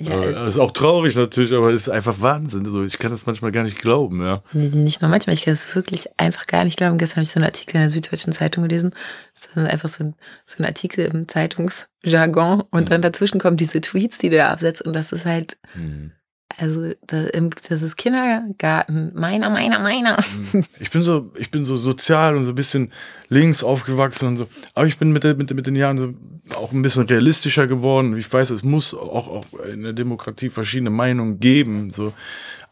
Ja, 0.02 0.24
es- 0.24 0.36
das 0.36 0.50
ist 0.56 0.60
auch 0.60 0.72
traurig 0.72 1.16
natürlich, 1.16 1.54
aber 1.54 1.70
es 1.70 1.84
ist 1.84 1.90
einfach 1.90 2.20
Wahnsinn. 2.20 2.66
So, 2.66 2.84
ich 2.84 2.98
kann 2.98 3.12
das 3.12 3.26
manchmal 3.28 3.52
gar 3.52 3.64
nicht 3.64 3.78
glauben, 3.80 4.22
ja. 4.22 4.42
Nee, 4.52 4.70
nicht 4.70 5.02
nur 5.02 5.10
manchmal, 5.12 5.36
ich 5.36 5.44
kann 5.44 5.54
es 5.54 5.74
wirklich 5.76 6.08
einfach 6.18 6.48
gar 6.48 6.64
nicht 6.64 6.78
glauben. 6.78 6.98
Gestern 6.98 7.18
habe 7.18 7.24
ich 7.24 7.30
so 7.32 7.38
einen 7.40 7.46
Artikel 7.46 7.76
in 7.76 7.82
der 7.84 7.90
Süddeutschen 7.92 8.34
Zeitung 8.34 8.64
gelesen. 8.68 8.90
Das 9.36 9.44
ist 9.46 9.50
dann 9.56 9.68
einfach 9.68 9.90
so 9.90 10.04
ein, 10.06 10.16
so 10.48 10.64
ein 10.64 10.66
Artikel 10.66 11.06
im 11.06 11.28
Zeitungsjargon 11.28 12.62
und 12.72 12.90
dann 12.90 13.02
dazwischen 13.04 13.40
kommen 13.40 13.58
diese 13.58 13.82
Tweets, 13.82 14.18
die 14.18 14.30
der 14.30 14.50
absetzt 14.50 14.82
und 14.82 14.94
das 14.94 15.12
ist 15.12 15.26
halt, 15.26 15.58
also 16.58 16.92
das 17.08 17.82
ist 17.82 17.96
Kindergarten. 17.96 19.12
Meiner, 19.16 19.50
meiner, 19.50 19.80
meiner. 19.80 20.18
Ich 20.80 20.92
bin 20.92 21.02
so, 21.02 21.32
ich 21.38 21.50
bin 21.50 21.66
so 21.66 21.76
sozial 21.76 22.38
und 22.38 22.44
so 22.44 22.52
ein 22.52 22.56
bisschen 22.56 22.92
links 23.30 23.64
aufgewachsen 23.64 24.28
und 24.28 24.38
so. 24.38 24.48
Aber 24.74 24.86
ich 24.86 24.98
bin 24.98 25.12
mit, 25.12 25.24
mit, 25.24 25.54
mit 25.54 25.66
den 25.66 25.76
Jahren 25.76 25.98
so 25.98 26.14
auch 26.56 26.72
ein 26.72 26.82
bisschen 26.82 27.04
realistischer 27.04 27.68
geworden. 27.68 28.16
Ich 28.18 28.32
weiß, 28.32 28.52
es 28.52 28.64
muss 28.64 28.94
auch, 28.94 29.28
auch 29.28 29.46
in 29.72 29.84
der 29.84 29.94
Demokratie 29.94 30.50
verschiedene 30.50 30.90
Meinungen 30.90 31.40
geben. 31.40 31.90
So. 31.90 32.14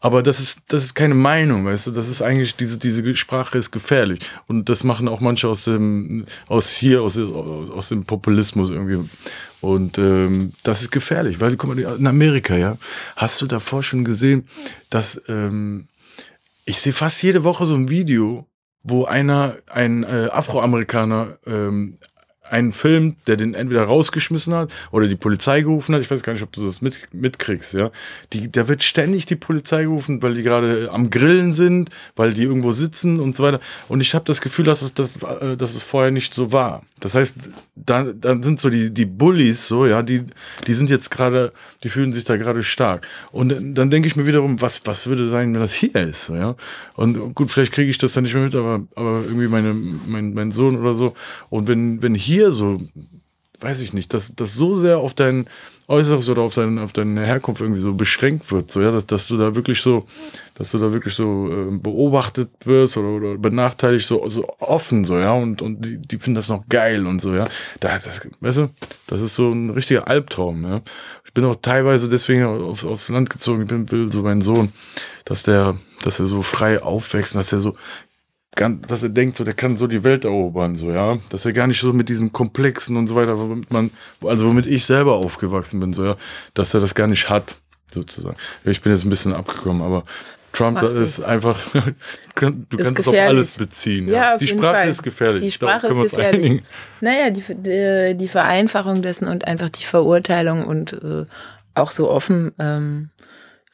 Aber 0.02 0.24
das 0.24 0.40
ist, 0.40 0.62
das 0.66 0.82
ist 0.82 0.94
keine 0.94 1.14
Meinung, 1.14 1.64
weißt 1.64 1.86
du? 1.86 1.90
Das 1.92 2.08
ist 2.08 2.22
eigentlich, 2.22 2.56
diese, 2.56 2.76
diese 2.76 3.14
Sprache 3.14 3.56
ist 3.56 3.70
gefährlich. 3.70 4.18
Und 4.48 4.68
das 4.68 4.82
machen 4.82 5.06
auch 5.06 5.20
manche 5.20 5.46
aus 5.46 5.62
dem, 5.62 6.26
aus 6.48 6.70
hier, 6.70 7.02
aus, 7.02 7.16
aus, 7.16 7.88
dem 7.88 8.04
Populismus 8.04 8.70
irgendwie. 8.70 9.08
Und 9.60 9.98
ähm, 9.98 10.54
das 10.64 10.82
ist 10.82 10.90
gefährlich, 10.90 11.38
weil 11.38 11.56
guck 11.56 11.76
mal, 11.76 11.78
in 11.78 12.06
Amerika, 12.08 12.56
ja, 12.56 12.78
hast 13.14 13.40
du 13.42 13.46
davor 13.46 13.84
schon 13.84 14.04
gesehen, 14.04 14.48
dass 14.90 15.22
ähm, 15.28 15.86
ich 16.64 16.80
sehe 16.80 16.92
fast 16.92 17.22
jede 17.22 17.44
Woche 17.44 17.64
so 17.64 17.74
ein 17.74 17.88
Video, 17.88 18.48
wo 18.82 19.04
einer, 19.04 19.58
ein 19.70 20.02
äh, 20.02 20.28
Afroamerikaner, 20.32 21.38
ähm, 21.46 21.98
einen 22.52 22.72
filmt, 22.72 23.16
der 23.26 23.36
den 23.36 23.54
entweder 23.54 23.84
rausgeschmissen 23.84 24.54
hat 24.54 24.70
oder 24.90 25.08
die 25.08 25.16
Polizei 25.16 25.62
gerufen 25.62 25.94
hat. 25.94 26.02
Ich 26.02 26.10
weiß 26.10 26.22
gar 26.22 26.34
nicht, 26.34 26.42
ob 26.42 26.52
du 26.52 26.64
das 26.64 26.82
mit, 26.82 26.98
mitkriegst, 27.14 27.72
ja. 27.72 27.90
Die, 28.34 28.52
da 28.52 28.68
wird 28.68 28.82
ständig 28.82 29.24
die 29.24 29.36
Polizei 29.36 29.84
gerufen, 29.84 30.22
weil 30.22 30.34
die 30.34 30.42
gerade 30.42 30.90
am 30.92 31.08
Grillen 31.08 31.54
sind, 31.54 31.88
weil 32.14 32.34
die 32.34 32.42
irgendwo 32.42 32.72
sitzen 32.72 33.20
und 33.20 33.36
so 33.36 33.44
weiter. 33.44 33.60
Und 33.88 34.02
ich 34.02 34.14
habe 34.14 34.26
das 34.26 34.42
Gefühl, 34.42 34.66
dass 34.66 34.82
es, 34.82 34.92
dass, 34.92 35.16
äh, 35.22 35.56
dass 35.56 35.74
es 35.74 35.82
vorher 35.82 36.10
nicht 36.10 36.34
so 36.34 36.52
war. 36.52 36.82
Das 37.00 37.14
heißt, 37.14 37.36
da, 37.74 38.04
dann 38.12 38.42
sind 38.42 38.60
so 38.60 38.70
die, 38.70 38.90
die 38.90 39.06
Bullies, 39.06 39.66
so, 39.66 39.86
ja, 39.86 40.02
die, 40.02 40.22
die 40.66 40.72
sind 40.72 40.88
jetzt 40.88 41.10
gerade, 41.10 41.52
die 41.82 41.88
fühlen 41.88 42.12
sich 42.12 42.24
da 42.24 42.36
gerade 42.36 42.62
stark. 42.62 43.08
Und 43.32 43.76
dann 43.76 43.90
denke 43.90 44.06
ich 44.06 44.14
mir 44.14 44.26
wiederum, 44.26 44.60
was, 44.60 44.82
was 44.84 45.06
würde 45.06 45.28
sein, 45.30 45.52
wenn 45.52 45.60
das 45.60 45.74
hier 45.74 45.94
ist, 45.96 46.26
so, 46.26 46.36
ja. 46.36 46.54
Und 46.94 47.34
gut, 47.34 47.50
vielleicht 47.50 47.72
kriege 47.72 47.90
ich 47.90 47.98
das 47.98 48.12
dann 48.12 48.24
nicht 48.24 48.34
mehr 48.34 48.44
mit, 48.44 48.54
aber, 48.54 48.82
aber 48.94 49.22
irgendwie 49.24 49.48
meine, 49.48 49.74
mein, 49.74 50.34
mein 50.34 50.52
Sohn 50.52 50.76
oder 50.76 50.94
so. 50.94 51.14
Und 51.50 51.66
wenn, 51.66 52.02
wenn 52.02 52.14
hier 52.14 52.41
so, 52.50 52.80
weiß 53.60 53.80
ich 53.80 53.92
nicht, 53.92 54.12
dass 54.12 54.34
das 54.34 54.54
so 54.54 54.74
sehr 54.74 54.98
auf 54.98 55.14
dein 55.14 55.46
Äußeres 55.88 56.28
oder 56.28 56.42
auf, 56.42 56.54
dein, 56.54 56.78
auf 56.78 56.92
deine 56.92 57.24
Herkunft 57.24 57.60
irgendwie 57.60 57.80
so 57.80 57.94
beschränkt 57.94 58.50
wird, 58.52 58.70
so, 58.70 58.80
ja, 58.80 58.90
dass, 58.90 59.06
dass 59.06 59.28
du 59.28 59.36
da 59.36 59.54
wirklich 59.54 59.80
so, 59.80 60.06
dass 60.54 60.70
du 60.70 60.78
da 60.78 60.92
wirklich 60.92 61.14
so 61.14 61.48
äh, 61.50 61.76
beobachtet 61.76 62.50
wirst 62.64 62.96
oder, 62.96 63.08
oder 63.08 63.38
benachteiligt, 63.38 64.06
so, 64.06 64.26
so 64.28 64.48
offen, 64.58 65.04
so, 65.04 65.18
ja, 65.18 65.32
und, 65.32 65.60
und 65.60 65.84
die, 65.84 65.98
die 65.98 66.18
finden 66.18 66.36
das 66.36 66.48
noch 66.48 66.68
geil 66.68 67.06
und 67.06 67.20
so, 67.20 67.34
ja. 67.34 67.48
Da, 67.80 67.98
das, 67.98 68.28
weißt 68.40 68.58
du, 68.58 68.70
das 69.08 69.20
ist 69.20 69.34
so 69.34 69.50
ein 69.50 69.70
richtiger 69.70 70.08
Albtraum, 70.08 70.64
ja. 70.64 70.80
Ich 71.24 71.32
bin 71.32 71.44
auch 71.44 71.56
teilweise 71.60 72.08
deswegen 72.08 72.44
auf, 72.44 72.84
aufs 72.84 73.08
Land 73.08 73.30
gezogen, 73.30 73.62
ich 73.62 73.68
bin, 73.68 73.90
will 73.90 74.10
so 74.12 74.22
meinen 74.22 74.42
Sohn, 74.42 74.72
dass 75.24 75.42
der, 75.42 75.76
dass 76.04 76.20
er 76.20 76.26
so 76.26 76.42
frei 76.42 76.82
aufwächst, 76.82 77.34
dass 77.34 77.52
er 77.52 77.60
so 77.60 77.74
dass 78.54 79.02
er 79.02 79.08
denkt, 79.08 79.36
so, 79.36 79.44
der 79.44 79.54
kann 79.54 79.76
so 79.76 79.86
die 79.86 80.04
Welt 80.04 80.24
erobern, 80.24 80.76
so, 80.76 80.90
ja. 80.90 81.18
Dass 81.30 81.44
er 81.44 81.52
gar 81.52 81.66
nicht 81.66 81.80
so 81.80 81.92
mit 81.92 82.08
diesen 82.08 82.32
Komplexen 82.32 82.96
und 82.96 83.08
so 83.08 83.14
weiter, 83.14 83.38
womit 83.38 83.72
man, 83.72 83.90
also 84.22 84.46
womit 84.46 84.66
ich 84.66 84.84
selber 84.84 85.14
aufgewachsen 85.14 85.80
bin, 85.80 85.92
so, 85.94 86.04
ja, 86.04 86.16
dass 86.54 86.74
er 86.74 86.80
das 86.80 86.94
gar 86.94 87.06
nicht 87.06 87.30
hat, 87.30 87.56
sozusagen. 87.92 88.36
Ich 88.64 88.82
bin 88.82 88.92
jetzt 88.92 89.04
ein 89.04 89.10
bisschen 89.10 89.32
abgekommen, 89.32 89.82
aber 89.82 90.04
Trump 90.52 90.82
Macht 90.82 90.94
ist 90.94 91.18
es. 91.18 91.24
einfach, 91.24 91.58
du 91.72 92.76
kannst 92.76 92.98
es 92.98 93.08
auf 93.08 93.18
alles 93.18 93.56
beziehen. 93.56 94.08
Ja, 94.08 94.32
ja 94.32 94.36
die 94.36 94.46
Sprache 94.46 94.76
Fall. 94.76 94.88
ist 94.88 95.02
gefährlich. 95.02 95.40
Die 95.40 95.50
Sprache 95.50 95.88
ist 95.88 96.02
gefährlich. 96.02 96.62
Naja, 97.00 97.30
die, 97.30 97.42
die, 97.48 98.16
die, 98.16 98.28
Vereinfachung 98.28 99.02
dessen 99.02 99.28
und 99.28 99.46
einfach 99.46 99.70
die 99.70 99.84
Verurteilung 99.84 100.64
und 100.64 100.92
äh, 100.92 101.24
auch 101.74 101.90
so 101.90 102.10
offen 102.10 102.52
ähm, 102.58 103.10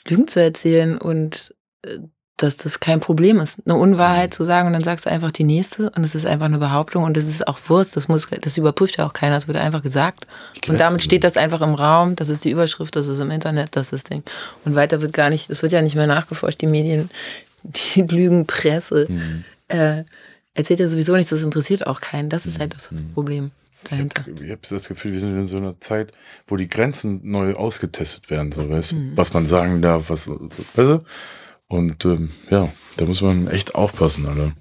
Lügen 0.06 0.28
zu 0.28 0.40
erzählen 0.40 0.98
und 0.98 1.54
äh, 1.82 1.98
dass 2.38 2.56
das 2.56 2.78
kein 2.78 3.00
Problem 3.00 3.40
ist, 3.40 3.60
eine 3.66 3.74
Unwahrheit 3.74 4.32
zu 4.32 4.44
sagen 4.44 4.68
und 4.68 4.72
dann 4.72 4.82
sagst 4.82 5.06
du 5.06 5.10
einfach 5.10 5.32
die 5.32 5.44
nächste 5.44 5.90
und 5.90 6.04
es 6.04 6.14
ist 6.14 6.24
einfach 6.24 6.46
eine 6.46 6.58
Behauptung 6.58 7.02
und 7.02 7.16
das 7.16 7.24
ist 7.24 7.46
auch 7.46 7.58
Wurst, 7.66 7.96
das 7.96 8.06
muss, 8.06 8.28
das 8.28 8.56
überprüft 8.56 8.96
ja 8.96 9.06
auch 9.06 9.12
keiner, 9.12 9.34
das 9.34 9.48
wird 9.48 9.58
einfach 9.58 9.82
gesagt. 9.82 10.26
Und 10.68 10.80
damit 10.80 11.02
steht 11.02 11.24
das 11.24 11.36
einfach 11.36 11.60
im 11.60 11.74
Raum, 11.74 12.14
das 12.16 12.28
ist 12.28 12.44
die 12.44 12.50
Überschrift, 12.50 12.94
das 12.94 13.08
ist 13.08 13.18
im 13.18 13.30
Internet, 13.30 13.74
das 13.74 13.86
ist 13.86 13.92
das 13.92 14.04
Ding. 14.04 14.22
Und 14.64 14.76
weiter 14.76 15.02
wird 15.02 15.12
gar 15.12 15.30
nicht, 15.30 15.50
es 15.50 15.62
wird 15.62 15.72
ja 15.72 15.82
nicht 15.82 15.96
mehr 15.96 16.06
nachgeforscht, 16.06 16.60
die 16.60 16.68
Medien, 16.68 17.10
die 17.64 18.02
Lügenpresse, 18.02 19.06
mhm. 19.08 19.44
äh, 19.66 20.04
erzählt 20.54 20.80
ja 20.80 20.86
sowieso 20.86 21.16
nichts, 21.16 21.30
das 21.30 21.42
interessiert 21.42 21.86
auch 21.86 22.00
keinen, 22.00 22.28
das 22.28 22.46
ist 22.46 22.60
halt 22.60 22.74
das 22.74 22.90
mhm. 22.90 23.12
Problem. 23.14 23.50
Dahinter. 23.84 24.24
Ich 24.26 24.42
habe 24.42 24.52
hab 24.52 24.62
das 24.62 24.88
Gefühl, 24.88 25.12
wir 25.12 25.20
sind 25.20 25.38
in 25.38 25.46
so 25.46 25.56
einer 25.56 25.80
Zeit, 25.80 26.12
wo 26.48 26.56
die 26.56 26.68
Grenzen 26.68 27.20
neu 27.22 27.54
ausgetestet 27.54 28.28
werden, 28.28 28.50
so 28.50 28.68
weißt, 28.68 28.94
mhm. 28.94 29.12
was 29.14 29.32
man 29.32 29.46
sagen 29.46 29.82
darf, 29.82 30.10
was, 30.10 30.28
weißt 30.28 30.90
du? 30.90 31.04
Und 31.70 32.02
ähm, 32.06 32.30
ja, 32.50 32.72
da 32.96 33.04
muss 33.04 33.20
man 33.20 33.46
echt 33.48 33.74
aufpassen, 33.74 34.26
Alter. 34.26 34.52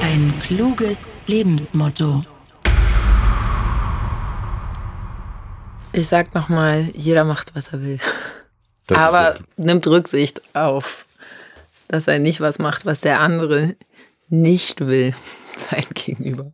Ein 0.00 0.32
kluges 0.40 1.12
Lebensmotto. 1.26 2.22
Ich 5.92 6.08
sag 6.08 6.34
nochmal, 6.34 6.88
jeder 6.94 7.24
macht, 7.24 7.54
was 7.54 7.68
er 7.74 7.82
will. 7.82 7.98
Das 8.86 8.98
Aber 8.98 9.38
nimmt 9.58 9.86
Rücksicht 9.86 10.42
auf, 10.54 11.04
dass 11.88 12.06
er 12.06 12.18
nicht 12.18 12.40
was 12.40 12.58
macht, 12.58 12.86
was 12.86 13.02
der 13.02 13.20
andere 13.20 13.76
nicht 14.28 14.80
will, 14.80 15.14
sein 15.58 15.84
Gegenüber. 15.92 16.52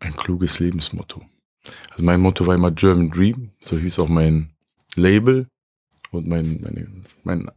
Ein 0.00 0.14
kluges 0.16 0.60
Lebensmotto. 0.60 1.22
Also 1.90 2.04
mein 2.04 2.20
Motto 2.20 2.46
war 2.46 2.54
immer 2.54 2.72
German 2.72 3.10
Dream, 3.10 3.52
so 3.60 3.78
hieß 3.78 3.98
auch 4.00 4.08
mein 4.08 4.50
Label 4.94 5.48
und 6.10 6.26
mein, 6.26 6.60
meine, 6.62 6.86
mein 7.24 7.50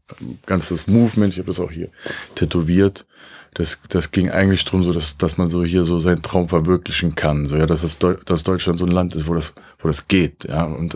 ganzes 0.45 0.87
Movement, 0.87 1.33
ich 1.33 1.39
habe 1.39 1.47
das 1.47 1.59
auch 1.59 1.71
hier 1.71 1.89
tätowiert, 2.35 3.05
das, 3.53 3.81
das 3.89 4.11
ging 4.11 4.29
eigentlich 4.29 4.63
darum, 4.63 4.83
so 4.83 4.93
dass, 4.93 5.17
dass 5.17 5.37
man 5.37 5.47
so 5.47 5.63
hier 5.63 5.83
so 5.83 5.99
seinen 5.99 6.21
Traum 6.21 6.47
verwirklichen 6.47 7.15
kann. 7.15 7.45
So, 7.45 7.57
ja, 7.57 7.65
dass, 7.65 7.81
das 7.81 7.99
Deu 7.99 8.15
dass 8.25 8.43
Deutschland 8.43 8.79
so 8.79 8.85
ein 8.85 8.91
Land 8.91 9.15
ist, 9.15 9.27
wo 9.27 9.33
das, 9.33 9.53
wo 9.79 9.87
das 9.87 10.07
geht, 10.07 10.45
ja. 10.45 10.63
Und, 10.63 10.95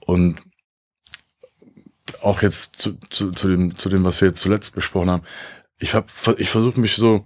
und 0.00 0.38
auch 2.22 2.42
jetzt 2.42 2.76
zu, 2.76 2.98
zu, 3.10 3.30
zu, 3.32 3.48
dem, 3.48 3.76
zu 3.76 3.88
dem, 3.88 4.04
was 4.04 4.20
wir 4.20 4.28
jetzt 4.28 4.40
zuletzt 4.40 4.74
besprochen 4.74 5.10
haben, 5.10 5.22
ich, 5.78 5.94
hab, 5.94 6.10
ich 6.38 6.48
versuche 6.48 6.80
mich 6.80 6.96
so 6.96 7.24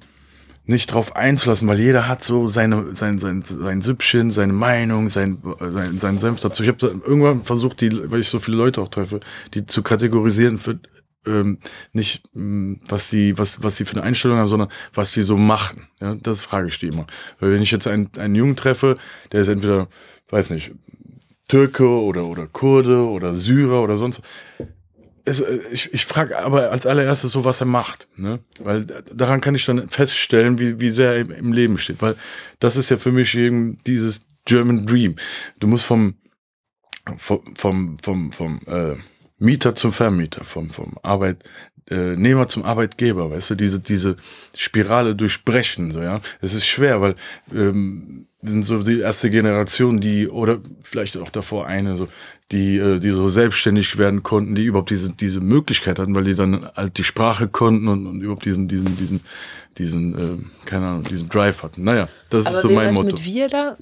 nicht 0.66 0.92
drauf 0.92 1.14
einzulassen, 1.14 1.68
weil 1.68 1.78
jeder 1.78 2.08
hat 2.08 2.24
so 2.24 2.46
seine, 2.46 2.94
sein, 2.94 3.18
sein, 3.18 3.42
sein 3.42 3.82
Süppchen, 3.82 4.30
seine 4.30 4.52
Meinung, 4.52 5.08
sein, 5.10 5.38
sein, 5.60 5.98
sein 5.98 6.18
Senf 6.18 6.40
dazu. 6.40 6.62
Ich 6.62 6.68
habe 6.68 6.86
irgendwann 6.86 7.42
versucht, 7.42 7.80
die, 7.80 8.10
weil 8.10 8.20
ich 8.20 8.28
so 8.28 8.38
viele 8.38 8.56
Leute 8.56 8.80
auch 8.80 8.88
treffe, 8.88 9.20
die 9.52 9.66
zu 9.66 9.82
kategorisieren 9.82 10.58
für 10.58 10.78
ähm, 11.26 11.58
nicht, 11.92 12.22
ähm, 12.34 12.80
was 12.88 13.10
die, 13.10 13.38
was, 13.38 13.62
was 13.62 13.76
die 13.76 13.84
für 13.84 13.96
eine 13.96 14.04
Einstellung 14.04 14.38
haben, 14.38 14.48
sondern 14.48 14.68
was 14.92 15.12
die 15.12 15.22
so 15.22 15.36
machen. 15.36 15.88
Ja, 16.00 16.14
das 16.14 16.42
frage 16.42 16.68
ich 16.68 16.78
die 16.78 16.88
immer. 16.88 17.06
Weil 17.40 17.52
wenn 17.52 17.62
ich 17.62 17.70
jetzt 17.70 17.86
einen, 17.86 18.10
einen 18.16 18.34
Jungen 18.34 18.56
treffe, 18.56 18.96
der 19.32 19.42
ist 19.42 19.48
entweder, 19.48 19.88
weiß 20.30 20.50
nicht, 20.50 20.72
Türke 21.48 21.86
oder, 21.86 22.24
oder 22.24 22.46
Kurde 22.46 23.06
oder 23.06 23.34
Syrer 23.34 23.82
oder 23.82 23.96
sonst 23.96 24.22
es, 25.24 25.40
äh, 25.40 25.60
ich, 25.70 25.92
ich 25.92 26.06
frage 26.06 26.38
aber 26.38 26.70
als 26.70 26.86
allererstes 26.86 27.32
so, 27.32 27.44
was 27.44 27.60
er 27.60 27.66
macht. 27.66 28.08
Ne? 28.16 28.40
Weil 28.60 28.84
daran 28.84 29.40
kann 29.40 29.54
ich 29.54 29.64
dann 29.64 29.88
feststellen, 29.88 30.58
wie, 30.58 30.80
wie 30.80 30.90
sehr 30.90 31.12
er 31.12 31.36
im 31.36 31.52
Leben 31.52 31.78
steht. 31.78 32.02
Weil 32.02 32.16
das 32.60 32.76
ist 32.76 32.90
ja 32.90 32.96
für 32.96 33.12
mich 33.12 33.34
eben 33.34 33.78
dieses 33.86 34.22
German 34.44 34.86
Dream. 34.86 35.16
Du 35.58 35.66
musst 35.66 35.84
vom, 35.84 36.14
vom, 37.16 37.56
vom, 37.56 37.98
vom, 37.98 38.32
vom 38.32 38.60
äh, 38.66 38.96
Mieter 39.38 39.74
zum 39.74 39.92
Vermieter, 39.92 40.44
vom, 40.44 40.70
vom 40.70 40.94
Arbeitnehmer 41.90 42.48
zum 42.48 42.64
Arbeitgeber, 42.64 43.30
weißt 43.30 43.50
du, 43.50 43.54
diese, 43.54 43.80
diese 43.80 44.16
Spirale 44.54 45.14
durchbrechen, 45.14 45.90
so, 45.90 46.00
ja. 46.00 46.20
Es 46.40 46.54
ist 46.54 46.66
schwer, 46.66 47.00
weil 47.00 47.14
ähm, 47.54 48.26
wir 48.40 48.50
sind 48.50 48.64
so 48.64 48.82
die 48.82 49.00
erste 49.00 49.30
Generation, 49.30 50.00
die, 50.00 50.28
oder 50.28 50.58
vielleicht 50.82 51.16
auch 51.16 51.28
davor 51.28 51.66
eine, 51.66 51.96
so, 51.96 52.08
die, 52.52 52.76
äh, 52.76 52.98
die 53.00 53.10
so 53.10 53.28
selbstständig 53.28 53.98
werden 53.98 54.22
konnten, 54.22 54.54
die 54.54 54.64
überhaupt 54.64 54.90
diese, 54.90 55.12
diese 55.12 55.40
Möglichkeit 55.40 55.98
hatten, 55.98 56.14
weil 56.14 56.24
die 56.24 56.34
dann 56.34 56.68
halt 56.74 56.98
die 56.98 57.04
Sprache 57.04 57.48
konnten 57.48 57.88
und, 57.88 58.06
und 58.06 58.20
überhaupt 58.20 58.44
diesen, 58.44 58.68
diesen, 58.68 58.96
diesen, 58.96 59.20
diesen, 59.78 60.14
äh, 60.14 60.66
keine 60.66 60.86
Ahnung, 60.86 61.04
diesen 61.04 61.28
Drive 61.28 61.62
hatten. 61.62 61.84
Naja, 61.84 62.08
das 62.30 62.46
Aber 62.46 62.54
ist 62.54 62.62
so 62.62 62.70
mein 62.70 62.94
Motto. 62.94 63.08
mit 63.08 63.24
wir 63.24 63.48
da? 63.48 63.76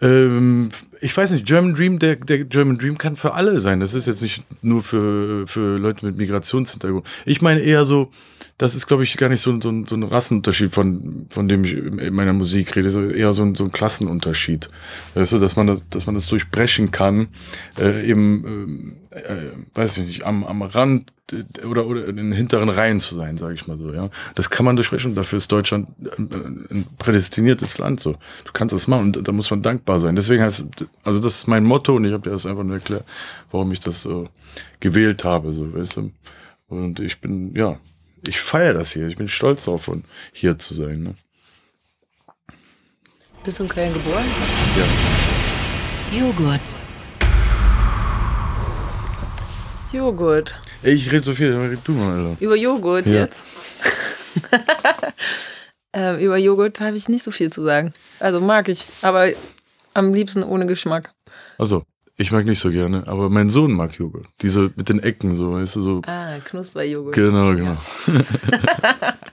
Ähm, 0.00 0.70
ich 1.02 1.16
weiß 1.16 1.32
nicht, 1.32 1.44
German 1.44 1.74
Dream, 1.74 1.98
der, 1.98 2.14
der 2.14 2.44
German 2.44 2.78
Dream 2.78 2.96
kann 2.96 3.16
für 3.16 3.34
alle 3.34 3.60
sein. 3.60 3.80
Das 3.80 3.92
ist 3.92 4.06
jetzt 4.06 4.22
nicht 4.22 4.44
nur 4.62 4.84
für, 4.84 5.48
für 5.48 5.76
Leute 5.76 6.06
mit 6.06 6.16
Migrationshintergrund. 6.16 7.04
Ich 7.26 7.42
meine 7.42 7.60
eher 7.60 7.84
so, 7.84 8.10
das 8.56 8.76
ist, 8.76 8.86
glaube 8.86 9.02
ich, 9.02 9.16
gar 9.16 9.28
nicht 9.28 9.40
so, 9.40 9.60
so, 9.60 9.84
so 9.84 9.96
ein 9.96 10.04
Rassenunterschied, 10.04 10.70
von, 10.70 11.26
von 11.30 11.48
dem 11.48 11.64
ich 11.64 11.74
in 11.74 12.14
meiner 12.14 12.32
Musik 12.32 12.76
rede, 12.76 12.90
so 12.90 13.04
eher 13.04 13.32
so 13.32 13.42
ein, 13.42 13.56
so 13.56 13.64
ein 13.64 13.72
Klassenunterschied. 13.72 14.70
Weißt 15.14 15.32
du, 15.32 15.40
dass 15.40 15.56
man 15.56 15.66
das, 15.66 15.82
dass 15.90 16.06
man 16.06 16.14
das 16.14 16.28
durchbrechen 16.28 16.92
kann, 16.92 17.26
äh, 17.80 18.08
eben, 18.08 18.96
äh, 19.10 19.18
äh, 19.18 19.50
weiß 19.74 19.98
ich 19.98 20.06
nicht, 20.06 20.22
am, 20.22 20.44
am 20.44 20.62
Rand 20.62 21.12
oder, 21.68 21.86
oder 21.86 22.06
in 22.06 22.16
den 22.16 22.32
hinteren 22.32 22.68
Reihen 22.68 23.00
zu 23.00 23.16
sein, 23.16 23.38
sage 23.38 23.54
ich 23.54 23.66
mal 23.66 23.76
so, 23.76 23.92
ja. 23.92 24.10
Das 24.34 24.50
kann 24.50 24.64
man 24.66 24.76
durchbrechen 24.76 25.14
dafür 25.14 25.38
ist 25.38 25.50
Deutschland 25.50 25.88
ein 26.18 26.86
prädestiniertes 26.98 27.78
Land, 27.78 28.00
so. 28.00 28.12
Du 28.44 28.52
kannst 28.52 28.74
das 28.74 28.86
machen 28.86 29.14
und 29.16 29.26
da 29.26 29.32
muss 29.32 29.50
man 29.50 29.62
dankbar 29.62 29.98
sein. 29.98 30.14
Deswegen 30.14 30.42
heißt, 30.42 30.66
also 31.04 31.20
das 31.20 31.38
ist 31.38 31.48
mein 31.48 31.64
Motto 31.64 31.96
und 31.96 32.04
ich 32.04 32.12
habe 32.12 32.22
dir 32.22 32.30
das 32.30 32.46
einfach 32.46 32.62
nur 32.62 32.76
erklärt, 32.76 33.04
warum 33.50 33.72
ich 33.72 33.80
das 33.80 34.02
so 34.02 34.28
gewählt 34.80 35.24
habe, 35.24 35.52
so, 35.52 35.72
weißt 35.74 35.96
du. 35.98 36.12
Und 36.68 37.00
ich 37.00 37.20
bin, 37.20 37.54
ja, 37.54 37.78
ich 38.26 38.40
feiere 38.40 38.74
das 38.74 38.92
hier. 38.92 39.06
Ich 39.06 39.16
bin 39.16 39.28
stolz 39.28 39.64
darauf, 39.64 39.82
von 39.82 40.04
hier 40.32 40.58
zu 40.58 40.74
sein. 40.74 41.02
Ne? 41.02 41.14
Bist 43.44 43.58
du 43.58 43.64
in 43.64 43.68
Köln 43.68 43.92
geboren? 43.92 44.24
Ja. 44.78 46.18
Joghurt. 46.18 46.76
Joghurt. 49.92 50.54
Ich 50.82 51.10
rede 51.10 51.24
so 51.24 51.34
viel, 51.34 51.54
red 51.54 51.80
du 51.84 51.92
mal, 51.92 52.16
Alter. 52.16 52.36
Über 52.40 52.56
Joghurt 52.56 53.06
ja. 53.06 53.22
jetzt. 53.22 53.40
ähm, 55.92 56.18
über 56.18 56.36
Joghurt 56.36 56.80
habe 56.80 56.96
ich 56.96 57.08
nicht 57.08 57.22
so 57.22 57.30
viel 57.30 57.52
zu 57.52 57.64
sagen. 57.64 57.92
Also 58.20 58.40
mag 58.40 58.68
ich, 58.68 58.86
aber 59.02 59.30
am 59.94 60.12
liebsten 60.12 60.42
ohne 60.42 60.66
Geschmack. 60.66 61.14
Also, 61.58 61.84
ich 62.16 62.30
mag 62.30 62.44
nicht 62.44 62.60
so 62.60 62.70
gerne, 62.70 63.06
aber 63.06 63.30
mein 63.30 63.50
Sohn 63.50 63.72
mag 63.72 63.94
Joghurt. 63.98 64.26
Diese 64.42 64.72
mit 64.76 64.88
den 64.88 65.02
Ecken, 65.02 65.34
so, 65.34 65.54
weißt 65.54 65.76
du, 65.76 65.82
so. 65.82 66.02
Ah, 66.06 66.38
Knusperjoghurt. 66.44 67.14
Genau, 67.14 67.54
genau. 67.54 67.76
Ja. 68.06 69.14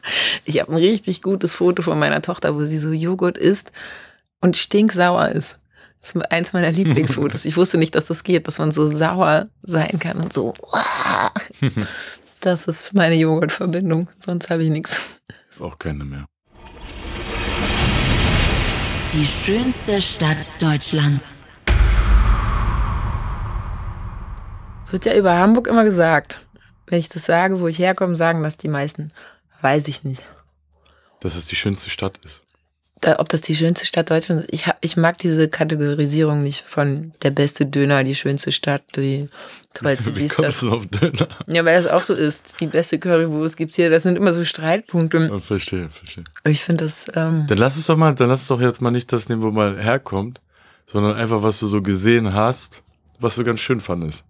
Ich 0.45 0.60
habe 0.60 0.72
ein 0.72 0.78
richtig 0.78 1.22
gutes 1.22 1.55
Foto 1.55 1.84
von 1.84 1.99
meiner 1.99 2.24
Tochter, 2.24 2.55
wo 2.55 2.64
sie 2.64 2.80
so 2.80 2.91
Joghurt 2.91 3.38
isst 3.38 3.72
und 4.41 4.57
stinksauer 4.57 5.30
ist. 5.30 5.60
Das 6.01 6.16
ist 6.16 6.32
eins 6.32 6.53
meiner 6.53 6.72
Lieblingsfotos. 6.72 7.45
Ich 7.45 7.57
wusste 7.57 7.78
nicht, 7.78 7.93
dass 7.93 8.05
das 8.05 8.24
geht, 8.24 8.47
dass 8.47 8.57
man 8.57 8.72
so 8.72 8.88
sauer 8.88 9.49
sein 9.62 9.99
kann 9.99 10.18
und 10.18 10.34
so. 10.34 10.53
Das 12.41 12.70
ist 12.70 12.93
meine 12.93 13.16
Joghurtverbindung. 13.16 14.07
Sonst 14.26 14.49
habe 14.49 14.64
ich 14.64 14.70
nichts. 14.70 15.20
Auch 15.60 15.78
keine 15.78 16.05
mehr. 16.05 16.26
Die 19.12 19.26
schönste 19.26 19.99
Stadt 20.03 20.38
Deutschlands. 20.62 21.39
Wird 24.91 25.05
ja 25.05 25.16
über 25.16 25.34
Hamburg 25.34 25.66
immer 25.66 25.84
gesagt. 25.84 26.39
Wenn 26.86 26.99
ich 26.99 27.10
das 27.10 27.26
sage, 27.26 27.60
wo 27.60 27.68
ich 27.68 27.80
herkomme, 27.80 28.16
sagen 28.16 28.43
das 28.43 28.57
die 28.57 28.68
meisten. 28.68 29.12
Weiß 29.62 29.88
ich 29.88 30.03
nicht. 30.03 30.22
Dass 31.22 31.34
es 31.34 31.47
die 31.47 31.55
schönste 31.55 31.89
Stadt 31.89 32.20
ist. 32.24 32.43
Da, 33.01 33.19
ob 33.19 33.29
das 33.29 33.39
die 33.41 33.55
schönste 33.55 33.85
Stadt 33.85 34.09
Deutschlands 34.09 34.43
ist. 34.45 34.53
Ich, 34.53 34.69
ich 34.81 34.97
mag 34.97 35.17
diese 35.19 35.47
Kategorisierung 35.47 36.43
nicht 36.43 36.65
von 36.67 37.13
der 37.21 37.31
beste 37.31 37.65
Döner, 37.65 38.03
die 38.03 38.15
schönste 38.15 38.51
Stadt, 38.51 38.83
die 38.97 39.27
tollste 39.73 40.13
Wie 40.17 40.27
kommst 40.27 40.63
du 40.63 40.71
auf 40.71 40.85
Döner? 40.87 41.29
Ja, 41.47 41.63
weil 41.63 41.81
das 41.81 41.89
auch 41.89 42.01
so 42.01 42.13
ist. 42.13 42.59
Die 42.59 42.67
beste 42.67 42.99
Currywurst 42.99 43.55
gibt's 43.55 43.77
hier. 43.77 43.89
Das 43.89 44.03
sind 44.03 44.17
immer 44.17 44.33
so 44.33 44.43
Streitpunkte. 44.43 45.29
Oh, 45.31 45.39
verstehe, 45.39 45.89
verstehe. 45.89 46.25
Ich 46.45 46.61
finde 46.61 46.83
das, 46.83 47.07
ähm, 47.15 47.45
Dann 47.47 47.57
lass 47.57 47.77
es 47.77 47.85
doch 47.85 47.95
mal, 47.95 48.13
dann 48.15 48.27
lass 48.27 48.41
es 48.41 48.47
doch 48.47 48.59
jetzt 48.59 48.81
mal 48.81 48.91
nicht 48.91 49.13
das 49.13 49.29
nehmen, 49.29 49.43
wo 49.43 49.51
man 49.51 49.77
herkommt, 49.77 50.41
sondern 50.85 51.15
einfach, 51.15 51.41
was 51.41 51.61
du 51.61 51.67
so 51.67 51.81
gesehen 51.81 52.33
hast, 52.33 52.83
was 53.19 53.35
du 53.35 53.45
ganz 53.45 53.61
schön 53.61 53.79
fandest. 53.79 54.25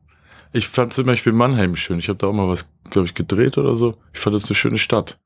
Ich 0.52 0.68
fand 0.68 0.94
zum 0.94 1.06
Beispiel 1.06 1.32
Mannheim 1.34 1.76
schön. 1.76 2.00
Ich 2.00 2.08
habe 2.10 2.18
da 2.20 2.28
auch 2.28 2.34
mal 2.34 2.48
was, 2.48 2.70
glaube 2.90 3.08
ich, 3.08 3.14
gedreht 3.14 3.58
oder 3.58 3.76
so. 3.76 3.98
Ich 4.14 4.20
fand 4.20 4.36
das 4.36 4.46
eine 4.46 4.56
schöne 4.56 4.78
Stadt. 4.78 5.18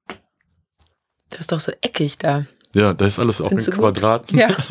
das 1.30 1.42
ist 1.42 1.52
doch 1.52 1.60
so 1.60 1.72
eckig 1.82 2.18
da. 2.18 2.46
Ja, 2.76 2.94
da 2.94 3.06
ist 3.06 3.20
alles 3.20 3.42
auch 3.42 3.52
in? 3.52 3.60
Quadraten. 3.60 4.38
Ja. 4.38 4.50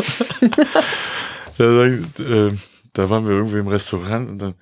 Da, 1.58 1.84
äh, 1.84 2.56
da 2.94 3.10
waren 3.10 3.26
wir 3.26 3.34
irgendwie 3.34 3.58
im 3.58 3.68
Restaurant 3.68 4.30
und 4.30 4.38
dann 4.38 4.54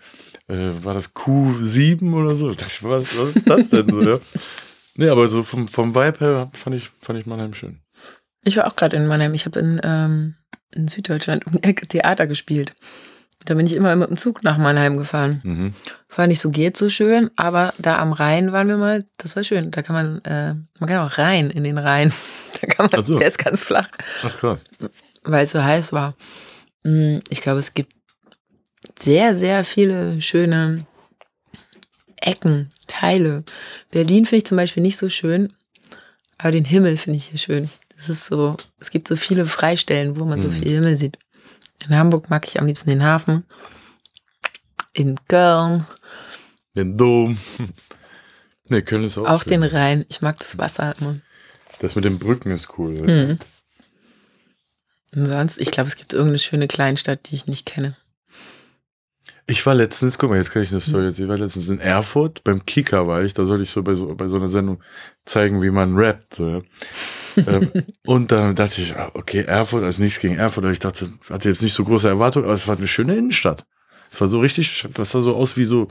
äh, 0.48 0.84
war 0.84 0.92
das 0.92 1.14
Q7 1.14 2.12
oder 2.12 2.34
so. 2.34 2.48
Da 2.48 2.54
dachte 2.54 2.72
ich, 2.76 2.82
was, 2.82 3.16
was 3.16 3.36
ist 3.36 3.48
das 3.48 3.68
denn 3.70 3.88
so, 3.88 4.02
ja? 4.02 4.18
Nee, 4.96 5.08
aber 5.08 5.28
so 5.28 5.42
vom, 5.44 5.68
vom 5.68 5.94
Vibe 5.94 6.18
her 6.18 6.50
fand 6.52 6.76
ich, 6.76 6.90
fand 7.00 7.18
ich 7.18 7.24
Mannheim 7.24 7.54
schön. 7.54 7.80
Ich 8.42 8.56
war 8.56 8.66
auch 8.66 8.76
gerade 8.76 8.96
in 8.96 9.06
Mannheim. 9.06 9.32
Ich 9.34 9.46
habe 9.46 9.58
in, 9.60 9.80
ähm, 9.84 10.34
in 10.74 10.88
Süddeutschland 10.88 11.46
um 11.46 11.54
Ecke 11.62 11.86
Theater 11.86 12.26
gespielt. 12.26 12.74
Da 13.46 13.54
bin 13.54 13.64
ich 13.66 13.74
immer 13.74 13.96
mit 13.96 14.10
dem 14.10 14.16
Zug 14.18 14.44
nach 14.44 14.58
Mannheim 14.58 14.98
gefahren. 14.98 15.40
Mhm. 15.44 15.74
War 16.14 16.26
nicht 16.26 16.40
so 16.40 16.50
geht 16.50 16.76
so 16.76 16.90
schön, 16.90 17.30
aber 17.36 17.72
da 17.78 17.98
am 17.98 18.12
Rhein 18.12 18.52
waren 18.52 18.68
wir 18.68 18.76
mal, 18.76 19.02
das 19.16 19.34
war 19.34 19.44
schön. 19.44 19.70
Da 19.70 19.80
kann 19.82 19.94
man, 19.94 20.24
äh, 20.24 20.54
man 20.78 20.88
kann 20.88 20.98
auch 20.98 21.16
rein 21.18 21.50
in 21.50 21.64
den 21.64 21.78
Rhein. 21.78 22.12
Da 22.60 22.66
kann 22.66 22.88
man, 22.92 23.02
so. 23.02 23.16
der 23.18 23.28
ist 23.28 23.38
ganz 23.38 23.62
flach, 23.64 23.88
Ach 24.22 24.36
krass. 24.38 24.64
weil 25.22 25.44
es 25.44 25.52
so 25.52 25.64
heiß 25.64 25.94
war. 25.94 26.14
Mm, 26.82 27.20
Ich 27.30 27.40
glaube, 27.40 27.58
es 27.58 27.72
gibt 27.72 27.94
sehr, 28.98 29.34
sehr 29.34 29.64
viele 29.64 30.20
schöne 30.20 30.84
Ecken, 32.20 32.68
Teile. 32.86 33.44
Berlin 33.90 34.26
finde 34.26 34.38
ich 34.38 34.46
zum 34.46 34.56
Beispiel 34.58 34.82
nicht 34.82 34.98
so 34.98 35.08
schön, 35.08 35.54
aber 36.36 36.52
den 36.52 36.66
Himmel 36.66 36.98
finde 36.98 37.16
ich 37.16 37.26
hier 37.28 37.38
schön. 37.38 37.70
Es 37.96 38.10
ist 38.10 38.26
so, 38.26 38.56
es 38.78 38.90
gibt 38.90 39.08
so 39.08 39.16
viele 39.16 39.46
Freistellen, 39.46 40.18
wo 40.20 40.24
man 40.26 40.40
so 40.40 40.48
Mhm. 40.48 40.52
viel 40.52 40.70
Himmel 40.72 40.96
sieht. 40.96 41.16
In 41.88 41.96
Hamburg 41.96 42.30
mag 42.30 42.46
ich 42.46 42.60
am 42.60 42.66
liebsten 42.66 42.90
den 42.90 43.02
Hafen. 43.02 43.44
In 44.92 45.16
Köln, 45.28 45.86
Den 46.76 46.96
Dom. 46.96 47.38
Nee, 48.68 48.82
Köln 48.82 49.04
ist 49.04 49.18
auch, 49.18 49.26
auch 49.26 49.42
schön. 49.42 49.60
den 49.60 49.62
Rhein. 49.64 50.04
Ich 50.08 50.22
mag 50.22 50.38
das 50.38 50.56
Wasser 50.58 50.94
immer. 51.00 51.16
Das 51.80 51.96
mit 51.96 52.04
den 52.04 52.18
Brücken 52.18 52.50
ist 52.52 52.78
cool. 52.78 52.92
Mhm. 52.92 53.38
Und 55.14 55.26
sonst, 55.26 55.58
ich 55.60 55.70
glaube, 55.72 55.88
es 55.88 55.96
gibt 55.96 56.12
irgendeine 56.12 56.38
schöne 56.38 56.68
Kleinstadt, 56.68 57.30
die 57.30 57.34
ich 57.34 57.46
nicht 57.46 57.66
kenne. 57.66 57.96
Ich 59.50 59.66
war 59.66 59.74
letztens, 59.74 60.16
guck 60.16 60.30
mal, 60.30 60.36
jetzt 60.36 60.52
kann 60.52 60.62
ich 60.62 60.70
eine 60.70 60.80
Story 60.80 61.06
erzählen. 61.06 61.26
Ich 61.26 61.30
war 61.30 61.36
letztens 61.36 61.68
in 61.68 61.80
Erfurt, 61.80 62.44
beim 62.44 62.64
Kika 62.64 63.08
war 63.08 63.24
ich, 63.24 63.34
da 63.34 63.44
sollte 63.44 63.64
ich 63.64 63.70
so 63.70 63.82
bei 63.82 63.94
so, 63.94 64.14
bei 64.14 64.28
so 64.28 64.36
einer 64.36 64.48
Sendung 64.48 64.80
zeigen, 65.24 65.60
wie 65.60 65.70
man 65.70 65.96
rappt. 65.96 66.34
So, 66.34 66.48
ja. 66.48 66.62
ähm, 67.48 67.68
und 68.06 68.30
dann 68.30 68.54
dachte 68.54 68.80
ich, 68.80 68.94
ah, 68.94 69.10
okay, 69.14 69.42
Erfurt, 69.42 69.82
also 69.82 70.00
nichts 70.02 70.20
gegen 70.20 70.36
Erfurt, 70.36 70.62
aber 70.62 70.72
ich 70.72 70.78
dachte, 70.78 71.08
hatte 71.28 71.48
jetzt 71.48 71.64
nicht 71.64 71.74
so 71.74 71.82
große 71.82 72.06
Erwartungen, 72.06 72.44
aber 72.44 72.54
es 72.54 72.68
war 72.68 72.76
eine 72.76 72.86
schöne 72.86 73.16
Innenstadt. 73.16 73.66
Es 74.08 74.20
war 74.20 74.28
so 74.28 74.38
richtig, 74.38 74.86
das 74.94 75.10
sah 75.10 75.20
so 75.20 75.34
aus 75.34 75.56
wie 75.56 75.64
so 75.64 75.88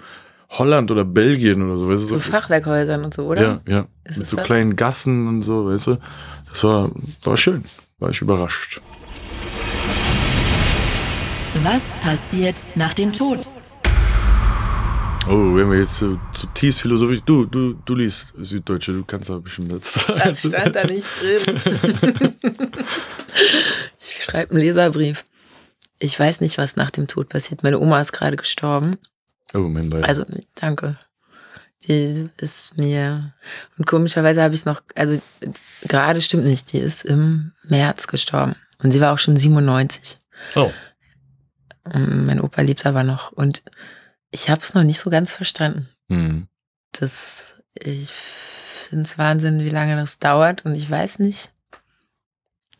Holland 0.51 0.89
oder 0.89 1.03
Belgien 1.03 1.61
oder 1.61 1.75
so. 1.75 1.89
Weißt 1.89 2.03
du, 2.03 2.07
So 2.07 2.19
Fachwerkhäusern 2.19 3.03
und 3.03 3.13
so, 3.13 3.27
oder? 3.27 3.41
Ja, 3.41 3.61
ja. 3.67 3.87
Ist 4.05 4.19
Mit 4.19 4.27
so 4.27 4.37
das? 4.37 4.45
kleinen 4.45 4.77
Gassen 4.77 5.27
und 5.27 5.41
so, 5.41 5.65
weißt 5.65 5.87
du. 5.87 5.97
Das 6.49 6.63
war, 6.63 6.89
war 7.25 7.35
schön. 7.35 7.65
War 7.97 8.09
ich 8.09 8.21
überrascht. 8.21 8.79
Was 11.63 11.81
passiert 11.99 12.55
nach 12.75 12.93
dem 12.93 13.11
Tod? 13.11 13.49
Oh, 15.27 15.55
wenn 15.55 15.69
wir 15.69 15.79
jetzt 15.79 15.97
so 15.97 16.17
zutiefst 16.31 16.81
philosophisch. 16.81 17.19
Du, 17.25 17.45
du, 17.45 17.73
du 17.73 17.95
liest 17.95 18.33
Süddeutsche, 18.37 18.93
du 18.93 19.03
kannst 19.03 19.29
da 19.29 19.39
bestimmt 19.39 19.73
jetzt. 19.73 20.07
Das 20.07 20.39
stand 20.39 20.75
da 20.75 20.85
nicht 20.85 21.05
drin. 21.19 22.33
ich 23.99 24.23
schreibe 24.23 24.51
einen 24.51 24.61
Leserbrief. 24.61 25.25
Ich 25.99 26.17
weiß 26.17 26.39
nicht, 26.39 26.57
was 26.57 26.77
nach 26.77 26.91
dem 26.91 27.07
Tod 27.07 27.27
passiert. 27.27 27.61
Meine 27.61 27.79
Oma 27.79 27.99
ist 27.99 28.13
gerade 28.13 28.37
gestorben. 28.37 28.95
Oh, 29.53 29.59
mein 29.59 29.89
Beileid. 29.89 30.07
Also, 30.07 30.23
danke. 30.55 30.97
Die 31.85 32.29
ist 32.37 32.77
mir. 32.77 33.33
Und 33.77 33.85
komischerweise 33.85 34.41
habe 34.41 34.55
ich 34.55 34.63
noch. 34.63 34.81
Also, 34.95 35.21
gerade 35.83 36.21
stimmt 36.21 36.45
nicht. 36.45 36.71
Die 36.71 36.79
ist 36.79 37.03
im 37.03 37.51
März 37.63 38.07
gestorben. 38.07 38.55
Und 38.81 38.91
sie 38.91 39.01
war 39.01 39.13
auch 39.13 39.19
schon 39.19 39.35
97. 39.35 40.17
oh. 40.55 40.71
Und 41.93 42.25
Mein 42.25 42.41
Opa 42.41 42.61
lebt 42.61 42.85
aber 42.85 43.03
noch. 43.03 43.31
Und 43.31 43.63
ich 44.31 44.49
habe 44.49 44.61
es 44.61 44.73
noch 44.73 44.83
nicht 44.83 44.99
so 44.99 45.09
ganz 45.09 45.33
verstanden. 45.33 45.89
Mhm. 46.07 46.47
Das, 46.91 47.55
ich 47.73 48.11
finde 48.11 49.03
es 49.03 49.17
Wahnsinn, 49.17 49.59
wie 49.59 49.69
lange 49.69 49.95
das 49.95 50.19
dauert 50.19 50.65
und 50.65 50.75
ich 50.75 50.89
weiß 50.89 51.19
nicht. 51.19 51.53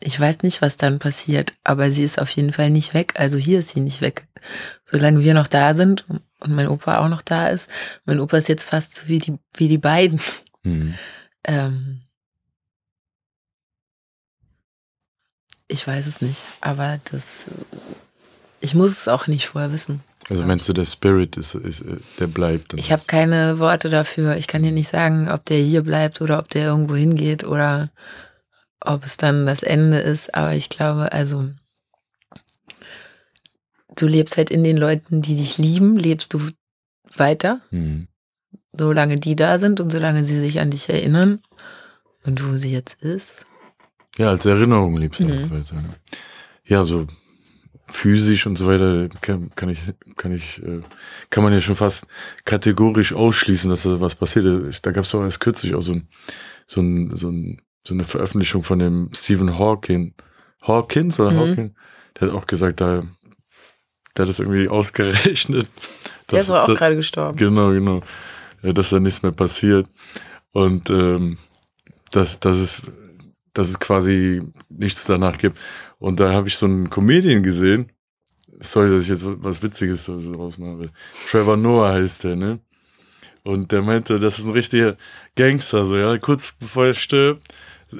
Ich 0.02 0.18
weiß 0.18 0.42
nicht, 0.42 0.62
was 0.62 0.78
dann 0.78 0.98
passiert, 0.98 1.52
aber 1.62 1.90
sie 1.90 2.04
ist 2.04 2.18
auf 2.18 2.30
jeden 2.30 2.52
Fall 2.52 2.70
nicht 2.70 2.94
weg. 2.94 3.20
Also 3.20 3.38
hier 3.38 3.58
ist 3.58 3.70
sie 3.70 3.80
nicht 3.80 4.00
weg. 4.00 4.28
Solange 4.84 5.20
wir 5.20 5.34
noch 5.34 5.46
da 5.46 5.74
sind 5.74 6.06
und 6.08 6.54
mein 6.54 6.68
Opa 6.68 6.98
auch 6.98 7.08
noch 7.08 7.20
da 7.20 7.48
ist. 7.48 7.68
Mein 8.06 8.18
Opa 8.18 8.38
ist 8.38 8.48
jetzt 8.48 8.64
fast 8.64 8.94
so 8.94 9.08
wie 9.08 9.18
die, 9.18 9.38
wie 9.54 9.68
die 9.68 9.78
beiden. 9.78 10.20
Mhm. 10.62 10.94
Ähm 11.44 12.00
ich 15.68 15.86
weiß 15.86 16.06
es 16.06 16.20
nicht, 16.20 16.44
aber 16.60 16.98
das, 17.12 17.44
ich 18.60 18.74
muss 18.74 18.90
es 18.92 19.08
auch 19.08 19.26
nicht 19.26 19.46
vorher 19.48 19.72
wissen. 19.72 20.00
Also 20.28 20.44
meinst 20.44 20.68
du, 20.68 20.72
der 20.72 20.84
Spirit 20.84 21.36
ist, 21.36 21.54
ist 21.56 21.84
der 22.20 22.26
bleibt? 22.28 22.74
Ich 22.74 22.92
habe 22.92 23.02
keine 23.06 23.58
Worte 23.58 23.90
dafür. 23.90 24.36
Ich 24.36 24.46
kann 24.46 24.62
dir 24.62 24.70
nicht 24.70 24.88
sagen, 24.88 25.28
ob 25.28 25.44
der 25.46 25.58
hier 25.58 25.82
bleibt 25.82 26.20
oder 26.20 26.38
ob 26.38 26.48
der 26.50 26.66
irgendwo 26.66 26.94
hingeht 26.94 27.42
oder 27.44 27.90
ob 28.80 29.04
es 29.04 29.16
dann 29.16 29.44
das 29.46 29.62
Ende 29.64 29.98
ist. 29.98 30.32
Aber 30.34 30.54
ich 30.54 30.68
glaube, 30.68 31.10
also 31.12 31.50
du 33.96 34.06
lebst 34.06 34.36
halt 34.36 34.50
in 34.50 34.62
den 34.64 34.76
Leuten, 34.76 35.20
die 35.22 35.36
dich 35.36 35.58
lieben, 35.58 35.96
lebst 35.96 36.32
du 36.34 36.40
weiter, 37.16 37.60
Mhm. 37.70 38.06
solange 38.72 39.16
die 39.18 39.34
da 39.36 39.58
sind 39.58 39.80
und 39.80 39.90
solange 39.90 40.22
sie 40.24 40.38
sich 40.38 40.60
an 40.60 40.70
dich 40.70 40.88
erinnern. 40.88 41.40
Und 42.24 42.46
wo 42.46 42.54
sie 42.54 42.70
jetzt 42.70 43.02
ist. 43.02 43.46
Ja, 44.18 44.28
als 44.28 44.44
Erinnerung 44.44 44.96
liebst 44.98 45.20
du 45.20 45.24
Mhm. 45.24 45.30
halt 45.32 45.50
weiter. 45.50 45.74
ne? 45.76 45.94
Ja, 46.66 46.84
so 46.84 47.06
physisch 47.90 48.46
und 48.46 48.56
so 48.56 48.66
weiter 48.66 49.08
kann, 49.20 49.50
kann 49.54 49.68
ich, 49.68 49.80
kann 50.16 50.32
ich, 50.32 50.62
äh, 50.62 50.80
kann 51.28 51.42
man 51.44 51.52
ja 51.52 51.60
schon 51.60 51.76
fast 51.76 52.06
kategorisch 52.44 53.12
ausschließen, 53.12 53.68
dass 53.70 53.82
da 53.82 54.00
was 54.00 54.14
passiert. 54.14 54.44
Da 54.82 54.92
gab 54.92 55.04
es 55.04 55.10
doch 55.10 55.22
erst 55.22 55.40
kürzlich 55.40 55.74
auch 55.74 55.82
so 55.82 55.92
ein, 55.92 56.08
so 56.66 56.80
ein, 56.80 57.10
so 57.16 57.30
ein, 57.30 57.60
so 57.86 57.94
eine 57.94 58.04
Veröffentlichung 58.04 58.62
von 58.62 58.78
dem 58.78 59.10
Stephen 59.14 59.58
Hawking, 59.58 60.14
Hawkins 60.62 61.18
oder 61.18 61.30
Mhm. 61.32 61.38
Hawking, 61.38 61.74
der 62.18 62.28
hat 62.28 62.34
auch 62.34 62.46
gesagt, 62.46 62.80
da, 62.80 63.02
der 64.16 64.22
hat 64.24 64.28
das 64.28 64.40
irgendwie 64.40 64.68
ausgerechnet. 64.68 65.66
Der 66.30 66.40
ist 66.40 66.50
auch 66.50 66.66
gerade 66.66 66.94
gestorben. 66.94 67.36
Genau, 67.36 67.70
genau. 67.70 68.02
Ja, 68.62 68.72
dass 68.72 68.90
da 68.90 69.00
nichts 69.00 69.20
mehr 69.24 69.32
passiert. 69.32 69.88
Und 70.52 70.88
ähm, 70.88 71.38
dass, 72.12 72.38
dass, 72.38 72.56
es, 72.56 72.82
dass 73.52 73.68
es 73.68 73.80
quasi 73.80 74.40
nichts 74.68 75.04
danach 75.06 75.38
gibt. 75.38 75.58
Und 76.00 76.18
da 76.18 76.32
habe 76.34 76.48
ich 76.48 76.56
so 76.56 76.66
einen 76.66 76.90
Comedian 76.90 77.42
gesehen. 77.44 77.92
Sorry, 78.58 78.90
dass 78.90 79.02
ich 79.02 79.08
jetzt 79.08 79.24
was 79.24 79.62
Witziges 79.62 80.04
so 80.06 80.16
rausmache. 80.34 80.70
aber 80.72 80.84
Trevor 81.30 81.56
Noah 81.56 81.92
heißt 81.92 82.24
der, 82.24 82.34
ne? 82.36 82.58
Und 83.44 83.70
der 83.72 83.80
meinte, 83.80 84.18
das 84.18 84.38
ist 84.38 84.44
ein 84.44 84.50
richtiger 84.52 84.96
Gangster, 85.36 85.84
so, 85.86 85.96
ja. 85.96 86.18
Kurz 86.18 86.52
bevor 86.58 86.86
er 86.86 86.94
stirbt, 86.94 87.46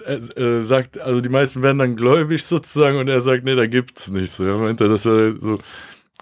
er, 0.05 0.37
äh, 0.37 0.61
sagt, 0.61 0.99
also 0.99 1.21
die 1.21 1.29
meisten 1.31 1.63
werden 1.63 1.79
dann 1.79 1.97
gläubig 1.97 2.45
sozusagen 2.45 2.99
und 2.99 3.09
er 3.09 3.21
sagt, 3.23 3.45
nee, 3.45 3.55
da 3.55 3.67
gibt's 3.67 4.11
nichts. 4.11 4.37
So, 4.37 4.45
ja. 4.47 4.57
Meinte, 4.59 4.89
das 4.89 5.07
war 5.07 5.33
so 5.39 5.59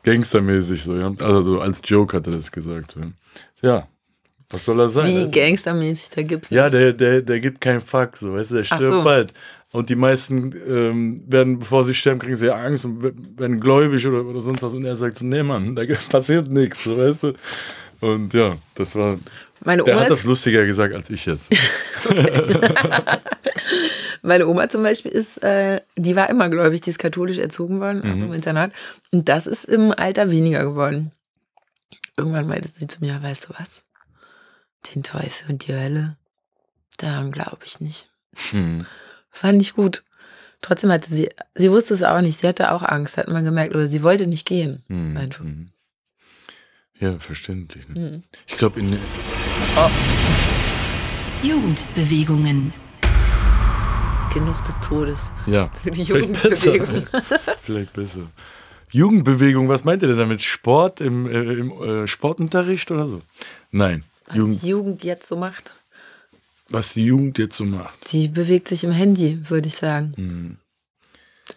gangstermäßig, 0.04 0.82
so, 0.84 0.94
ja. 0.96 1.12
Also 1.20 1.42
so 1.42 1.60
als 1.60 1.80
Joke 1.84 2.16
hat 2.16 2.26
er 2.26 2.32
das 2.34 2.50
gesagt, 2.52 2.92
so. 2.92 3.00
Ja, 3.62 3.88
Was 4.50 4.64
soll 4.64 4.80
er 4.80 4.88
sein? 4.88 5.12
Wie 5.14 5.18
Also- 5.18 5.30
gangstermäßig, 5.32 6.10
da 6.10 6.22
gibt's 6.22 6.50
Ja, 6.50 6.62
nichts. 6.70 6.78
der, 6.78 6.92
der, 6.94 7.22
der 7.22 7.40
gibt 7.40 7.60
keinen 7.60 7.80
Fuck, 7.80 8.16
so, 8.16 8.32
weißt 8.34 8.50
du, 8.50 8.54
der 8.56 8.64
stirbt 8.64 8.82
so. 8.82 9.04
bald. 9.04 9.34
Und 9.70 9.90
die 9.90 9.96
meisten 9.96 10.54
ähm, 10.66 11.24
werden, 11.26 11.58
bevor 11.58 11.84
sie 11.84 11.92
sterben, 11.92 12.20
kriegen 12.20 12.36
sie 12.36 12.50
Angst 12.50 12.86
und 12.86 13.02
werden 13.38 13.60
gläubig 13.60 14.06
oder, 14.06 14.24
oder 14.24 14.40
sonst 14.40 14.62
was. 14.62 14.72
Und 14.72 14.86
er 14.86 14.96
sagt 14.96 15.18
so, 15.18 15.26
nee, 15.26 15.42
Mann, 15.42 15.76
da 15.76 15.82
passiert 16.08 16.48
nichts, 16.48 16.84
so, 16.84 16.96
weißt 16.96 17.22
du. 17.22 17.32
Und 18.00 18.32
ja, 18.32 18.56
das 18.76 18.94
war, 18.94 19.18
Meine 19.64 19.82
der 19.82 19.94
Oma, 19.94 20.04
hat 20.04 20.10
das 20.10 20.24
lustiger 20.24 20.64
gesagt 20.64 20.94
als 20.94 21.10
ich 21.10 21.26
jetzt. 21.26 21.50
meine 24.22 24.46
Oma 24.46 24.68
zum 24.68 24.84
Beispiel 24.84 25.10
ist, 25.10 25.42
äh, 25.42 25.80
die 25.96 26.16
war 26.16 26.30
immer 26.30 26.48
gläubig, 26.48 26.80
die 26.80 26.90
ist 26.90 26.98
katholisch 26.98 27.38
erzogen 27.38 27.80
worden, 27.80 28.00
auch 28.02 28.26
im 28.26 28.32
Internat. 28.32 28.72
Und 29.10 29.28
das 29.28 29.46
ist 29.46 29.64
im 29.64 29.92
Alter 29.92 30.30
weniger 30.30 30.64
geworden. 30.64 31.12
Irgendwann 32.16 32.46
meinte 32.46 32.68
sie 32.68 32.86
zu 32.86 33.00
mir, 33.00 33.20
weißt 33.20 33.48
du 33.48 33.54
was? 33.58 33.82
Den 34.94 35.02
Teufel 35.02 35.50
und 35.50 35.66
die 35.66 35.74
Hölle, 35.74 36.16
daran 36.96 37.32
glaube 37.32 37.58
ich 37.64 37.80
nicht. 37.80 38.08
Hm. 38.50 38.86
Fand 39.30 39.60
ich 39.62 39.74
gut. 39.74 40.02
Trotzdem 40.60 40.90
hatte 40.90 41.08
sie, 41.08 41.28
sie 41.54 41.70
wusste 41.70 41.94
es 41.94 42.02
auch 42.02 42.20
nicht, 42.20 42.40
sie 42.40 42.48
hatte 42.48 42.72
auch 42.72 42.82
Angst, 42.82 43.16
hat 43.16 43.28
man 43.28 43.44
gemerkt, 43.44 43.74
oder 43.74 43.86
sie 43.86 44.02
wollte 44.02 44.26
nicht 44.26 44.46
gehen. 44.46 44.82
Hm. 44.88 45.16
Einfach. 45.16 45.44
Hm. 45.44 45.70
Ja, 46.98 47.16
verständlich. 47.18 47.88
Ne? 47.88 48.00
Mhm. 48.00 48.22
Ich 48.46 48.56
glaube, 48.56 48.80
in 48.80 48.98
Jugendbewegungen. 51.42 52.74
Genug 54.34 54.62
des 54.64 54.80
Todes. 54.80 55.30
ja, 55.46 55.70
Die 55.84 56.04
vielleicht 56.04 56.42
besser. 56.42 56.74
Jugendbewegung. 56.74 57.22
vielleicht 57.62 57.92
besser. 57.92 58.30
Jugendbewegung, 58.90 59.68
was 59.68 59.84
meint 59.84 60.02
ihr 60.02 60.08
denn 60.08 60.18
damit? 60.18 60.42
Sport 60.42 61.00
im, 61.00 61.26
äh, 61.26 61.52
im 61.54 61.70
äh, 61.70 62.06
Sportunterricht 62.06 62.90
oder 62.90 63.08
so? 63.08 63.22
Nein. 63.70 64.04
Was 64.26 64.36
Jugend, 64.36 64.62
die 64.62 64.68
Jugend 64.68 65.04
jetzt 65.04 65.28
so 65.28 65.36
macht. 65.36 65.72
Was 66.70 66.94
die 66.94 67.04
Jugend 67.04 67.38
jetzt 67.38 67.56
so 67.56 67.64
macht. 67.64 68.12
Die 68.12 68.28
bewegt 68.28 68.68
sich 68.68 68.84
im 68.84 68.92
Handy, 68.92 69.38
würde 69.48 69.68
ich 69.68 69.76
sagen. 69.76 70.12
Hm. 70.16 70.56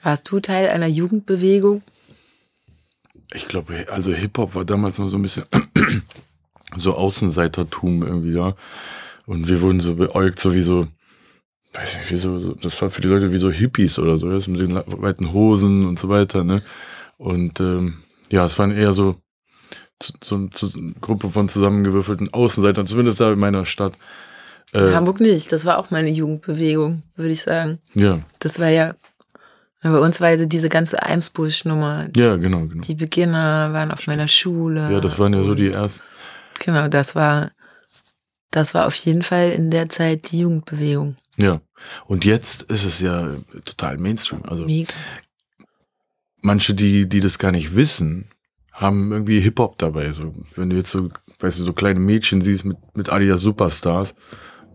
Warst 0.03 0.31
du 0.31 0.39
Teil 0.39 0.69
einer 0.69 0.87
Jugendbewegung? 0.87 1.81
Ich 3.33 3.47
glaube, 3.47 3.85
also 3.91 4.13
Hip-Hop 4.13 4.55
war 4.55 4.65
damals 4.65 4.97
noch 4.97 5.07
so 5.07 5.17
ein 5.17 5.21
bisschen 5.21 5.45
so 6.75 6.95
Außenseitertum 6.95 8.03
irgendwie, 8.03 8.33
ja. 8.33 8.53
Und 9.25 9.47
wir 9.47 9.61
wurden 9.61 9.79
so 9.79 9.95
beäugt, 9.95 10.39
so 10.39 10.53
wie 10.53 10.61
so, 10.61 10.87
weiß 11.73 11.97
nicht, 11.97 12.11
wie 12.11 12.15
so, 12.17 12.39
so 12.39 12.53
das 12.55 12.81
war 12.81 12.89
für 12.89 13.01
die 13.01 13.07
Leute 13.07 13.31
wie 13.31 13.37
so 13.37 13.51
Hippies 13.51 13.99
oder 13.99 14.17
so, 14.17 14.29
das 14.29 14.47
mit 14.47 14.59
den 14.61 14.75
weiten 14.75 15.31
Hosen 15.33 15.85
und 15.85 15.99
so 15.99 16.09
weiter, 16.09 16.43
ne. 16.43 16.61
Und 17.17 17.59
ähm, 17.59 17.99
ja, 18.31 18.45
es 18.45 18.57
waren 18.59 18.71
eher 18.71 18.93
so, 18.93 19.17
zu- 19.99 20.13
so 20.23 20.35
eine 20.35 20.49
Gruppe 20.99 21.29
von 21.29 21.49
zusammengewürfelten 21.49 22.33
Außenseitern, 22.33 22.87
zumindest 22.87 23.19
da 23.19 23.31
in 23.33 23.39
meiner 23.39 23.65
Stadt. 23.65 23.93
In 24.73 24.79
Äh, 24.87 24.93
Hamburg 24.93 25.19
nicht. 25.19 25.51
Das 25.51 25.65
war 25.65 25.77
auch 25.77 25.91
meine 25.91 26.09
Jugendbewegung, 26.09 27.03
würde 27.15 27.31
ich 27.31 27.41
sagen. 27.43 27.79
ja, 27.93 28.19
Das 28.39 28.59
war 28.59 28.69
ja, 28.69 28.95
bei 29.83 29.97
uns 29.99 30.21
war 30.21 30.29
ja 30.31 30.45
diese 30.45 30.69
ganze 30.69 31.01
Eimsbusch-Nummer. 31.03 32.07
ja, 32.15 32.35
genau, 32.37 32.67
genau. 32.67 32.81
Die 32.83 32.95
Beginner 32.95 33.73
waren 33.73 33.91
auf 33.91 34.07
meiner 34.07 34.27
Schule. 34.27 34.91
Ja, 34.91 34.99
das 34.99 35.19
waren 35.19 35.33
ja 35.33 35.39
so 35.39 35.53
die 35.55 35.71
ersten. 35.71 36.03
Genau, 36.63 36.87
das 36.87 37.15
war, 37.15 37.51
das 38.51 38.73
war 38.73 38.85
auf 38.87 38.95
jeden 38.95 39.23
Fall 39.23 39.51
in 39.51 39.71
der 39.71 39.89
Zeit 39.89 40.31
die 40.31 40.39
Jugendbewegung. 40.41 41.17
Ja. 41.37 41.61
Und 42.05 42.23
jetzt 42.25 42.63
ist 42.63 42.85
es 42.85 42.99
ja 43.01 43.35
total 43.65 43.97
Mainstream. 43.97 44.43
Also 44.45 44.65
Mega. 44.65 44.93
manche, 46.41 46.73
die, 46.73 47.07
die 47.09 47.19
das 47.19 47.39
gar 47.39 47.51
nicht 47.51 47.75
wissen, 47.75 48.25
haben 48.71 49.11
irgendwie 49.11 49.39
Hip-Hop 49.39 49.77
dabei. 49.77 50.11
So, 50.11 50.33
wenn 50.55 50.69
du 50.69 50.75
jetzt 50.75 50.91
so, 50.91 51.09
weißt 51.39 51.59
du, 51.59 51.63
so 51.63 51.73
kleine 51.73 51.99
Mädchen 51.99 52.41
siehst 52.41 52.65
mit, 52.65 52.77
mit 52.95 53.09
Adidas 53.09 53.41
Superstars 53.41 54.13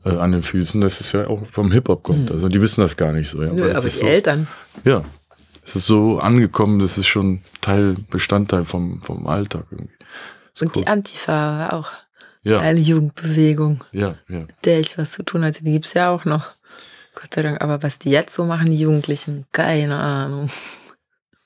äh, 0.07 0.17
an 0.17 0.33
den 0.33 0.43
Füßen, 0.43 0.81
das 0.81 1.01
ist 1.01 1.13
ja 1.13 1.27
auch 1.27 1.45
vom 1.51 1.73
Hip-Hop 1.73 2.03
kommt. 2.03 2.31
Also 2.31 2.49
die 2.49 2.61
wissen 2.61 2.81
das 2.81 2.97
gar 2.97 3.13
nicht 3.13 3.29
so. 3.29 3.43
Ja. 3.43 3.53
Nö, 3.53 3.71
Aber 3.71 3.81
die 3.81 3.89
so, 3.89 4.07
Eltern. 4.07 4.47
Ja. 4.85 5.05
Es 5.65 5.75
ist 5.75 5.87
so 5.87 6.21
angekommen, 6.21 6.79
das 6.79 6.97
ist 6.97 7.09
schon 7.09 7.41
Teil, 7.61 7.97
Bestandteil 8.09 8.65
vom, 8.65 9.03
vom 9.03 9.27
Alltag 9.27 9.65
irgendwie. 9.73 9.93
Ist 10.55 10.63
Und 10.63 10.77
cool. 10.77 10.83
die 10.83 10.87
Antifa 10.87 11.33
war 11.33 11.73
auch 11.73 11.91
ja, 12.45 12.61
eine 12.61 12.79
Jugendbewegung, 12.79 13.83
ja, 13.91 14.15
ja. 14.29 14.41
mit 14.41 14.55
der 14.65 14.79
ich 14.79 14.97
was 14.97 15.13
zu 15.13 15.25
tun 15.25 15.45
hatte. 15.45 15.65
Die 15.65 15.73
gibt's 15.73 15.95
ja 15.95 16.11
auch 16.11 16.25
noch. 16.25 16.53
Gott 17.17 17.35
sei 17.35 17.43
Dank. 17.43 17.61
Aber 17.61 17.83
was 17.83 17.99
die 17.99 18.11
jetzt 18.11 18.35
so 18.35 18.45
machen, 18.45 18.71
die 18.71 18.79
Jugendlichen, 18.79 19.47
keine 19.51 19.97
Ahnung. 19.97 20.51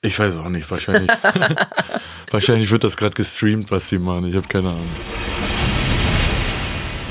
Ich 0.03 0.19
weiß 0.19 0.37
auch 0.37 0.49
nicht, 0.49 0.69
wahrscheinlich. 0.69 1.09
wahrscheinlich 2.31 2.69
wird 2.69 2.83
das 2.83 2.97
gerade 2.97 3.15
gestreamt, 3.15 3.71
was 3.71 3.89
sie 3.89 3.97
machen. 3.97 4.25
Ich 4.25 4.35
habe 4.35 4.47
keine 4.47 4.69
Ahnung. 4.69 4.89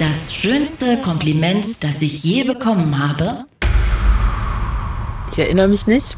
Das 0.01 0.33
schönste 0.33 0.99
Kompliment, 1.03 1.85
das 1.85 2.01
ich 2.01 2.25
je 2.25 2.45
bekommen 2.45 2.99
habe. 2.99 3.45
Ich 5.31 5.39
erinnere 5.39 5.69
mich 5.69 5.87
nicht. 5.87 6.17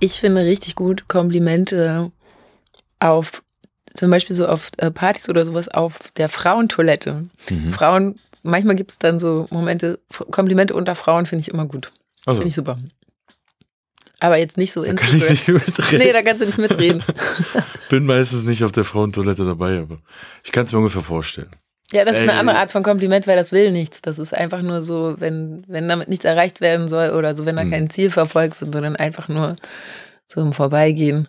Ich 0.00 0.14
finde 0.14 0.44
richtig 0.44 0.74
gut 0.74 1.06
Komplimente 1.06 2.10
auf, 2.98 3.44
zum 3.94 4.10
Beispiel 4.10 4.34
so 4.34 4.48
auf 4.48 4.72
äh, 4.78 4.90
Partys 4.90 5.28
oder 5.28 5.44
sowas, 5.44 5.68
auf 5.68 6.10
der 6.16 6.28
Frauentoilette. 6.28 7.28
Mhm. 7.48 7.72
Frauen, 7.72 8.16
manchmal 8.42 8.74
gibt 8.74 8.90
es 8.90 8.98
dann 8.98 9.20
so 9.20 9.46
Momente, 9.52 10.00
Komplimente 10.32 10.74
unter 10.74 10.96
Frauen 10.96 11.26
finde 11.26 11.42
ich 11.42 11.48
immer 11.54 11.66
gut. 11.66 11.92
Also, 12.26 12.40
Finde 12.40 12.48
ich 12.48 12.56
super. 12.56 12.76
Aber 14.18 14.36
jetzt 14.36 14.56
nicht 14.56 14.72
so 14.72 14.82
da 14.82 14.94
kann 14.94 15.16
ich 15.16 15.30
Instagram. 15.30 15.54
nicht 15.54 15.66
mitreden. 15.68 15.98
Nee, 16.04 16.12
da 16.12 16.22
kannst 16.22 16.42
du 16.42 16.46
nicht 16.46 16.58
mitreden. 16.58 17.04
bin 17.88 18.04
meistens 18.04 18.42
nicht 18.42 18.64
auf 18.64 18.72
der 18.72 18.82
Frauentoilette 18.82 19.44
dabei, 19.44 19.78
aber 19.78 19.98
ich 20.42 20.50
kann 20.50 20.66
es 20.66 20.72
mir 20.72 20.78
ungefähr 20.78 21.02
vorstellen. 21.02 21.50
Ja, 21.92 22.04
das 22.04 22.16
ist 22.16 22.22
eine 22.22 22.32
Ey. 22.32 22.38
andere 22.38 22.56
Art 22.58 22.72
von 22.72 22.82
Kompliment, 22.82 23.26
weil 23.26 23.36
das 23.36 23.52
will 23.52 23.70
nichts. 23.70 24.00
Das 24.02 24.18
ist 24.18 24.34
einfach 24.34 24.62
nur 24.62 24.80
so, 24.82 25.16
wenn, 25.18 25.64
wenn 25.68 25.86
damit 25.86 26.08
nichts 26.08 26.24
erreicht 26.24 26.60
werden 26.60 26.88
soll 26.88 27.10
oder 27.10 27.34
so, 27.34 27.44
wenn 27.46 27.56
da 27.56 27.62
Hm. 27.62 27.70
kein 27.70 27.90
Ziel 27.90 28.10
verfolgt 28.10 28.60
wird, 28.60 28.72
sondern 28.72 28.96
einfach 28.96 29.28
nur 29.28 29.56
so 30.26 30.40
im 30.40 30.52
Vorbeigehen. 30.52 31.28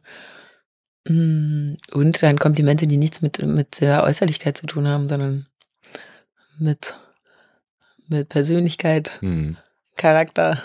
Mm, 1.08 1.74
Und 1.94 2.24
dann 2.24 2.40
Komplimente, 2.40 2.88
die 2.88 2.98
nichts 2.98 3.22
mit, 3.22 3.40
mit 3.46 3.82
der 3.82 4.04
Äußerlichkeit 4.06 4.58
zu 4.58 4.66
tun 4.66 4.88
haben, 4.88 5.08
sondern 5.08 5.46
mit, 6.58 6.96
mit 8.08 8.30
Persönlichkeit, 8.30 9.12
Hm. 9.22 9.58
Charakter, 9.98 10.62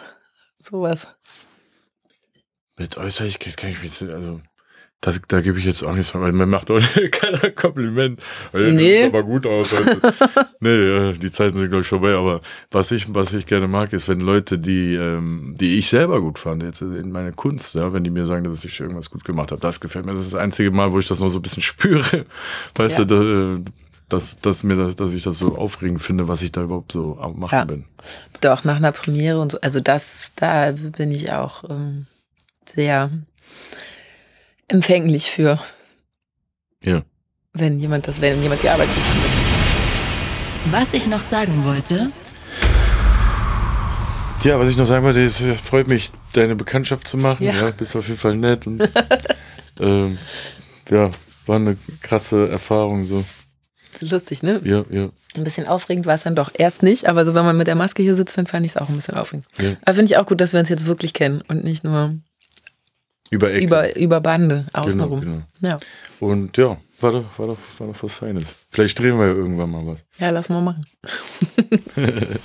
sowas. 0.58 1.08
Mit 2.76 2.96
Äußerlichkeit 2.96 3.56
kann 3.56 3.70
ich 3.70 3.82
mich, 3.82 4.00
also, 4.02 4.40
das, 5.02 5.20
da 5.28 5.40
gebe 5.40 5.58
ich 5.58 5.64
jetzt 5.64 5.82
auch 5.82 5.92
nichts 5.94 6.10
von, 6.10 6.20
weil 6.20 6.32
man 6.32 6.48
macht 6.50 6.70
auch 6.70 6.78
keiner 7.10 7.50
Kompliment. 7.52 8.20
Weil 8.52 8.72
Nee. 8.74 9.04
aber 9.04 9.22
gut 9.22 9.46
aus. 9.46 9.72
heute. 9.72 9.98
nee, 10.60 11.12
die 11.14 11.30
Zeiten 11.30 11.56
sind, 11.56 11.68
glaube 11.70 11.82
ich, 11.82 11.88
vorbei. 11.88 12.14
Aber 12.14 12.42
was 12.70 12.90
ich, 12.92 13.12
was 13.14 13.32
ich 13.32 13.46
gerne 13.46 13.66
mag, 13.66 13.92
ist, 13.94 14.08
wenn 14.08 14.20
Leute, 14.20 14.58
die, 14.58 14.94
ähm, 14.94 15.54
die 15.58 15.78
ich 15.78 15.88
selber 15.88 16.20
gut 16.20 16.38
fand, 16.38 16.62
jetzt 16.62 16.82
in 16.82 17.10
meiner 17.12 17.32
Kunst, 17.32 17.74
ja, 17.74 17.92
wenn 17.92 18.04
die 18.04 18.10
mir 18.10 18.26
sagen, 18.26 18.44
dass 18.44 18.62
ich 18.64 18.78
irgendwas 18.78 19.08
gut 19.10 19.24
gemacht 19.24 19.52
habe, 19.52 19.60
das 19.60 19.80
gefällt 19.80 20.04
mir. 20.04 20.12
Das 20.12 20.24
ist 20.24 20.34
das 20.34 20.40
einzige 20.40 20.70
Mal, 20.70 20.92
wo 20.92 20.98
ich 20.98 21.08
das 21.08 21.20
noch 21.20 21.28
so 21.28 21.38
ein 21.38 21.42
bisschen 21.42 21.62
spüre. 21.70 22.26
Weißt 22.74 22.98
Ja. 22.98 23.04
du, 23.06 23.54
da, 23.54 23.54
äh, 23.60 23.64
dass, 24.10 24.38
dass 24.40 24.64
mir 24.64 24.76
das, 24.76 24.96
dass 24.96 25.14
ich 25.14 25.22
das 25.22 25.38
so 25.38 25.56
aufregend 25.56 26.02
finde, 26.02 26.26
was 26.28 26.42
ich 26.42 26.50
da 26.52 26.62
überhaupt 26.64 26.92
so 26.92 27.16
am 27.20 27.38
machen 27.38 27.54
Ja. 27.54 27.64
bin. 27.64 27.84
Doch, 28.40 28.64
nach 28.64 28.76
einer 28.76 28.92
Premiere 28.92 29.38
und 29.40 29.52
so. 29.52 29.60
Also 29.60 29.80
das, 29.80 30.32
da 30.36 30.72
bin 30.72 31.10
ich 31.12 31.32
auch 31.32 31.64
ähm, 31.70 32.06
sehr 32.74 33.10
empfänglich 34.70 35.30
für, 35.30 35.58
Ja. 36.84 37.02
wenn 37.52 37.78
jemand 37.80 38.06
das, 38.08 38.20
wenn 38.20 38.42
jemand 38.42 38.62
die 38.62 38.68
Arbeit 38.68 38.88
gut 38.88 39.04
findet. 39.04 39.30
Was 40.72 40.92
ich 40.94 41.06
noch 41.06 41.20
sagen 41.20 41.64
wollte, 41.64 42.10
Ja, 44.42 44.58
was 44.58 44.70
ich 44.70 44.76
noch 44.78 44.86
sagen 44.86 45.04
wollte, 45.04 45.22
es 45.22 45.42
freut 45.62 45.86
mich, 45.86 46.10
deine 46.32 46.56
Bekanntschaft 46.56 47.06
zu 47.06 47.18
machen. 47.18 47.44
Ja. 47.44 47.52
Ja, 47.52 47.70
bist 47.72 47.94
auf 47.94 48.08
jeden 48.08 48.18
Fall 48.18 48.36
nett 48.36 48.66
und 48.66 48.80
ähm, 49.80 50.16
ja, 50.88 51.10
war 51.44 51.56
eine 51.56 51.76
krasse 52.00 52.48
Erfahrung 52.48 53.04
so. 53.04 53.22
Lustig, 54.00 54.42
ne? 54.42 54.60
Ja, 54.64 54.84
ja, 54.88 55.10
Ein 55.34 55.44
bisschen 55.44 55.66
aufregend 55.66 56.06
war 56.06 56.14
es 56.14 56.22
dann 56.22 56.36
doch 56.36 56.50
erst 56.56 56.82
nicht, 56.82 57.04
aber 57.06 57.26
so 57.26 57.34
wenn 57.34 57.44
man 57.44 57.56
mit 57.58 57.66
der 57.66 57.74
Maske 57.74 58.02
hier 58.02 58.14
sitzt, 58.14 58.38
dann 58.38 58.46
fand 58.46 58.64
ich 58.64 58.72
es 58.72 58.76
auch 58.78 58.88
ein 58.88 58.94
bisschen 58.94 59.16
aufregend. 59.16 59.44
ja. 59.58 59.72
Aber 59.84 59.94
finde 59.94 60.12
ich 60.12 60.16
auch 60.16 60.24
gut, 60.24 60.40
dass 60.40 60.52
wir 60.54 60.60
uns 60.60 60.70
jetzt 60.70 60.86
wirklich 60.86 61.12
kennen 61.12 61.42
und 61.48 61.62
nicht 61.64 61.84
nur 61.84 62.14
Über 63.30 63.50
Ecke. 63.52 63.64
über, 63.64 63.96
über 63.96 64.20
Bande 64.20 64.66
genau, 64.72 64.86
außenrum. 64.86 65.20
genau. 65.20 65.42
Ja. 65.60 65.78
Und 66.18 66.56
ja, 66.56 66.76
war 67.00 67.12
doch, 67.12 67.24
war, 67.38 67.46
doch, 67.46 67.58
war 67.78 67.86
doch 67.86 68.02
was 68.02 68.12
Feines. 68.12 68.56
Vielleicht 68.70 68.98
drehen 68.98 69.18
wir 69.18 69.26
ja 69.26 69.32
irgendwann 69.32 69.70
mal 69.70 69.86
was. 69.86 70.04
ja, 70.18 70.30
lass 70.30 70.48
mal 70.48 70.60
machen. 70.60 70.84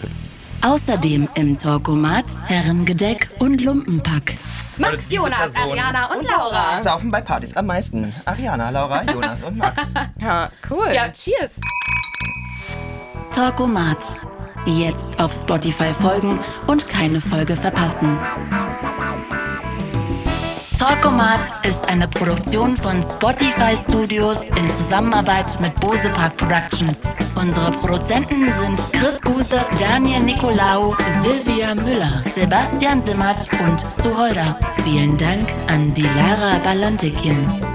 außerdem 0.61 1.27
im 1.35 1.57
Talkomat 1.57 2.25
Herrengedeck 2.45 3.29
und 3.39 3.61
Lumpenpack. 3.61 4.35
Max, 4.77 5.11
Jonas. 5.11 5.55
Ariana 5.55 6.13
und 6.13 6.23
Laura. 6.23 6.77
Saufen 6.79 7.09
bei 7.09 7.21
Partys 7.21 7.55
am 7.55 7.67
meisten. 7.67 8.13
Ariana, 8.25 8.69
Laura, 8.69 9.03
Jonas 9.11 9.43
und 9.43 9.57
Max. 9.57 9.93
Ja, 10.19 10.51
cool. 10.69 10.89
Ja, 10.93 11.09
cheers. 11.09 11.59
Talkomat. 13.31 13.97
Jetzt 14.65 15.19
auf 15.19 15.31
Spotify 15.41 15.93
folgen 15.93 16.39
und 16.67 16.87
keine 16.89 17.21
Folge 17.21 17.55
verpassen. 17.55 18.17
Talkomat 20.77 21.39
ist 21.65 21.87
eine 21.87 22.07
Produktion 22.07 22.75
von 22.77 23.01
Spotify 23.01 23.75
Studios 23.89 24.37
in 24.57 24.69
Zusammenarbeit 24.71 25.59
mit 25.59 25.73
Bose 25.79 26.09
Park 26.09 26.37
Productions 26.37 27.01
Unsere 27.35 27.71
Produzenten 27.71 28.51
sind 28.51 28.81
Chris 28.93 29.19
Guse, 29.21 29.59
Daniel 29.77 30.21
Nicolau, 30.21 30.95
Silvia 31.21 31.75
Müller, 31.75 32.23
Sebastian 32.33 33.01
Simmert 33.01 33.47
und 33.65 33.79
Suholder. 33.91 34.57
Vielen 34.83 35.17
Dank 35.17 35.53
an 35.67 35.93
Dilara 35.93 36.57
Balantikin. 36.63 37.74